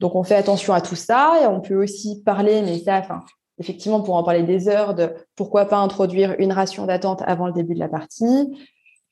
Donc, 0.00 0.14
on 0.14 0.24
fait 0.24 0.34
attention 0.34 0.72
à 0.72 0.80
tout 0.80 0.96
ça 0.96 1.48
on 1.50 1.60
peut 1.60 1.80
aussi 1.80 2.22
parler, 2.24 2.62
mais 2.62 2.78
ça, 2.78 2.98
enfin, 2.98 3.20
effectivement, 3.58 4.00
pour 4.00 4.16
en 4.16 4.24
parler 4.24 4.42
des 4.42 4.68
heures, 4.68 4.94
de 4.94 5.12
pourquoi 5.36 5.66
pas 5.66 5.78
introduire 5.78 6.34
une 6.38 6.52
ration 6.52 6.86
d'attente 6.86 7.22
avant 7.26 7.46
le 7.46 7.52
début 7.52 7.74
de 7.74 7.80
la 7.80 7.88
partie. 7.88 8.24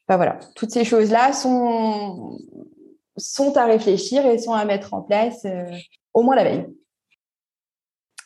Enfin, 0.09 0.17
voilà, 0.17 0.39
toutes 0.55 0.71
ces 0.71 0.85
choses-là 0.85 1.33
sont, 1.33 2.39
à 3.57 3.67
réfléchir 3.67 4.25
et 4.27 4.39
sont 4.39 4.53
à 4.53 4.65
mettre 4.65 4.95
en 4.95 5.03
place 5.03 5.45
euh, 5.45 5.65
au 6.15 6.23
moins 6.23 6.37
la 6.37 6.45
veille. 6.45 6.67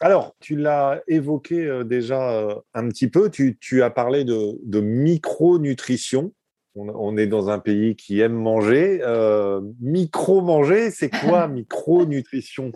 Alors, 0.00 0.34
tu 0.40 0.56
l'as 0.56 1.00
évoqué 1.08 1.66
euh, 1.66 1.84
déjà 1.84 2.32
euh, 2.32 2.54
un 2.74 2.88
petit 2.88 3.08
peu, 3.08 3.30
tu, 3.30 3.58
tu 3.58 3.82
as 3.82 3.90
parlé 3.90 4.24
de, 4.24 4.58
de 4.62 4.80
micronutrition 4.80 6.32
on, 6.74 7.16
est 7.16 7.26
dans 7.26 7.50
un 7.50 7.58
pays 7.58 7.96
qui 7.96 8.20
aime 8.20 8.34
manger. 8.34 9.00
Euh, 9.02 9.60
micro-manger, 9.80 10.90
c'est 10.90 11.10
quoi 11.10 11.48
micronutrition? 11.48 12.72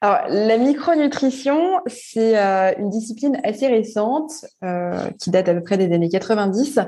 Alors, 0.00 0.26
la 0.28 0.58
micronutrition, 0.58 1.80
c'est 1.86 2.38
euh, 2.38 2.72
une 2.78 2.90
discipline 2.90 3.40
assez 3.44 3.68
récente 3.68 4.32
euh, 4.64 5.10
qui 5.20 5.30
date 5.30 5.48
à 5.48 5.54
peu 5.54 5.62
près 5.62 5.78
des 5.78 5.92
années 5.94 6.08
90 6.08 6.80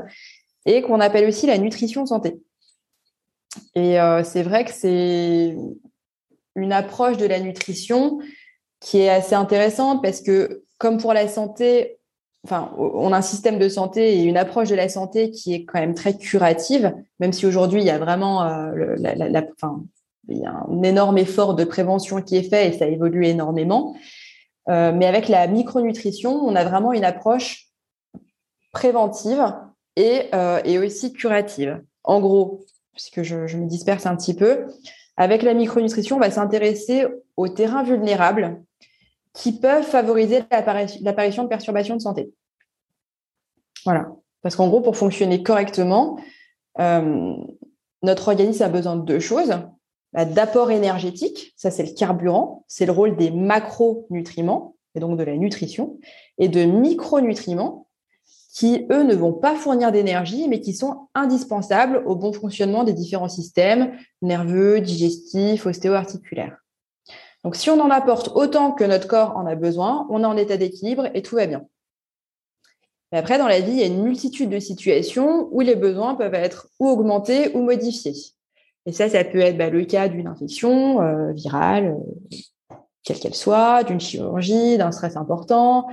et 0.67 0.83
qu'on 0.83 1.01
appelle 1.01 1.29
aussi 1.29 1.47
la 1.47 1.59
nutrition 1.59 2.07
santé. 2.07 2.41
Et 3.77 3.99
c'est 4.25 4.43
vrai 4.43 4.65
que 4.65 4.73
c'est 4.73 5.55
une 6.57 6.73
approche 6.73 7.19
de 7.19 7.27
la 7.27 7.39
nutrition 7.39 8.19
qui 8.81 8.99
est 8.99 9.11
assez 9.11 9.35
intéressante 9.35 10.03
parce 10.03 10.23
que, 10.23 10.65
comme 10.79 10.99
pour 10.99 11.13
la 11.13 11.29
santé, 11.29 11.99
on 12.51 13.13
a 13.13 13.17
un 13.17 13.23
système 13.23 13.59
de 13.59 13.69
santé 13.69 14.19
et 14.19 14.25
une 14.25 14.37
approche 14.37 14.69
de 14.69 14.75
la 14.75 14.89
santé 14.89 15.31
qui 15.31 15.55
est 15.55 15.65
quand 15.65 15.81
même 15.81 15.95
très 15.95 16.17
curative, 16.17 16.95
même 17.19 17.33
si 17.33 17.47
aujourd'hui 17.47 17.81
il 17.81 17.87
y 17.87 17.91
a 17.91 17.99
vraiment 17.99 18.43
euh, 18.43 18.97
un 20.29 20.83
énorme 20.83 21.19
effort 21.19 21.55
de 21.55 21.65
prévention 21.65 22.21
qui 22.23 22.37
est 22.37 22.49
fait 22.49 22.69
et 22.69 22.73
ça 22.79 22.87
évolue 22.87 23.27
énormément. 23.27 23.97
Euh, 24.69 24.93
mais 24.93 25.07
avec 25.07 25.29
la 25.29 25.47
micronutrition, 25.47 26.33
on 26.33 26.55
a 26.55 26.65
vraiment 26.65 26.93
une 26.93 27.05
approche 27.05 27.69
préventive 28.73 29.55
et, 29.97 30.29
euh, 30.35 30.61
et 30.65 30.79
aussi 30.79 31.13
curative. 31.13 31.83
En 32.03 32.21
gros, 32.21 32.65
puisque 32.93 33.23
je, 33.23 33.47
je 33.47 33.57
me 33.57 33.67
disperse 33.67 34.07
un 34.07 34.17
petit 34.17 34.35
peu, 34.35 34.67
avec 35.17 35.43
la 35.43 35.55
micronutrition, 35.55 36.17
on 36.17 36.21
va 36.21 36.31
s'intéresser 36.31 37.07
aux 37.37 37.49
terrains 37.49 37.85
vulnérables 37.85 38.63
qui 39.35 39.53
peuvent 39.59 39.85
favoriser 39.85 40.43
l'apparition 40.51 41.43
de 41.43 41.49
perturbations 41.49 41.97
de 41.97 42.01
santé. 42.01 42.33
Voilà. 43.85 44.09
Parce 44.43 44.57
qu'en 44.57 44.69
gros, 44.69 44.81
pour 44.81 44.97
fonctionner 44.97 45.43
correctement, 45.43 46.19
euh, 46.79 47.35
notre 48.03 48.29
organisme 48.29 48.63
a 48.63 48.69
besoin 48.69 48.97
de 48.97 49.03
deux 49.03 49.21
choses. 49.21 49.53
Bah, 50.13 50.25
d'apport 50.25 50.71
énergétique, 50.71 51.53
ça 51.57 51.73
c'est 51.73 51.83
le 51.83 51.93
carburant, 51.93 52.65
c'est 52.69 52.87
le 52.87 52.93
rôle 52.93 53.17
des 53.17 53.33
macronutriments, 53.33 54.77
et 54.95 55.01
donc 55.01 55.19
de 55.19 55.25
la 55.25 55.37
nutrition, 55.37 55.99
et 56.39 56.49
de 56.49 56.63
micronutriments, 56.65 57.89
qui, 58.53 58.87
eux, 58.93 59.03
ne 59.03 59.17
vont 59.17 59.33
pas 59.33 59.57
fournir 59.57 59.91
d'énergie, 59.91 60.47
mais 60.49 60.61
qui 60.61 60.73
sont 60.73 61.09
indispensables 61.17 62.05
au 62.07 62.15
bon 62.15 62.33
fonctionnement 62.33 62.85
des 62.85 62.93
différents 62.93 63.29
systèmes 63.29 63.97
nerveux, 64.23 64.81
digestifs, 64.81 65.67
ostéo-articulaires. 65.67 66.64
Donc, 67.45 67.57
si 67.57 67.69
on 67.69 67.79
en 67.81 67.91
apporte 67.91 68.31
autant 68.35 68.73
que 68.73 68.85
notre 68.85 69.07
corps 69.07 69.37
en 69.37 69.47
a 69.47 69.55
besoin, 69.55 70.07
on 70.11 70.23
est 70.23 70.27
en 70.27 70.37
état 70.37 70.57
d'équilibre 70.57 71.09
et 71.15 71.23
tout 71.23 71.37
va 71.37 71.47
bien. 71.47 71.67
Mais 73.13 73.19
après, 73.19 73.39
dans 73.39 73.47
la 73.47 73.61
vie, 73.61 73.73
il 73.73 73.79
y 73.79 73.83
a 73.83 73.87
une 73.87 74.03
multitude 74.03 74.51
de 74.51 74.59
situations 74.59 75.49
où 75.53 75.61
les 75.61 75.77
besoins 75.77 76.15
peuvent 76.15 76.35
être 76.35 76.69
ou 76.81 76.89
augmentés 76.89 77.55
ou 77.55 77.63
modifiés. 77.63 78.15
Et 78.87 78.93
ça, 78.93 79.09
ça 79.09 79.25
peut 79.25 79.39
être 79.39 79.57
bah, 79.57 79.71
le 79.71 79.85
cas 79.85 80.09
d'une 80.09 80.27
infection 80.27 81.01
euh, 81.01 81.33
virale, 81.33 81.97
euh, 82.73 82.77
quelle 83.03 83.19
qu'elle 83.19 83.35
soit, 83.35 83.85
d'une 83.85 84.01
chirurgie, 84.01 84.79
d'un 84.79 84.91
stress 84.91 85.17
important, 85.17 85.87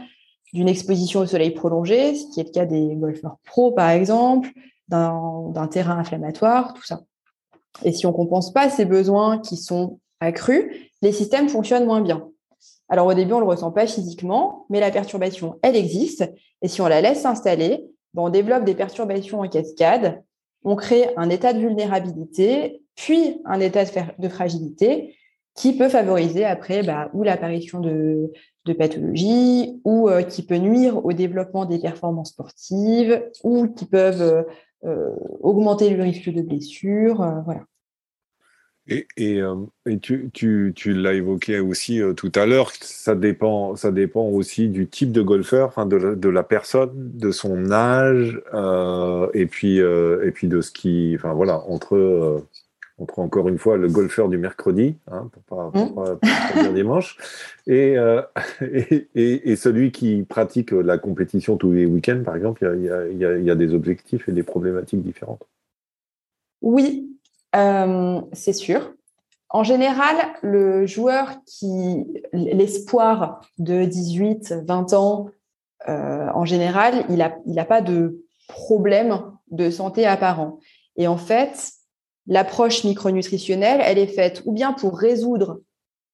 d'une 0.53 0.67
exposition 0.67 1.19
au 1.19 1.25
soleil 1.25 1.51
prolongée, 1.51 2.15
ce 2.15 2.25
qui 2.33 2.39
est 2.39 2.45
le 2.45 2.51
cas 2.51 2.65
des 2.65 2.95
golfeurs 2.95 3.37
pro, 3.45 3.71
par 3.71 3.89
exemple, 3.89 4.49
d'un 4.87 5.67
terrain 5.69 5.97
inflammatoire, 5.97 6.73
tout 6.73 6.83
ça. 6.83 7.01
Et 7.83 7.93
si 7.93 8.05
on 8.05 8.11
ne 8.11 8.15
compense 8.15 8.51
pas 8.51 8.69
ces 8.69 8.83
besoins 8.83 9.39
qui 9.39 9.55
sont 9.55 10.00
accrus, 10.21 10.89
les 11.01 11.11
systèmes 11.11 11.49
fonctionnent 11.49 11.85
moins 11.85 12.01
bien. 12.01 12.27
Alors 12.87 13.07
au 13.07 13.13
début, 13.13 13.33
on 13.33 13.37
ne 13.37 13.43
le 13.43 13.49
ressent 13.49 13.71
pas 13.71 13.87
physiquement, 13.87 14.65
mais 14.69 14.79
la 14.79 14.91
perturbation, 14.91 15.59
elle 15.61 15.75
existe. 15.75 16.23
Et 16.61 16.67
si 16.67 16.81
on 16.81 16.87
la 16.87 17.01
laisse 17.01 17.21
s'installer, 17.21 17.85
ben, 18.13 18.23
on 18.23 18.29
développe 18.29 18.65
des 18.65 18.75
perturbations 18.75 19.39
en 19.39 19.49
cascade, 19.49 20.23
on 20.63 20.75
crée 20.75 21.09
un 21.17 21.29
état 21.29 21.53
de 21.53 21.59
vulnérabilité, 21.59 22.83
puis 22.95 23.41
un 23.45 23.59
état 23.59 23.83
de 24.17 24.29
fragilité 24.29 25.15
qui 25.55 25.77
peut 25.77 25.89
favoriser 25.89 26.45
après 26.45 26.83
bah, 26.83 27.09
ou 27.13 27.23
l'apparition 27.23 27.79
de, 27.79 28.31
pathologies, 28.77 29.81
ou 29.83 30.07
euh, 30.07 30.21
qui 30.21 30.43
peut 30.43 30.57
nuire 30.57 31.03
au 31.05 31.13
développement 31.13 31.65
des 31.65 31.79
performances 31.79 32.29
sportives, 32.29 33.23
ou 33.43 33.67
qui 33.67 33.85
peuvent 33.85 34.21
euh, 34.21 34.43
euh, 34.85 35.15
augmenter 35.41 35.89
le 35.89 36.03
risque 36.03 36.29
de 36.29 36.41
blessure. 36.41 37.17
voilà. 37.45 37.61
Et, 38.91 39.41
euh, 39.41 39.55
tu, 40.01 40.73
l'as 40.93 41.13
évoqué 41.13 41.59
aussi 41.59 42.01
euh, 42.01 42.13
tout 42.13 42.31
à 42.35 42.45
l'heure, 42.45 42.71
ça 42.81 43.15
dépend, 43.15 43.75
ça 43.75 43.91
dépend 43.91 44.25
aussi 44.25 44.67
du 44.67 44.87
type 44.87 45.11
de 45.11 45.21
golfeur, 45.21 45.73
de, 45.85 46.29
la 46.29 46.43
personne, 46.43 46.91
de 46.93 47.31
son 47.31 47.71
âge, 47.71 48.41
euh, 48.53 49.29
et 49.33 49.45
puis 49.45 49.77
et 49.77 50.31
puis 50.31 50.47
de 50.47 50.61
ce 50.61 50.71
qui, 50.71 51.13
enfin 51.15 51.33
voilà, 51.33 51.59
entre 51.67 52.43
entre 52.97 53.17
encore 53.19 53.49
une 53.49 53.57
fois 53.57 53.77
le 53.77 53.87
golfeur 53.87 54.29
du 54.29 54.37
mercredi, 54.37 54.95
hein, 55.09 55.27
pour 55.31 55.71
pas, 55.71 56.15
pas, 56.21 56.61
dire 56.61 56.73
dimanche, 56.73 57.17
et, 57.67 57.95
et, 59.15 59.55
celui 59.55 59.91
qui 59.91 60.21
pratique 60.21 60.71
la 60.71 60.99
compétition 60.99 61.57
tous 61.57 61.71
les 61.71 61.85
week-ends, 61.87 62.21
par 62.23 62.35
exemple, 62.35 62.69
il 63.11 63.17
y 63.17 63.49
a 63.49 63.55
des 63.55 63.73
objectifs 63.73 64.29
et 64.29 64.31
des 64.31 64.43
problématiques 64.43 65.01
différentes. 65.01 65.47
Oui, 66.61 67.11
euh, 67.55 68.21
c'est 68.33 68.53
sûr. 68.53 68.93
En 69.49 69.63
général, 69.63 70.15
le 70.41 70.85
joueur 70.85 71.29
qui, 71.45 72.05
l'espoir 72.31 73.41
de 73.57 73.83
18, 73.83 74.53
20 74.65 74.93
ans, 74.93 75.29
euh, 75.89 76.29
en 76.33 76.45
général, 76.45 77.05
il 77.09 77.17
n'a 77.17 77.61
a 77.61 77.65
pas 77.65 77.81
de 77.81 78.23
problème 78.47 79.23
de 79.49 79.69
santé 79.69 80.05
apparent. 80.05 80.59
Et 80.95 81.07
en 81.07 81.17
fait, 81.17 81.73
l'approche 82.27 82.83
micronutritionnelle, 82.83 83.81
elle 83.83 83.97
est 83.97 84.07
faite 84.07 84.41
ou 84.45 84.53
bien 84.53 84.71
pour 84.73 84.97
résoudre 84.97 85.59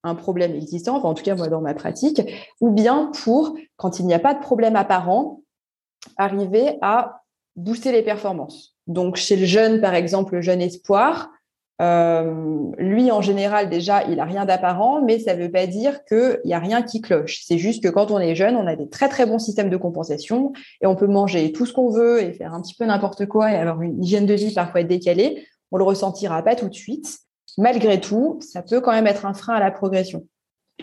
un 0.03 0.15
problème 0.15 0.55
existant, 0.55 1.03
en 1.03 1.13
tout 1.13 1.23
cas 1.23 1.35
moi 1.35 1.47
dans 1.47 1.61
ma 1.61 1.73
pratique, 1.73 2.21
ou 2.61 2.71
bien 2.71 3.11
pour, 3.23 3.57
quand 3.75 3.99
il 3.99 4.05
n'y 4.05 4.13
a 4.13 4.19
pas 4.19 4.33
de 4.33 4.39
problème 4.39 4.75
apparent, 4.75 5.41
arriver 6.17 6.77
à 6.81 7.23
booster 7.55 7.91
les 7.91 8.03
performances. 8.03 8.76
Donc 8.87 9.17
chez 9.17 9.35
le 9.35 9.45
jeune, 9.45 9.81
par 9.81 9.93
exemple, 9.93 10.35
le 10.35 10.41
jeune 10.41 10.61
espoir, 10.61 11.29
euh, 11.79 12.71
lui, 12.79 13.11
en 13.11 13.21
général, 13.21 13.69
déjà, 13.69 14.03
il 14.09 14.19
a 14.19 14.25
rien 14.25 14.45
d'apparent, 14.45 15.01
mais 15.01 15.19
ça 15.19 15.35
ne 15.35 15.43
veut 15.43 15.51
pas 15.51 15.67
dire 15.67 16.03
qu'il 16.05 16.39
n'y 16.45 16.53
a 16.53 16.59
rien 16.59 16.81
qui 16.81 17.01
cloche. 17.01 17.41
C'est 17.43 17.59
juste 17.59 17.83
que 17.83 17.89
quand 17.89 18.09
on 18.09 18.19
est 18.19 18.35
jeune, 18.35 18.55
on 18.55 18.65
a 18.65 18.75
des 18.75 18.89
très 18.89 19.09
très 19.09 19.25
bons 19.25 19.39
systèmes 19.39 19.69
de 19.69 19.77
compensation 19.77 20.53
et 20.81 20.87
on 20.87 20.95
peut 20.95 21.07
manger 21.07 21.51
tout 21.51 21.65
ce 21.65 21.73
qu'on 21.73 21.89
veut 21.89 22.23
et 22.23 22.33
faire 22.33 22.53
un 22.53 22.61
petit 22.61 22.73
peu 22.73 22.85
n'importe 22.85 23.27
quoi 23.27 23.51
et 23.51 23.55
avoir 23.55 23.81
une 23.81 24.03
hygiène 24.03 24.25
de 24.25 24.33
vie 24.33 24.53
parfois 24.53 24.83
décalée. 24.83 25.45
On 25.71 25.77
le 25.77 25.83
ressentira 25.83 26.41
pas 26.41 26.55
tout 26.55 26.69
de 26.69 26.73
suite. 26.73 27.19
Malgré 27.59 27.99
tout, 27.99 28.39
ça 28.41 28.61
peut 28.63 28.81
quand 28.81 28.91
même 28.91 29.07
être 29.07 29.25
un 29.25 29.33
frein 29.33 29.55
à 29.55 29.59
la 29.59 29.71
progression. 29.71 30.25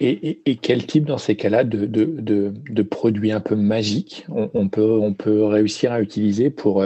Et, 0.01 0.59
quel 0.61 0.87
type, 0.87 1.05
dans 1.05 1.19
ces 1.19 1.37
cas-là, 1.37 1.63
de, 1.63 1.87
de, 1.87 2.83
produits 2.83 3.31
un 3.31 3.39
peu 3.39 3.55
magiques 3.55 4.27
on, 4.29 4.69
peut, 4.69 4.99
on 5.01 5.15
peut 5.15 5.45
réussir 5.45 5.93
à 5.93 6.01
utiliser 6.01 6.51
pour, 6.51 6.85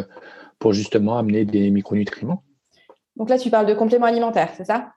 pour 0.59 0.73
justement 0.73 1.19
amener 1.19 1.45
des 1.45 1.71
micronutriments 1.71 2.43
donc 3.19 3.29
là, 3.31 3.39
tu 3.39 3.51
parles 3.51 3.67
de 3.67 3.75
compléments 3.75 4.07
alimentaires, 4.07 4.53
c'est 4.57 4.65
ça? 4.65 4.93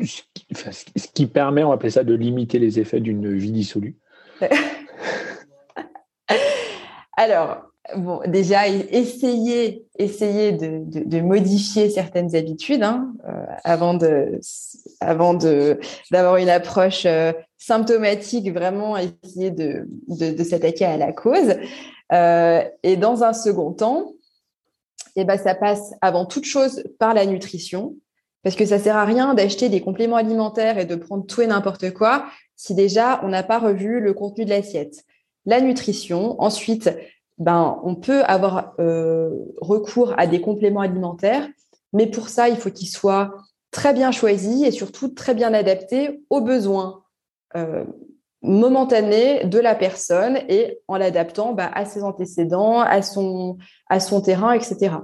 Ce 0.00 1.08
qui 1.14 1.26
permet, 1.26 1.64
on 1.64 1.68
va 1.68 1.76
appeler 1.76 1.90
ça, 1.90 2.04
de 2.04 2.12
limiter 2.14 2.58
les 2.58 2.78
effets 2.78 3.00
d'une 3.00 3.34
vie 3.34 3.52
dissolue. 3.52 3.96
Alors, 7.16 7.62
bon, 7.96 8.20
déjà, 8.26 8.68
essayer, 8.68 9.86
essayer 9.98 10.52
de, 10.52 11.20
modifier 11.22 11.88
certaines 11.88 12.36
habitudes 12.36 12.82
hein, 12.82 13.14
euh, 13.26 13.46
avant 13.64 13.94
de, 13.94 14.38
avant 15.00 15.32
de, 15.32 15.80
d'avoir 16.10 16.36
une 16.36 16.50
approche 16.50 17.06
euh, 17.06 17.32
symptomatique, 17.56 18.52
vraiment 18.52 18.98
essayer 18.98 19.50
de, 19.50 19.88
de, 20.08 20.44
s'attaquer 20.44 20.84
à 20.84 20.98
la 20.98 21.14
cause. 21.14 21.56
Euh, 22.12 22.62
et 22.82 22.98
dans 22.98 23.24
un 23.24 23.32
second 23.32 23.72
temps, 23.72 24.12
eh 25.22 25.24
ben, 25.24 25.36
ça 25.36 25.54
passe 25.54 25.94
avant 26.00 26.26
toute 26.26 26.44
chose 26.44 26.84
par 26.98 27.14
la 27.14 27.26
nutrition, 27.26 27.96
parce 28.42 28.56
que 28.56 28.66
ça 28.66 28.78
sert 28.78 28.96
à 28.96 29.04
rien 29.04 29.34
d'acheter 29.34 29.68
des 29.68 29.80
compléments 29.80 30.16
alimentaires 30.16 30.78
et 30.78 30.84
de 30.84 30.94
prendre 30.94 31.26
tout 31.26 31.42
et 31.42 31.46
n'importe 31.46 31.92
quoi 31.92 32.26
si 32.56 32.74
déjà 32.74 33.20
on 33.24 33.28
n'a 33.28 33.42
pas 33.42 33.58
revu 33.58 34.00
le 34.00 34.12
contenu 34.12 34.44
de 34.44 34.50
l'assiette. 34.50 35.04
La 35.46 35.60
nutrition, 35.60 36.40
ensuite, 36.42 36.90
ben, 37.38 37.80
on 37.84 37.94
peut 37.94 38.22
avoir 38.24 38.74
euh, 38.80 39.30
recours 39.60 40.14
à 40.18 40.26
des 40.26 40.40
compléments 40.40 40.80
alimentaires, 40.80 41.48
mais 41.92 42.06
pour 42.06 42.28
ça, 42.28 42.48
il 42.48 42.56
faut 42.56 42.70
qu'ils 42.70 42.88
soient 42.88 43.34
très 43.70 43.94
bien 43.94 44.10
choisis 44.12 44.62
et 44.62 44.70
surtout 44.70 45.08
très 45.08 45.34
bien 45.34 45.54
adaptés 45.54 46.20
aux 46.30 46.40
besoins 46.40 47.02
euh, 47.56 47.84
momentanée 48.42 49.44
de 49.44 49.58
la 49.58 49.74
personne 49.74 50.38
et 50.48 50.78
en 50.86 50.96
l'adaptant 50.96 51.52
bah, 51.52 51.70
à 51.74 51.84
ses 51.84 52.02
antécédents, 52.02 52.80
à 52.80 53.02
son, 53.02 53.58
terrain, 54.24 54.52
etc. 54.52 54.96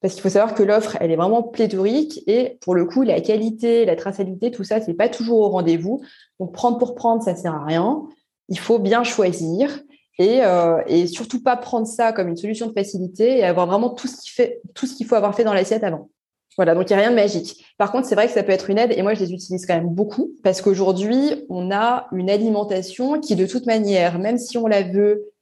Parce 0.00 0.14
qu'il 0.14 0.22
faut 0.22 0.28
savoir 0.28 0.54
que 0.54 0.62
l'offre, 0.62 0.96
elle 1.00 1.10
est 1.10 1.16
vraiment 1.16 1.42
pléthorique 1.42 2.22
et 2.26 2.58
pour 2.60 2.74
le 2.74 2.84
coup, 2.84 3.02
la 3.02 3.20
qualité, 3.20 3.84
la 3.84 3.96
traçabilité, 3.96 4.50
tout 4.50 4.64
ça, 4.64 4.80
c'est 4.80 4.94
pas 4.94 5.08
toujours 5.08 5.40
au 5.40 5.48
rendez-vous. 5.48 6.02
Donc 6.40 6.52
prendre 6.52 6.78
pour 6.78 6.94
prendre, 6.94 7.22
ça 7.22 7.34
sert 7.34 7.54
à 7.54 7.64
rien. 7.64 8.02
Il 8.48 8.58
faut 8.58 8.78
bien 8.78 9.04
choisir 9.04 9.80
et, 10.18 10.42
euh, 10.42 10.82
et 10.86 11.06
surtout 11.06 11.42
pas 11.42 11.56
prendre 11.56 11.86
ça 11.86 12.12
comme 12.12 12.28
une 12.28 12.36
solution 12.36 12.66
de 12.66 12.72
facilité 12.72 13.38
et 13.38 13.44
avoir 13.44 13.66
vraiment 13.66 13.90
tout 13.90 14.06
ce 14.06 14.94
qu'il 14.94 15.06
faut 15.06 15.14
avoir 15.14 15.34
fait 15.34 15.44
dans 15.44 15.54
l'assiette 15.54 15.84
avant. 15.84 16.10
Voilà, 16.56 16.74
donc 16.74 16.88
il 16.88 16.92
n'y 16.94 17.00
a 17.00 17.02
rien 17.02 17.10
de 17.10 17.16
magique. 17.16 17.64
Par 17.78 17.90
contre, 17.90 18.06
c'est 18.06 18.14
vrai 18.14 18.26
que 18.26 18.32
ça 18.32 18.42
peut 18.42 18.52
être 18.52 18.70
une 18.70 18.78
aide 18.78 18.92
et 18.96 19.02
moi, 19.02 19.14
je 19.14 19.20
les 19.20 19.32
utilise 19.32 19.66
quand 19.66 19.74
même 19.74 19.88
beaucoup 19.88 20.30
parce 20.42 20.62
qu'aujourd'hui, 20.62 21.44
on 21.48 21.72
a 21.72 22.06
une 22.12 22.30
alimentation 22.30 23.20
qui, 23.20 23.34
de 23.34 23.46
toute 23.46 23.66
manière, 23.66 24.18
même 24.18 24.38
si 24.38 24.56
on 24.56 24.66
la 24.66 24.82
veut 24.82 25.32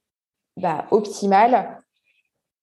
bah, 0.57 0.85
optimale, 0.91 1.79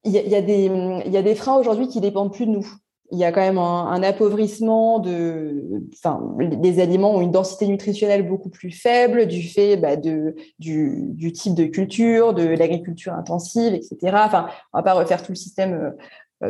il 0.04 0.12
y, 0.12 0.34
a, 0.34 1.22
des, 1.22 1.34
freins 1.34 1.56
aujourd'hui 1.56 1.86
qui 1.86 2.00
dépendent 2.00 2.32
plus 2.32 2.46
de 2.46 2.52
nous. 2.52 2.66
Il 3.12 3.18
y 3.18 3.24
a 3.24 3.32
quand 3.32 3.40
même 3.40 3.58
un, 3.58 4.02
appauvrissement 4.02 4.98
de, 4.98 5.82
enfin, 5.92 6.22
les 6.38 6.80
aliments 6.80 7.16
ont 7.16 7.20
une 7.20 7.32
densité 7.32 7.66
nutritionnelle 7.66 8.26
beaucoup 8.26 8.48
plus 8.48 8.70
faible 8.70 9.26
du 9.26 9.42
fait 9.42 9.76
bah, 9.76 9.96
de, 9.96 10.36
du, 10.58 11.08
du, 11.10 11.32
type 11.32 11.54
de 11.54 11.64
culture, 11.64 12.32
de 12.32 12.46
l'agriculture 12.46 13.12
intensive, 13.12 13.74
etc. 13.74 13.96
Enfin, 14.24 14.48
on 14.72 14.78
va 14.78 14.82
pas 14.82 14.94
refaire 14.94 15.22
tout 15.22 15.32
le 15.32 15.36
système 15.36 15.74
euh, 15.74 15.90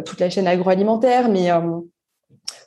toute 0.04 0.20
la 0.20 0.30
chaîne 0.30 0.46
agroalimentaire, 0.46 1.28
mais 1.28 1.50
euh, 1.50 1.80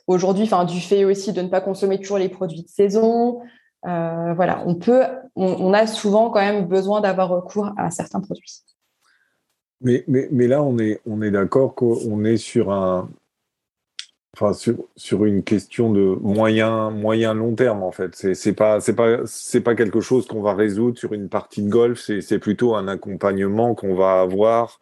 aujourd'hui, 0.06 0.44
enfin, 0.44 0.64
du 0.64 0.80
fait 0.80 1.04
aussi 1.04 1.32
de 1.32 1.42
ne 1.42 1.48
pas 1.48 1.60
consommer 1.60 1.98
toujours 1.98 2.18
les 2.18 2.28
produits 2.28 2.62
de 2.62 2.68
saison, 2.68 3.40
euh, 3.86 4.32
voilà, 4.34 4.62
on 4.66 4.74
peut, 4.74 5.02
on, 5.36 5.72
a 5.74 5.86
souvent 5.86 6.30
quand 6.30 6.40
même 6.40 6.66
besoin 6.66 7.00
d'avoir 7.00 7.28
recours 7.28 7.72
à 7.76 7.90
certains 7.90 8.20
produits. 8.20 8.62
Mais, 9.82 10.04
mais, 10.08 10.28
mais 10.30 10.46
là, 10.46 10.62
on 10.62 10.78
est, 10.78 11.00
on 11.06 11.20
est 11.20 11.30
d'accord 11.30 11.74
qu'on 11.74 12.24
est 12.24 12.38
sur 12.38 12.72
un, 12.72 13.10
enfin 14.34 14.54
sur, 14.54 14.76
sur, 14.96 15.26
une 15.26 15.42
question 15.42 15.92
de 15.92 16.16
moyen 16.22 16.90
moyen 16.90 17.34
long 17.34 17.54
terme 17.54 17.84
en 17.84 17.92
fait 17.92 18.16
c'est 18.16 18.34
c'est 18.34 18.52
pas 18.52 18.80
c'est 18.80 18.94
pas 18.94 19.18
c'est 19.26 19.60
pas 19.60 19.76
quelque 19.76 20.00
chose 20.00 20.26
qu'on 20.26 20.42
va 20.42 20.54
résoudre 20.54 20.98
sur 20.98 21.12
une 21.12 21.28
partie 21.28 21.62
de 21.62 21.68
golf 21.68 22.00
c'est 22.00 22.38
plutôt 22.40 22.74
un 22.74 22.88
accompagnement 22.88 23.76
qu'on 23.76 23.94
va 23.94 24.20
avoir 24.22 24.80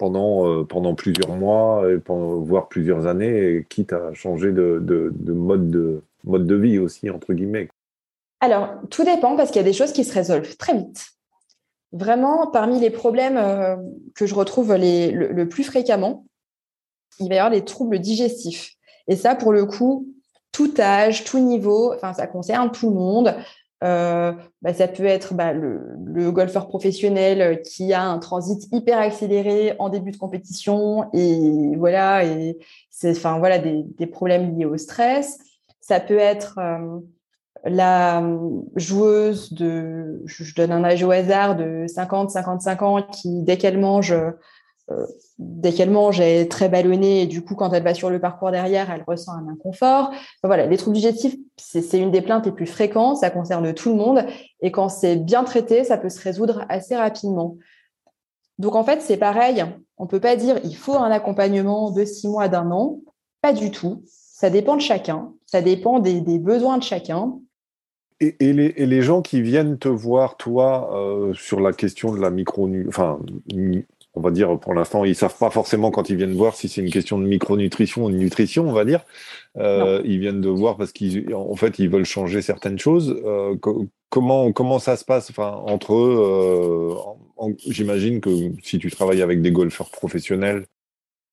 pendant, 0.00 0.48
euh, 0.48 0.64
pendant 0.64 0.94
plusieurs 0.94 1.36
mois, 1.36 1.84
et 1.90 2.00
voire 2.08 2.68
plusieurs 2.68 3.06
années, 3.06 3.66
quitte 3.68 3.92
à 3.92 4.14
changer 4.14 4.50
de, 4.50 4.78
de, 4.80 5.32
mode, 5.34 5.70
de 5.70 6.02
mode 6.24 6.46
de 6.46 6.54
vie 6.54 6.78
aussi, 6.78 7.10
entre 7.10 7.34
guillemets. 7.34 7.68
Alors, 8.40 8.70
tout 8.88 9.04
dépend 9.04 9.36
parce 9.36 9.50
qu'il 9.50 9.58
y 9.58 9.64
a 9.64 9.68
des 9.68 9.74
choses 9.74 9.92
qui 9.92 10.04
se 10.04 10.14
résolvent 10.14 10.56
très 10.56 10.74
vite. 10.74 11.10
Vraiment, 11.92 12.46
parmi 12.46 12.80
les 12.80 12.88
problèmes 12.88 13.36
euh, 13.36 13.76
que 14.14 14.24
je 14.24 14.34
retrouve 14.34 14.74
les, 14.74 15.10
le, 15.10 15.46
plus 15.46 15.64
fréquemment, 15.64 16.24
il 17.18 17.28
va 17.28 17.34
y 17.34 17.38
avoir 17.38 17.50
des 17.50 17.66
troubles 17.66 17.98
digestifs. 17.98 18.76
Et 19.06 19.16
ça, 19.16 19.34
pour 19.34 19.52
le 19.52 19.66
coup, 19.66 20.08
tout 20.50 20.72
âge, 20.78 21.24
tout 21.24 21.40
niveau, 21.40 21.92
ça 22.00 22.26
concerne 22.26 22.72
tout 22.72 22.88
le 22.88 22.96
monde. 22.96 23.34
Euh, 23.82 24.32
bah, 24.60 24.74
ça 24.74 24.88
peut 24.88 25.06
être 25.06 25.32
bah, 25.32 25.54
le, 25.54 26.30
golfeur 26.32 26.68
professionnel 26.68 27.62
qui 27.62 27.94
a 27.94 28.02
un 28.02 28.18
transit 28.18 28.68
hyper 28.72 28.98
accéléré 28.98 29.74
en 29.78 29.88
début 29.88 30.10
de 30.10 30.18
compétition 30.18 31.08
et 31.14 31.76
voilà 31.76 32.24
et 32.24 32.58
c'est 32.90 33.12
enfin 33.12 33.38
voilà 33.38 33.58
des, 33.58 33.84
des, 33.96 34.06
problèmes 34.06 34.54
liés 34.54 34.66
au 34.66 34.76
stress. 34.76 35.38
Ça 35.80 35.98
peut 35.98 36.18
être 36.18 36.58
euh, 36.58 37.00
la 37.64 38.22
joueuse 38.76 39.54
de 39.54 40.20
je 40.26 40.54
donne 40.54 40.72
un 40.72 40.84
âge 40.84 41.02
au 41.02 41.10
hasard 41.10 41.56
de 41.56 41.86
50 41.86 42.30
55 42.30 42.82
ans 42.82 43.02
qui 43.02 43.42
dès 43.42 43.56
qu'elle 43.56 43.78
mange 43.78 44.14
dès 45.38 45.72
qu'elle 45.72 45.90
mange, 45.90 46.20
elle 46.20 46.42
est 46.42 46.50
très 46.50 46.68
ballonnée 46.68 47.22
et 47.22 47.26
du 47.26 47.42
coup, 47.42 47.54
quand 47.54 47.72
elle 47.72 47.82
va 47.82 47.94
sur 47.94 48.10
le 48.10 48.20
parcours 48.20 48.50
derrière, 48.50 48.90
elle 48.90 49.04
ressent 49.06 49.32
un 49.32 49.48
inconfort. 49.48 50.10
voilà, 50.42 50.66
les 50.66 50.76
troubles 50.76 50.96
digestifs, 50.96 51.36
c'est 51.56 51.98
une 51.98 52.10
des 52.10 52.22
plaintes 52.22 52.46
les 52.46 52.52
plus 52.52 52.66
fréquentes, 52.66 53.18
ça 53.18 53.30
concerne 53.30 53.72
tout 53.74 53.90
le 53.90 53.96
monde 53.96 54.24
et 54.60 54.70
quand 54.70 54.88
c'est 54.88 55.16
bien 55.16 55.44
traité, 55.44 55.84
ça 55.84 55.98
peut 55.98 56.08
se 56.08 56.20
résoudre 56.20 56.64
assez 56.68 56.96
rapidement. 56.96 57.56
Donc 58.58 58.74
en 58.74 58.84
fait, 58.84 59.00
c'est 59.00 59.16
pareil, 59.16 59.64
on 59.96 60.06
peut 60.06 60.20
pas 60.20 60.36
dire 60.36 60.58
il 60.64 60.76
faut 60.76 60.96
un 60.96 61.10
accompagnement 61.10 61.90
de 61.90 62.04
six 62.04 62.28
mois, 62.28 62.48
d'un 62.48 62.70
an, 62.70 63.00
pas 63.40 63.52
du 63.52 63.70
tout. 63.70 64.02
Ça 64.06 64.50
dépend 64.50 64.76
de 64.76 64.80
chacun, 64.80 65.32
ça 65.46 65.60
dépend 65.62 65.98
des, 65.98 66.20
besoins 66.38 66.78
de 66.78 66.82
chacun. 66.82 67.38
Et, 68.20 68.52
les, 68.52 69.02
gens 69.02 69.22
qui 69.22 69.40
viennent 69.40 69.78
te 69.78 69.88
voir, 69.88 70.36
toi, 70.36 70.94
euh, 70.94 71.32
sur 71.32 71.60
la 71.60 71.72
question 71.72 72.12
de 72.12 72.20
la 72.20 72.30
micro, 72.30 72.68
enfin, 72.88 73.18
on 74.20 74.22
va 74.22 74.30
dire 74.30 74.58
pour 74.60 74.74
l'instant, 74.74 75.04
ils 75.04 75.16
savent 75.16 75.36
pas 75.38 75.50
forcément 75.50 75.90
quand 75.90 76.10
ils 76.10 76.16
viennent 76.16 76.34
voir 76.34 76.54
si 76.54 76.68
c'est 76.68 76.82
une 76.82 76.90
question 76.90 77.18
de 77.18 77.24
micronutrition 77.24 78.04
ou 78.04 78.10
de 78.10 78.16
nutrition, 78.16 78.68
on 78.68 78.72
va 78.72 78.84
dire. 78.84 79.00
Euh, 79.56 80.02
ils 80.04 80.20
viennent 80.20 80.42
de 80.42 80.50
voir 80.50 80.76
parce 80.76 80.92
qu'en 80.92 81.56
fait, 81.56 81.78
ils 81.78 81.88
veulent 81.88 82.04
changer 82.04 82.42
certaines 82.42 82.78
choses. 82.78 83.18
Euh, 83.24 83.56
comment 84.10 84.52
comment 84.52 84.78
ça 84.78 84.96
se 84.96 85.04
passe 85.04 85.30
enfin, 85.30 85.50
entre 85.66 85.94
eux 85.94 86.94
euh, 87.40 87.54
J'imagine 87.66 88.20
que 88.20 88.30
si 88.62 88.78
tu 88.78 88.90
travailles 88.90 89.22
avec 89.22 89.40
des 89.40 89.52
golfeurs 89.52 89.90
professionnels, 89.90 90.66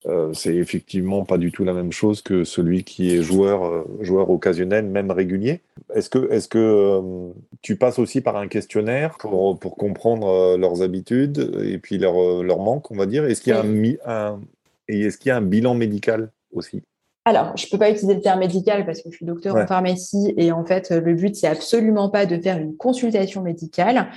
euh, 0.06 0.32
c'est 0.32 0.54
effectivement 0.54 1.24
pas 1.24 1.38
du 1.38 1.50
tout 1.50 1.64
la 1.64 1.72
même 1.72 1.90
chose 1.90 2.22
que 2.22 2.44
celui 2.44 2.84
qui 2.84 3.12
est 3.14 3.22
joueur, 3.22 3.64
euh, 3.64 3.84
joueur 4.00 4.30
occasionnel, 4.30 4.86
même 4.86 5.10
régulier. 5.10 5.60
Est-ce 5.92 6.08
que, 6.08 6.30
est-ce 6.30 6.46
que 6.46 6.58
euh, 6.58 7.32
tu 7.62 7.76
passes 7.76 7.98
aussi 7.98 8.20
par 8.20 8.36
un 8.36 8.46
questionnaire 8.46 9.16
pour, 9.18 9.58
pour 9.58 9.76
comprendre 9.76 10.56
leurs 10.56 10.82
habitudes 10.82 11.52
et 11.64 11.78
puis 11.78 11.98
leur, 11.98 12.44
leur 12.44 12.60
manque, 12.60 12.90
on 12.92 12.96
va 12.96 13.06
dire? 13.06 13.24
Est-ce 13.24 13.42
qu'il 13.42 13.52
y 13.52 13.56
a 13.56 13.62
un, 14.06 14.40
et 14.86 15.00
est-ce 15.00 15.18
qu'il 15.18 15.30
y 15.30 15.32
a 15.32 15.36
un 15.36 15.42
bilan 15.42 15.74
médical 15.74 16.30
aussi? 16.52 16.82
Alors, 17.24 17.56
je 17.56 17.66
ne 17.66 17.70
peux 17.70 17.78
pas 17.78 17.90
utiliser 17.90 18.14
le 18.14 18.20
terme 18.20 18.38
médical 18.38 18.86
parce 18.86 19.02
que 19.02 19.10
je 19.10 19.16
suis 19.16 19.26
docteur 19.26 19.56
en 19.56 19.66
pharmacie 19.66 20.32
et 20.36 20.52
en 20.52 20.64
fait, 20.64 20.90
le 20.90 21.12
but, 21.14 21.34
c'est 21.34 21.48
absolument 21.48 22.08
pas 22.08 22.24
de 22.24 22.38
faire 22.38 22.56
une 22.56 22.76
consultation 22.76 23.42
médicale. 23.42 24.08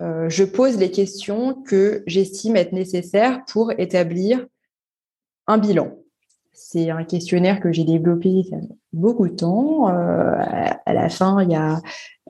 je 0.00 0.44
pose 0.44 0.78
les 0.78 0.90
questions 0.90 1.54
que 1.54 2.04
j'estime 2.06 2.56
être 2.56 2.72
nécessaires 2.72 3.40
pour 3.48 3.72
établir 3.78 4.46
un 5.50 5.58
bilan. 5.58 5.96
C'est 6.52 6.90
un 6.90 7.04
questionnaire 7.04 7.60
que 7.60 7.72
j'ai 7.72 7.84
développé 7.84 8.28
il 8.28 8.46
y 8.46 8.54
a 8.54 8.58
beaucoup 8.92 9.28
de 9.28 9.34
temps. 9.34 9.86
à 9.86 10.92
la 10.92 11.08
fin, 11.08 11.42
il 11.42 11.50
y 11.50 11.54
a 11.54 11.80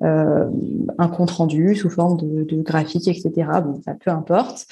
un 0.03 1.09
compte 1.09 1.31
rendu 1.31 1.75
sous 1.75 1.91
forme 1.91 2.17
de, 2.17 2.63
graphique, 2.63 3.09
etc. 3.09 3.31
Bon, 3.65 3.81
ça 3.83 3.95
peu 3.95 4.11
importe. 4.11 4.67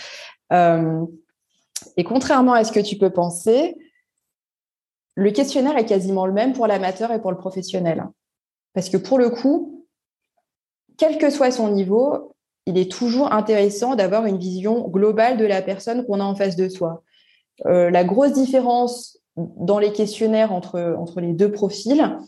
et 0.51 2.05
contrairement 2.05 2.53
à 2.53 2.65
ce 2.65 2.73
que 2.73 2.81
tu 2.81 2.97
peux 2.97 3.11
penser, 3.11 3.77
le 5.19 5.33
questionnaire 5.33 5.77
est 5.77 5.87
quasiment 5.87 6.27
le 6.27 6.33
même 6.33 6.53
pour 6.53 6.69
l'amateur 6.69 7.11
et 7.11 7.21
pour 7.21 7.33
le 7.33 7.37
professionnel. 7.37 8.07
Parce 8.73 8.89
que 8.89 8.97
pour 8.97 9.19
le 9.19 9.31
coup, 9.31 9.85
quel 10.97 11.19
que 11.19 11.31
soit 11.31 11.51
son 11.51 11.73
niveau, 11.73 12.37
il 12.67 12.79
est 12.79 12.91
toujours 12.91 13.33
intéressant 13.33 13.97
d'avoir 13.97 14.27
une 14.27 14.39
vision 14.39 14.87
globale 14.89 15.37
de 15.37 15.45
la 15.45 15.61
personne 15.61 16.07
qu'on 16.07 16.21
a 16.21 16.25
en 16.25 16.37
face 16.37 16.55
de 16.55 16.69
soi. 16.69 17.03
Euh, 17.67 17.91
la 17.91 18.05
grosse 18.05 18.33
différence 18.33 19.19
dans 19.37 19.79
les 19.79 19.93
questionnaires 19.93 20.53
entre, 20.53 21.21
les 21.21 21.33
deux 21.33 21.51
profils, 21.51 22.19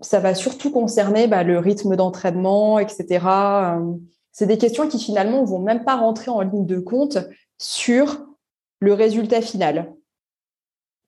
ça 0.00 0.20
va 0.20 0.34
surtout 0.34 0.70
concerner 0.70 1.26
bah, 1.26 1.42
le 1.42 1.58
rythme 1.58 1.96
d'entraînement, 1.96 2.78
etc. 2.78 3.06
Euh, 3.26 3.94
c'est 4.32 4.46
des 4.46 4.58
questions 4.58 4.88
qui 4.88 4.98
finalement 4.98 5.42
ne 5.42 5.46
vont 5.46 5.58
même 5.58 5.84
pas 5.84 5.96
rentrer 5.96 6.30
en 6.30 6.40
ligne 6.40 6.66
de 6.66 6.78
compte 6.78 7.18
sur 7.58 8.26
le 8.80 8.92
résultat 8.92 9.40
final. 9.40 9.92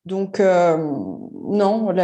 Donc, 0.06 0.40
euh, 0.40 0.76
non, 1.44 1.94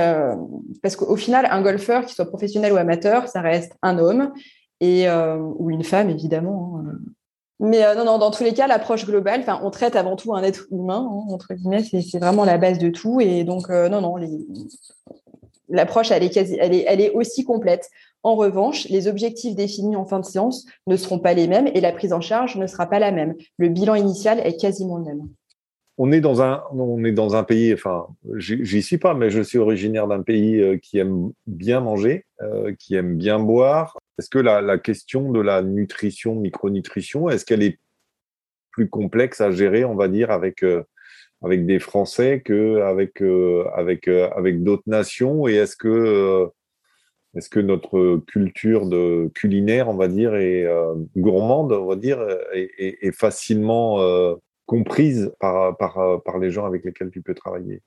parce 0.82 0.96
qu'au 0.96 1.16
final, 1.16 1.48
un 1.50 1.62
golfeur, 1.62 2.04
qu'il 2.04 2.14
soit 2.14 2.26
professionnel 2.26 2.72
ou 2.72 2.76
amateur, 2.76 3.26
ça 3.26 3.40
reste 3.40 3.72
un 3.82 3.98
homme 3.98 4.32
ou 4.80 5.70
une 5.70 5.82
femme, 5.82 6.10
évidemment. 6.10 6.78
Hein. 6.78 6.92
Mais 7.58 7.84
euh, 7.84 7.94
non, 7.94 8.04
non, 8.04 8.18
dans 8.18 8.30
tous 8.30 8.44
les 8.44 8.52
cas, 8.52 8.66
l'approche 8.66 9.06
globale, 9.06 9.44
on 9.62 9.70
traite 9.70 9.96
avant 9.96 10.16
tout 10.16 10.34
un 10.34 10.42
être 10.42 10.66
humain, 10.70 11.08
hein, 11.10 11.32
entre 11.32 11.54
guillemets, 11.54 11.82
c'est 11.82 12.18
vraiment 12.18 12.44
la 12.44 12.58
base 12.58 12.78
de 12.78 12.90
tout. 12.90 13.20
Et 13.20 13.44
donc, 13.44 13.68
non, 13.70 14.00
non, 14.00 14.16
l'approche, 15.68 16.10
elle, 16.10 16.22
est 16.22 16.36
elle, 16.36 16.74
est, 16.74 16.84
elle 16.86 17.00
est 17.00 17.10
aussi 17.10 17.44
complète. 17.44 17.88
En 18.22 18.34
revanche, 18.34 18.88
les 18.88 19.08
objectifs 19.08 19.54
définis 19.54 19.96
en 19.96 20.04
fin 20.04 20.20
de 20.20 20.24
séance 20.24 20.66
ne 20.86 20.96
seront 20.96 21.18
pas 21.18 21.32
les 21.32 21.46
mêmes 21.46 21.68
et 21.72 21.80
la 21.80 21.92
prise 21.92 22.12
en 22.12 22.20
charge 22.20 22.56
ne 22.56 22.66
sera 22.66 22.86
pas 22.86 22.98
la 22.98 23.12
même. 23.12 23.34
Le 23.56 23.68
bilan 23.68 23.94
initial 23.94 24.40
est 24.40 24.60
quasiment 24.60 24.98
le 24.98 25.04
même 25.04 25.28
on 25.98 26.12
est 26.12 26.20
dans 26.20 26.42
un, 26.42 26.62
on 26.72 27.02
est 27.04 27.12
dans 27.12 27.36
un 27.36 27.44
pays, 27.44 27.72
enfin, 27.72 28.06
j'y 28.36 28.82
suis 28.82 28.98
pas, 28.98 29.14
mais 29.14 29.30
je 29.30 29.40
suis 29.40 29.58
originaire 29.58 30.06
d'un 30.06 30.22
pays 30.22 30.60
euh, 30.60 30.76
qui 30.76 30.98
aime 30.98 31.32
bien 31.46 31.80
manger, 31.80 32.26
euh, 32.42 32.74
qui 32.78 32.94
aime 32.94 33.16
bien 33.16 33.38
boire. 33.38 33.96
Est-ce 34.18 34.28
que 34.28 34.38
la, 34.38 34.78
question 34.78 35.32
de 35.32 35.40
la 35.40 35.62
nutrition, 35.62 36.34
micronutrition, 36.34 37.30
est-ce 37.30 37.44
qu'elle 37.46 37.62
est 37.62 37.78
plus 38.72 38.88
complexe 38.88 39.40
à 39.40 39.50
gérer, 39.50 39.84
on 39.84 39.94
va 39.94 40.08
dire, 40.08 40.30
avec 40.30 40.62
euh, 40.62 40.82
avec 41.42 41.66
des 41.66 41.78
Français 41.78 42.42
que 42.44 42.80
avec 42.80 43.22
avec 43.74 44.08
avec 44.08 44.62
d'autres 44.62 44.82
nations? 44.86 45.48
Et 45.48 45.54
est-ce 45.54 45.76
que 45.76 46.48
est-ce 47.36 47.50
que 47.50 47.60
notre 47.60 48.22
culture 48.26 48.86
de 48.86 49.30
culinaire, 49.34 49.88
on 49.88 49.96
va 49.96 50.08
dire, 50.08 50.34
est 50.34 50.66
gourmande, 51.16 51.72
on 51.72 51.86
va 51.86 51.96
dire, 51.96 52.18
est, 52.54 53.12
facilement 53.12 53.98
comprise 54.66 55.32
par, 55.40 55.76
par, 55.76 56.22
par 56.24 56.38
les 56.38 56.50
gens 56.50 56.66
avec 56.66 56.84
lesquels 56.84 57.10
tu 57.10 57.22
peux 57.22 57.34
travailler? 57.34 57.82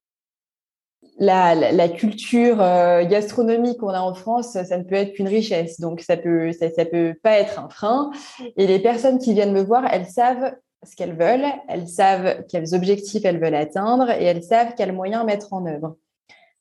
La, 1.17 1.53
la, 1.53 1.89
culture 1.89 2.61
euh, 2.61 3.05
gastronomique 3.05 3.79
qu'on 3.79 3.89
a 3.89 3.99
en 3.99 4.13
France, 4.13 4.51
ça 4.51 4.77
ne 4.77 4.83
peut 4.83 4.95
être 4.95 5.13
qu'une 5.13 5.27
richesse. 5.27 5.79
Donc, 5.79 5.99
ça 5.99 6.15
peut, 6.15 6.53
ça, 6.53 6.69
ça, 6.69 6.85
peut 6.85 7.13
pas 7.21 7.39
être 7.39 7.59
un 7.59 7.67
frein. 7.67 8.11
Et 8.55 8.67
les 8.67 8.79
personnes 8.79 9.19
qui 9.19 9.33
viennent 9.33 9.51
me 9.51 9.61
voir, 9.61 9.85
elles 9.91 10.05
savent 10.05 10.53
ce 10.83 10.95
qu'elles 10.95 11.17
veulent, 11.17 11.51
elles 11.67 11.89
savent 11.89 12.45
quels 12.47 12.73
objectifs 12.73 13.25
elles 13.25 13.39
veulent 13.39 13.55
atteindre 13.55 14.09
et 14.11 14.23
elles 14.23 14.43
savent 14.43 14.73
quels 14.77 14.93
moyens 14.93 15.25
mettre 15.25 15.51
en 15.53 15.65
œuvre. 15.65 15.97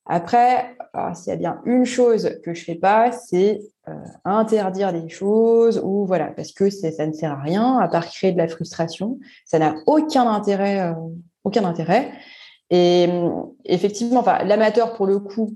Après, 0.08 0.74
s'il 1.14 1.28
y 1.28 1.32
a 1.32 1.36
bien 1.36 1.60
une 1.66 1.84
chose 1.84 2.38
que 2.42 2.54
je 2.54 2.64
fais 2.64 2.74
pas, 2.74 3.12
c'est 3.12 3.60
euh, 3.88 3.92
interdire 4.24 4.92
des 4.92 5.08
choses 5.08 5.80
ou 5.84 6.06
voilà, 6.06 6.28
parce 6.28 6.52
que 6.52 6.70
ça 6.70 7.06
ne 7.06 7.12
sert 7.12 7.32
à 7.32 7.42
rien 7.42 7.78
à 7.78 7.88
part 7.88 8.06
créer 8.06 8.32
de 8.32 8.38
la 8.38 8.48
frustration. 8.48 9.18
Ça 9.44 9.58
n'a 9.58 9.74
aucun 9.86 10.26
intérêt, 10.26 10.80
euh, 10.80 10.94
aucun 11.44 11.64
intérêt. 11.64 12.10
Et 12.70 13.08
effectivement, 13.64 14.24
l'amateur 14.44 14.94
pour 14.94 15.06
le 15.06 15.18
coup, 15.18 15.54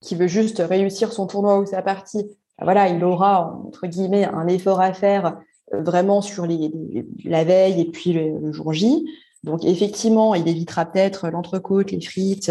qui 0.00 0.14
veut 0.14 0.28
juste 0.28 0.58
réussir 0.58 1.12
son 1.12 1.26
tournoi 1.26 1.58
ou 1.58 1.66
sa 1.66 1.82
partie, 1.82 2.24
ben 2.58 2.64
voilà, 2.64 2.88
il 2.88 3.02
aura 3.02 3.60
entre 3.66 3.86
guillemets 3.86 4.24
un 4.24 4.46
effort 4.46 4.80
à 4.80 4.92
faire 4.92 5.38
euh, 5.72 5.82
vraiment 5.82 6.20
sur 6.20 6.46
la 6.46 7.44
veille 7.44 7.80
et 7.80 7.90
puis 7.90 8.12
le, 8.12 8.52
jour 8.52 8.72
J. 8.72 9.04
Donc 9.44 9.64
effectivement, 9.64 10.34
il 10.34 10.48
évitera 10.48 10.84
peut-être 10.84 11.28
l'entrecôte, 11.28 11.92
les 11.92 12.00
frites. 12.00 12.50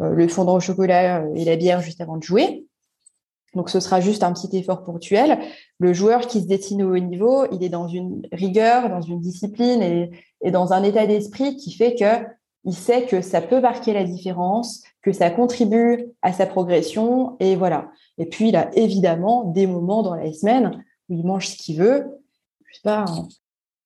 Euh, 0.00 0.10
le 0.10 0.28
fondant 0.28 0.56
au 0.56 0.60
chocolat 0.60 1.22
euh, 1.22 1.34
et 1.34 1.44
la 1.44 1.56
bière 1.56 1.80
juste 1.80 2.00
avant 2.00 2.16
de 2.16 2.22
jouer. 2.22 2.64
Donc, 3.54 3.70
ce 3.70 3.80
sera 3.80 4.00
juste 4.00 4.22
un 4.22 4.32
petit 4.32 4.56
effort 4.56 4.84
ponctuel. 4.84 5.38
Le 5.78 5.92
joueur 5.92 6.26
qui 6.26 6.40
se 6.40 6.46
destine 6.46 6.82
au 6.82 6.94
haut 6.94 6.98
niveau, 6.98 7.46
il 7.50 7.64
est 7.64 7.68
dans 7.68 7.88
une 7.88 8.22
rigueur, 8.30 8.90
dans 8.90 9.00
une 9.00 9.20
discipline 9.20 10.10
et, 10.42 10.50
dans 10.50 10.72
un 10.72 10.82
état 10.82 11.06
d'esprit 11.06 11.56
qui 11.56 11.72
fait 11.72 11.94
que 11.94 12.26
il 12.64 12.74
sait 12.74 13.06
que 13.06 13.22
ça 13.22 13.40
peut 13.40 13.60
marquer 13.60 13.94
la 13.94 14.04
différence, 14.04 14.82
que 15.02 15.12
ça 15.12 15.30
contribue 15.30 16.06
à 16.22 16.32
sa 16.32 16.44
progression 16.44 17.36
et 17.40 17.56
voilà. 17.56 17.90
Et 18.18 18.26
puis, 18.26 18.48
il 18.50 18.56
a 18.56 18.70
évidemment 18.76 19.44
des 19.44 19.66
moments 19.66 20.02
dans 20.02 20.14
la 20.14 20.30
semaine 20.32 20.84
où 21.08 21.14
il 21.14 21.24
mange 21.24 21.48
ce 21.48 21.56
qu'il 21.56 21.78
veut. 21.78 22.06
Je 22.66 22.74
sais 22.74 22.82
pas, 22.84 23.06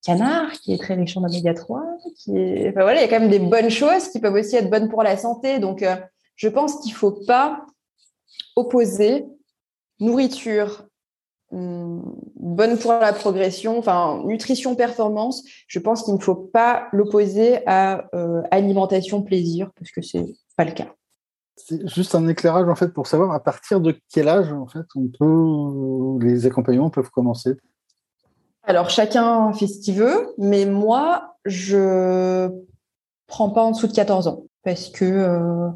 canard, 0.04 0.52
qui 0.52 0.72
est 0.72 0.78
très 0.78 0.94
riche 0.94 1.16
en 1.16 1.24
oméga 1.24 1.54
3, 1.54 1.82
qui 2.16 2.36
est... 2.36 2.70
Enfin, 2.70 2.82
voilà, 2.82 3.00
il 3.00 3.02
y 3.02 3.04
a 3.04 3.08
quand 3.08 3.20
même 3.20 3.30
des 3.30 3.38
bonnes 3.38 3.70
choses 3.70 4.08
qui 4.08 4.20
peuvent 4.20 4.34
aussi 4.34 4.56
être 4.56 4.70
bonnes 4.70 4.88
pour 4.88 5.02
la 5.02 5.16
santé. 5.16 5.58
Donc, 5.58 5.82
euh, 5.82 5.96
je 6.36 6.48
pense 6.48 6.80
qu'il 6.80 6.92
ne 6.92 6.96
faut 6.96 7.12
pas 7.26 7.64
opposer 8.56 9.26
nourriture 10.00 10.86
hum, 11.52 12.16
bonne 12.36 12.78
pour 12.78 12.92
la 12.92 13.12
progression, 13.12 13.78
enfin 13.78 14.22
nutrition 14.24 14.74
performance. 14.74 15.44
Je 15.66 15.78
pense 15.78 16.02
qu'il 16.02 16.14
ne 16.14 16.18
faut 16.18 16.34
pas 16.34 16.88
l'opposer 16.92 17.66
à 17.66 18.08
euh, 18.14 18.42
alimentation 18.50 19.22
plaisir 19.22 19.70
parce 19.76 19.90
que 19.90 20.02
c'est 20.02 20.26
pas 20.56 20.64
le 20.64 20.72
cas. 20.72 20.92
C'est 21.56 21.86
juste 21.86 22.14
un 22.14 22.26
éclairage 22.28 22.68
en 22.68 22.74
fait 22.74 22.88
pour 22.88 23.06
savoir 23.06 23.32
à 23.32 23.40
partir 23.40 23.80
de 23.80 23.94
quel 24.10 24.26
âge 24.26 24.52
en 24.52 24.66
fait 24.66 24.86
on 24.96 25.06
peut 25.06 26.24
les 26.24 26.46
accompagnements 26.46 26.90
peuvent 26.90 27.10
commencer. 27.10 27.56
Alors, 28.64 28.90
chacun 28.90 29.52
fait 29.52 29.66
ce 29.66 29.80
qu'il 29.80 29.96
veut, 29.96 30.34
mais 30.38 30.66
moi, 30.66 31.36
je 31.44 32.48
prends 33.26 33.50
pas 33.50 33.62
en 33.62 33.72
dessous 33.72 33.88
de 33.88 33.92
14 33.92 34.28
ans 34.28 34.44
parce 34.62 34.88
que 34.88 35.04
euh, 35.04 35.68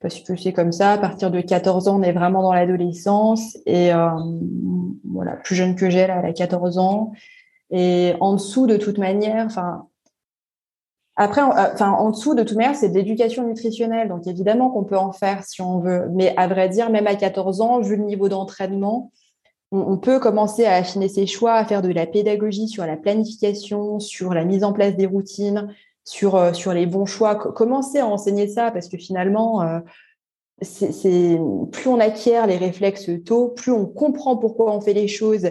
parce 0.00 0.20
que 0.20 0.34
c'est 0.36 0.52
comme 0.52 0.72
ça. 0.72 0.92
À 0.92 0.98
partir 0.98 1.30
de 1.30 1.40
14 1.40 1.88
ans, 1.88 2.00
on 2.00 2.02
est 2.02 2.12
vraiment 2.12 2.42
dans 2.42 2.54
l'adolescence 2.54 3.58
et 3.66 3.92
euh, 3.92 4.08
voilà, 5.04 5.36
plus 5.36 5.54
jeune 5.54 5.76
que 5.76 5.90
j'ai 5.90 5.98
elle 5.98 6.10
a 6.10 6.32
14 6.32 6.78
ans 6.78 7.12
et 7.70 8.14
en 8.20 8.34
dessous 8.34 8.66
de 8.66 8.76
toute 8.76 8.98
manière, 8.98 9.46
enfin. 9.46 9.86
Après, 11.16 11.42
en 11.42 12.10
dessous, 12.10 12.34
de 12.34 12.42
toute 12.42 12.56
manière, 12.56 12.74
c'est 12.74 12.88
de 12.88 12.94
l'éducation 12.94 13.46
nutritionnelle. 13.46 14.08
Donc, 14.08 14.26
évidemment 14.26 14.70
qu'on 14.70 14.84
peut 14.84 14.96
en 14.96 15.12
faire 15.12 15.44
si 15.44 15.60
on 15.60 15.78
veut. 15.78 16.08
Mais 16.14 16.34
à 16.38 16.46
vrai 16.46 16.70
dire, 16.70 16.88
même 16.88 17.06
à 17.06 17.14
14 17.14 17.60
ans, 17.60 17.80
vu 17.80 17.96
le 17.96 18.04
niveau 18.04 18.30
d'entraînement, 18.30 19.10
on, 19.72 19.98
peut 19.98 20.18
commencer 20.18 20.64
à 20.64 20.74
affiner 20.74 21.08
ses 21.08 21.26
choix, 21.26 21.54
à 21.54 21.64
faire 21.64 21.82
de 21.82 21.92
la 21.92 22.06
pédagogie 22.06 22.68
sur 22.68 22.84
la 22.86 22.96
planification, 22.96 24.00
sur 24.00 24.34
la 24.34 24.44
mise 24.44 24.64
en 24.64 24.72
place 24.72 24.96
des 24.96 25.06
routines, 25.06 25.72
sur, 26.04 26.34
euh, 26.34 26.50
les 26.74 26.86
bons 26.86 27.06
choix. 27.06 27.36
Commencer 27.36 27.98
à 27.98 28.06
enseigner 28.06 28.48
ça 28.48 28.72
parce 28.72 28.88
que 28.88 28.96
finalement, 28.96 29.62
euh, 29.62 29.78
plus 31.70 31.88
on 31.88 32.00
acquiert 32.00 32.46
les 32.46 32.56
réflexes 32.56 33.10
tôt, 33.24 33.48
plus 33.48 33.70
on 33.70 33.86
comprend 33.86 34.36
pourquoi 34.36 34.74
on 34.74 34.80
fait 34.80 34.92
les 34.92 35.08
choses 35.08 35.50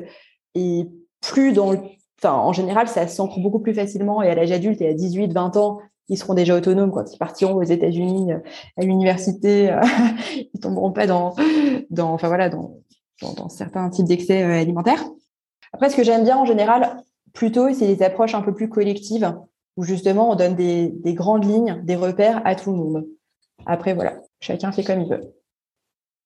et 0.56 0.86
plus 1.22 1.54
dans 1.54 1.74
enfin, 2.22 2.34
en 2.34 2.52
général, 2.52 2.90
ça 2.90 3.08
s'ancre 3.08 3.40
beaucoup 3.40 3.60
plus 3.60 3.74
facilement 3.74 4.22
et 4.22 4.30
à 4.30 4.36
l'âge 4.36 4.52
adulte 4.52 4.82
et 4.82 4.90
à 4.90 4.94
18, 4.94 5.32
20 5.32 5.56
ans, 5.56 5.80
ils 6.10 6.18
seront 6.18 6.34
déjà 6.34 6.56
autonomes 6.56 6.92
quand 6.92 7.14
ils 7.14 7.18
partiront 7.18 7.56
aux 7.56 7.64
États-Unis 7.64 8.34
euh, 8.34 8.40
à 8.78 8.82
l'université. 8.84 9.74
ils 10.54 10.60
tomberont 10.60 10.92
pas 10.92 11.08
dans, 11.08 11.34
dans, 11.90 12.14
enfin 12.14 12.28
voilà, 12.28 12.50
dans, 12.50 12.76
dans, 13.22 13.50
certains 13.50 13.90
types 13.90 14.06
d'excès 14.06 14.44
euh, 14.44 14.62
alimentaires. 14.62 15.04
Après, 15.74 15.90
ce 15.90 15.96
que 15.96 16.04
j'aime 16.04 16.24
bien 16.24 16.38
en 16.38 16.46
général, 16.46 17.04
plutôt, 17.34 17.74
c'est 17.74 17.88
les 17.88 18.04
approches 18.04 18.36
un 18.36 18.42
peu 18.42 18.54
plus 18.54 18.70
collectives, 18.70 19.36
où 19.78 19.84
justement 19.84 20.32
on 20.32 20.36
donne 20.36 20.56
des, 20.56 21.14
grandes 21.14 21.46
lignes, 21.46 21.82
des 21.84 21.96
repères 21.96 22.42
à 22.46 22.56
tout 22.56 22.72
le 22.72 22.78
monde. 22.78 23.08
Après, 23.66 23.94
voilà, 23.94 24.20
chacun 24.40 24.72
fait 24.72 24.84
comme 24.84 25.02
il 25.02 25.10
veut. 25.10 25.34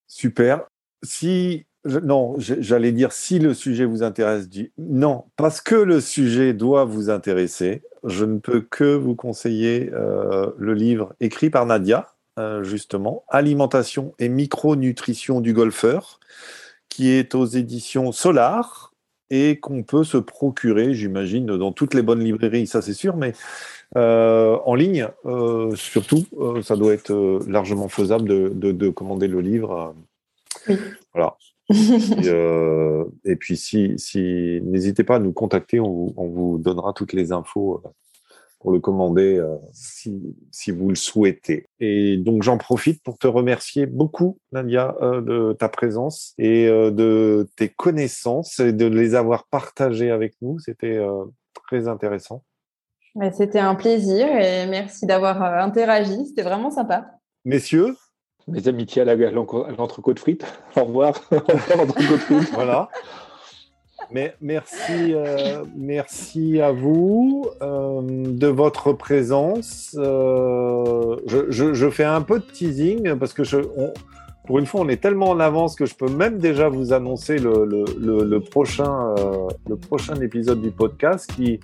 Super. 0.08 0.68
Si 1.04 1.66
non, 1.86 2.36
j'allais 2.38 2.94
dire 2.94 3.12
si 3.12 3.39
le 3.39 3.54
sujet 3.54 3.84
vous 3.84 4.04
intéresse. 4.04 4.48
Non, 4.78 5.26
parce 5.36 5.60
que 5.60 5.76
le 5.76 6.00
sujet 6.00 6.54
doit 6.54 6.86
vous 6.86 7.10
intéresser. 7.10 7.84
Je 8.06 8.24
ne 8.24 8.39
peux 8.39 8.62
que 8.62 8.96
vous 8.96 9.16
conseiller 9.16 9.91
euh, 9.94 10.52
le 10.58 10.74
livre 10.74 11.14
écrit 11.20 11.50
par 11.50 11.66
Nadia, 11.66 12.14
euh, 12.39 12.64
justement, 12.64 13.26
Alimentation 13.28 14.14
et 14.18 14.30
micronutrition 14.30 15.41
du 15.41 15.54
golfeur, 15.54 16.20
qui 16.89 17.09
est 17.11 17.36
aux 17.36 17.45
éditions 17.45 18.11
Solar 18.11 18.93
et 19.29 19.59
qu'on 19.59 19.84
peut 19.84 20.03
se 20.03 20.17
procurer, 20.17 20.93
j'imagine, 20.93 21.57
dans 21.57 21.71
toutes 21.71 21.93
les 21.95 22.03
bonnes 22.03 22.23
librairies, 22.23 22.67
ça 22.67 22.81
c'est 22.81 22.93
sûr, 22.93 23.17
mais 23.17 23.34
euh, 23.95 24.57
en 24.65 24.75
ligne, 24.75 25.07
euh, 25.25 25.75
surtout, 25.75 26.25
euh, 26.39 26.61
ça 26.61 26.75
doit 26.75 26.93
être 26.93 27.41
largement 27.47 27.88
faisable 27.88 28.27
de, 28.27 28.89
commander 28.89 29.27
le 29.27 29.41
livre. 29.41 29.95
Oui. 30.67 30.77
Voilà. 31.13 31.36
et, 33.25 33.36
puis, 33.36 33.57
si, 33.57 33.93
si 33.97 34.59
n'hésitez 34.63 35.03
pas 35.03 35.15
à 35.15 35.19
nous 35.19 35.31
contacter, 35.31 35.79
on, 35.79 36.13
vous 36.15 36.57
donnera 36.57 36.93
toutes 36.93 37.13
les 37.13 37.31
infos 37.31 37.81
pour 38.64 38.72
le 38.72 38.80
commander 38.80 39.45
si, 39.74 40.36
si, 40.49 40.72
vous 40.72 40.89
le 40.89 40.95
souhaitez. 40.95 41.68
Et 41.80 42.18
donc 42.18 42.41
j'en 42.41 42.57
profite 42.57 43.03
pour 43.03 43.20
te 43.20 43.28
remercier 43.28 43.86
beaucoup, 43.86 44.39
Nadia, 44.51 44.95
de 45.01 45.53
ta 45.59 45.70
présence 45.70 46.34
et 46.38 46.68
de 46.68 47.47
tes 47.57 47.70
connaissances 47.70 48.59
et 48.59 48.74
de 48.74 48.86
les 48.86 49.14
avoir 49.14 49.45
partagées 49.47 50.09
avec 50.09 50.34
nous. 50.41 50.57
C'était 50.59 50.99
très 51.68 51.88
intéressant. 51.88 52.43
C'était 53.32 53.59
un 53.59 53.76
plaisir 53.76 54.28
et 54.28 54.66
merci 54.66 55.05
d'avoir 55.05 55.43
euh, 55.43 55.59
interagi. 55.59 56.26
C'était 56.26 56.41
vraiment 56.41 56.72
sympa. 56.72 57.05
Messieurs? 57.45 57.95
Mes 58.47 58.68
amitiés 58.68 59.03
à 59.03 59.16
l'entrecôte 59.16 60.20
frites. 60.20 60.45
Au 60.76 60.86
revoir. 60.86 61.14
l'entrecôte 61.32 62.20
frites. 62.20 62.51
Voilà. 62.53 62.89
Mais 64.12 64.36
merci, 64.41 65.14
euh, 65.14 65.64
merci 65.76 66.62
à 66.62 66.72
vous 66.72 67.47
euh, 67.62 68.01
de 68.04 68.47
votre 68.47 68.93
présence. 68.93 69.91
je, 69.95 71.89
fais 71.91 72.04
un 72.04 72.22
peu 72.22 72.39
de 72.39 72.45
teasing 72.45 73.16
parce 73.16 73.34
que 73.34 73.43
je, 73.43 73.58
pour 74.45 74.60
une 74.60 74.66
fois, 74.66 74.82
on 74.82 74.89
est 74.89 75.01
tellement 75.01 75.30
en 75.30 75.39
avance 75.39 75.76
que 75.76 75.86
je 75.86 75.95
peux 75.95 76.10
même 76.10 76.38
déjà 76.38 76.70
vous 76.70 76.93
annoncer 76.93 77.38
le, 77.38 77.66
le 77.66 78.39
prochain, 78.39 79.16
le 79.68 79.76
prochain 79.78 80.16
épisode 80.16 80.62
du 80.62 80.72
podcast 80.72 81.32
qui, 81.34 81.60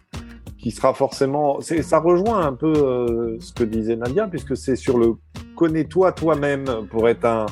qui 0.60 0.72
sera 0.72 0.94
forcément. 0.94 1.60
Ça 1.62 2.00
rejoint 2.00 2.46
un 2.46 2.54
peu 2.54 2.74
euh, 2.76 3.38
ce 3.40 3.54
que 3.54 3.64
disait 3.64 3.96
Nadia, 3.96 4.28
puisque 4.28 4.56
c'est 4.56 4.76
sur 4.76 4.98
le 4.98 5.16
connais-toi 5.56 6.12
toi-même 6.12 6.66
pour 6.90 7.10
être 7.10 7.26
un, 7.26 7.46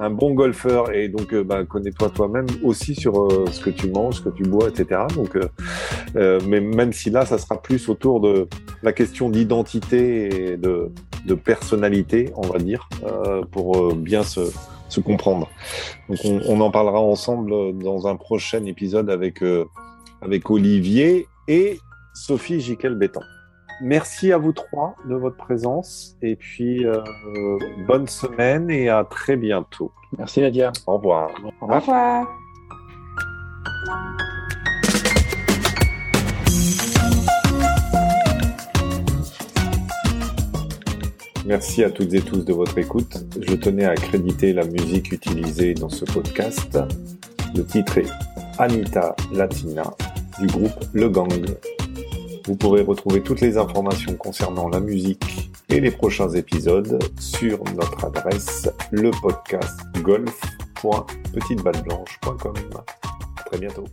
un, 0.00 0.10
bon 0.10 0.34
golfeur 0.34 0.92
et 0.92 1.08
donc 1.08 1.32
euh, 1.32 1.44
bah, 1.44 1.64
connais-toi 1.64 2.10
toi-même 2.10 2.46
aussi 2.62 2.94
sur 2.94 3.20
euh, 3.20 3.46
ce 3.50 3.60
que 3.60 3.70
tu 3.70 3.88
manges, 3.88 4.16
ce 4.16 4.20
que 4.22 4.28
tu 4.30 4.42
bois, 4.42 4.68
etc. 4.68 5.02
Donc, 5.14 5.38
mais 6.14 6.60
même 6.60 6.92
si 6.92 7.10
là, 7.10 7.24
ça 7.26 7.38
sera 7.38 7.60
plus 7.60 7.88
autour 7.88 8.20
de 8.20 8.48
la 8.82 8.92
question 8.92 9.30
d'identité 9.30 10.52
et 10.52 10.56
de, 10.56 10.90
de, 11.26 11.34
personnalité, 11.34 12.32
on 12.36 12.46
va 12.46 12.58
dire, 12.58 12.88
pour 13.50 13.94
bien 13.94 14.22
se, 14.22 14.40
se 14.88 15.00
comprendre. 15.00 15.48
Donc 16.08 16.18
on, 16.24 16.40
on, 16.46 16.60
en 16.60 16.70
parlera 16.70 17.00
ensemble 17.00 17.78
dans 17.78 18.06
un 18.06 18.16
prochain 18.16 18.64
épisode 18.64 19.10
avec, 19.10 19.42
avec 20.22 20.50
Olivier 20.50 21.26
et 21.48 21.78
Sophie 22.14 22.60
Jiquel-Bétan. 22.60 23.22
Merci 23.82 24.30
à 24.30 24.36
vous 24.36 24.52
trois 24.52 24.94
de 25.06 25.14
votre 25.14 25.38
présence 25.38 26.14
et 26.20 26.36
puis 26.36 26.84
euh, 26.84 27.00
bonne 27.86 28.06
semaine 28.06 28.70
et 28.70 28.90
à 28.90 29.04
très 29.04 29.36
bientôt. 29.36 29.90
Merci 30.18 30.42
Nadia. 30.42 30.70
Au 30.86 30.98
revoir. 30.98 31.30
Au 31.62 31.66
revoir. 31.66 32.28
Merci 41.46 41.82
à 41.82 41.90
toutes 41.90 42.12
et 42.12 42.20
tous 42.20 42.44
de 42.44 42.52
votre 42.52 42.76
écoute. 42.76 43.24
Je 43.40 43.54
tenais 43.54 43.84
à 43.86 43.92
accréditer 43.92 44.52
la 44.52 44.64
musique 44.64 45.10
utilisée 45.10 45.72
dans 45.72 45.88
ce 45.88 46.04
podcast. 46.04 46.78
Le 47.56 47.64
titre 47.64 47.98
est 47.98 48.06
Anita 48.58 49.16
Latina 49.32 49.84
du 50.38 50.46
groupe 50.46 50.84
Le 50.92 51.08
Gang 51.08 51.28
vous 52.50 52.56
pourrez 52.56 52.82
retrouver 52.82 53.22
toutes 53.22 53.42
les 53.42 53.56
informations 53.58 54.16
concernant 54.16 54.68
la 54.68 54.80
musique 54.80 55.52
et 55.68 55.78
les 55.78 55.92
prochains 55.92 56.30
épisodes 56.30 56.98
sur 57.20 57.62
notre 57.76 58.04
adresse 58.04 58.68
le 58.90 59.12
très 63.46 63.58
bientôt. 63.58 63.84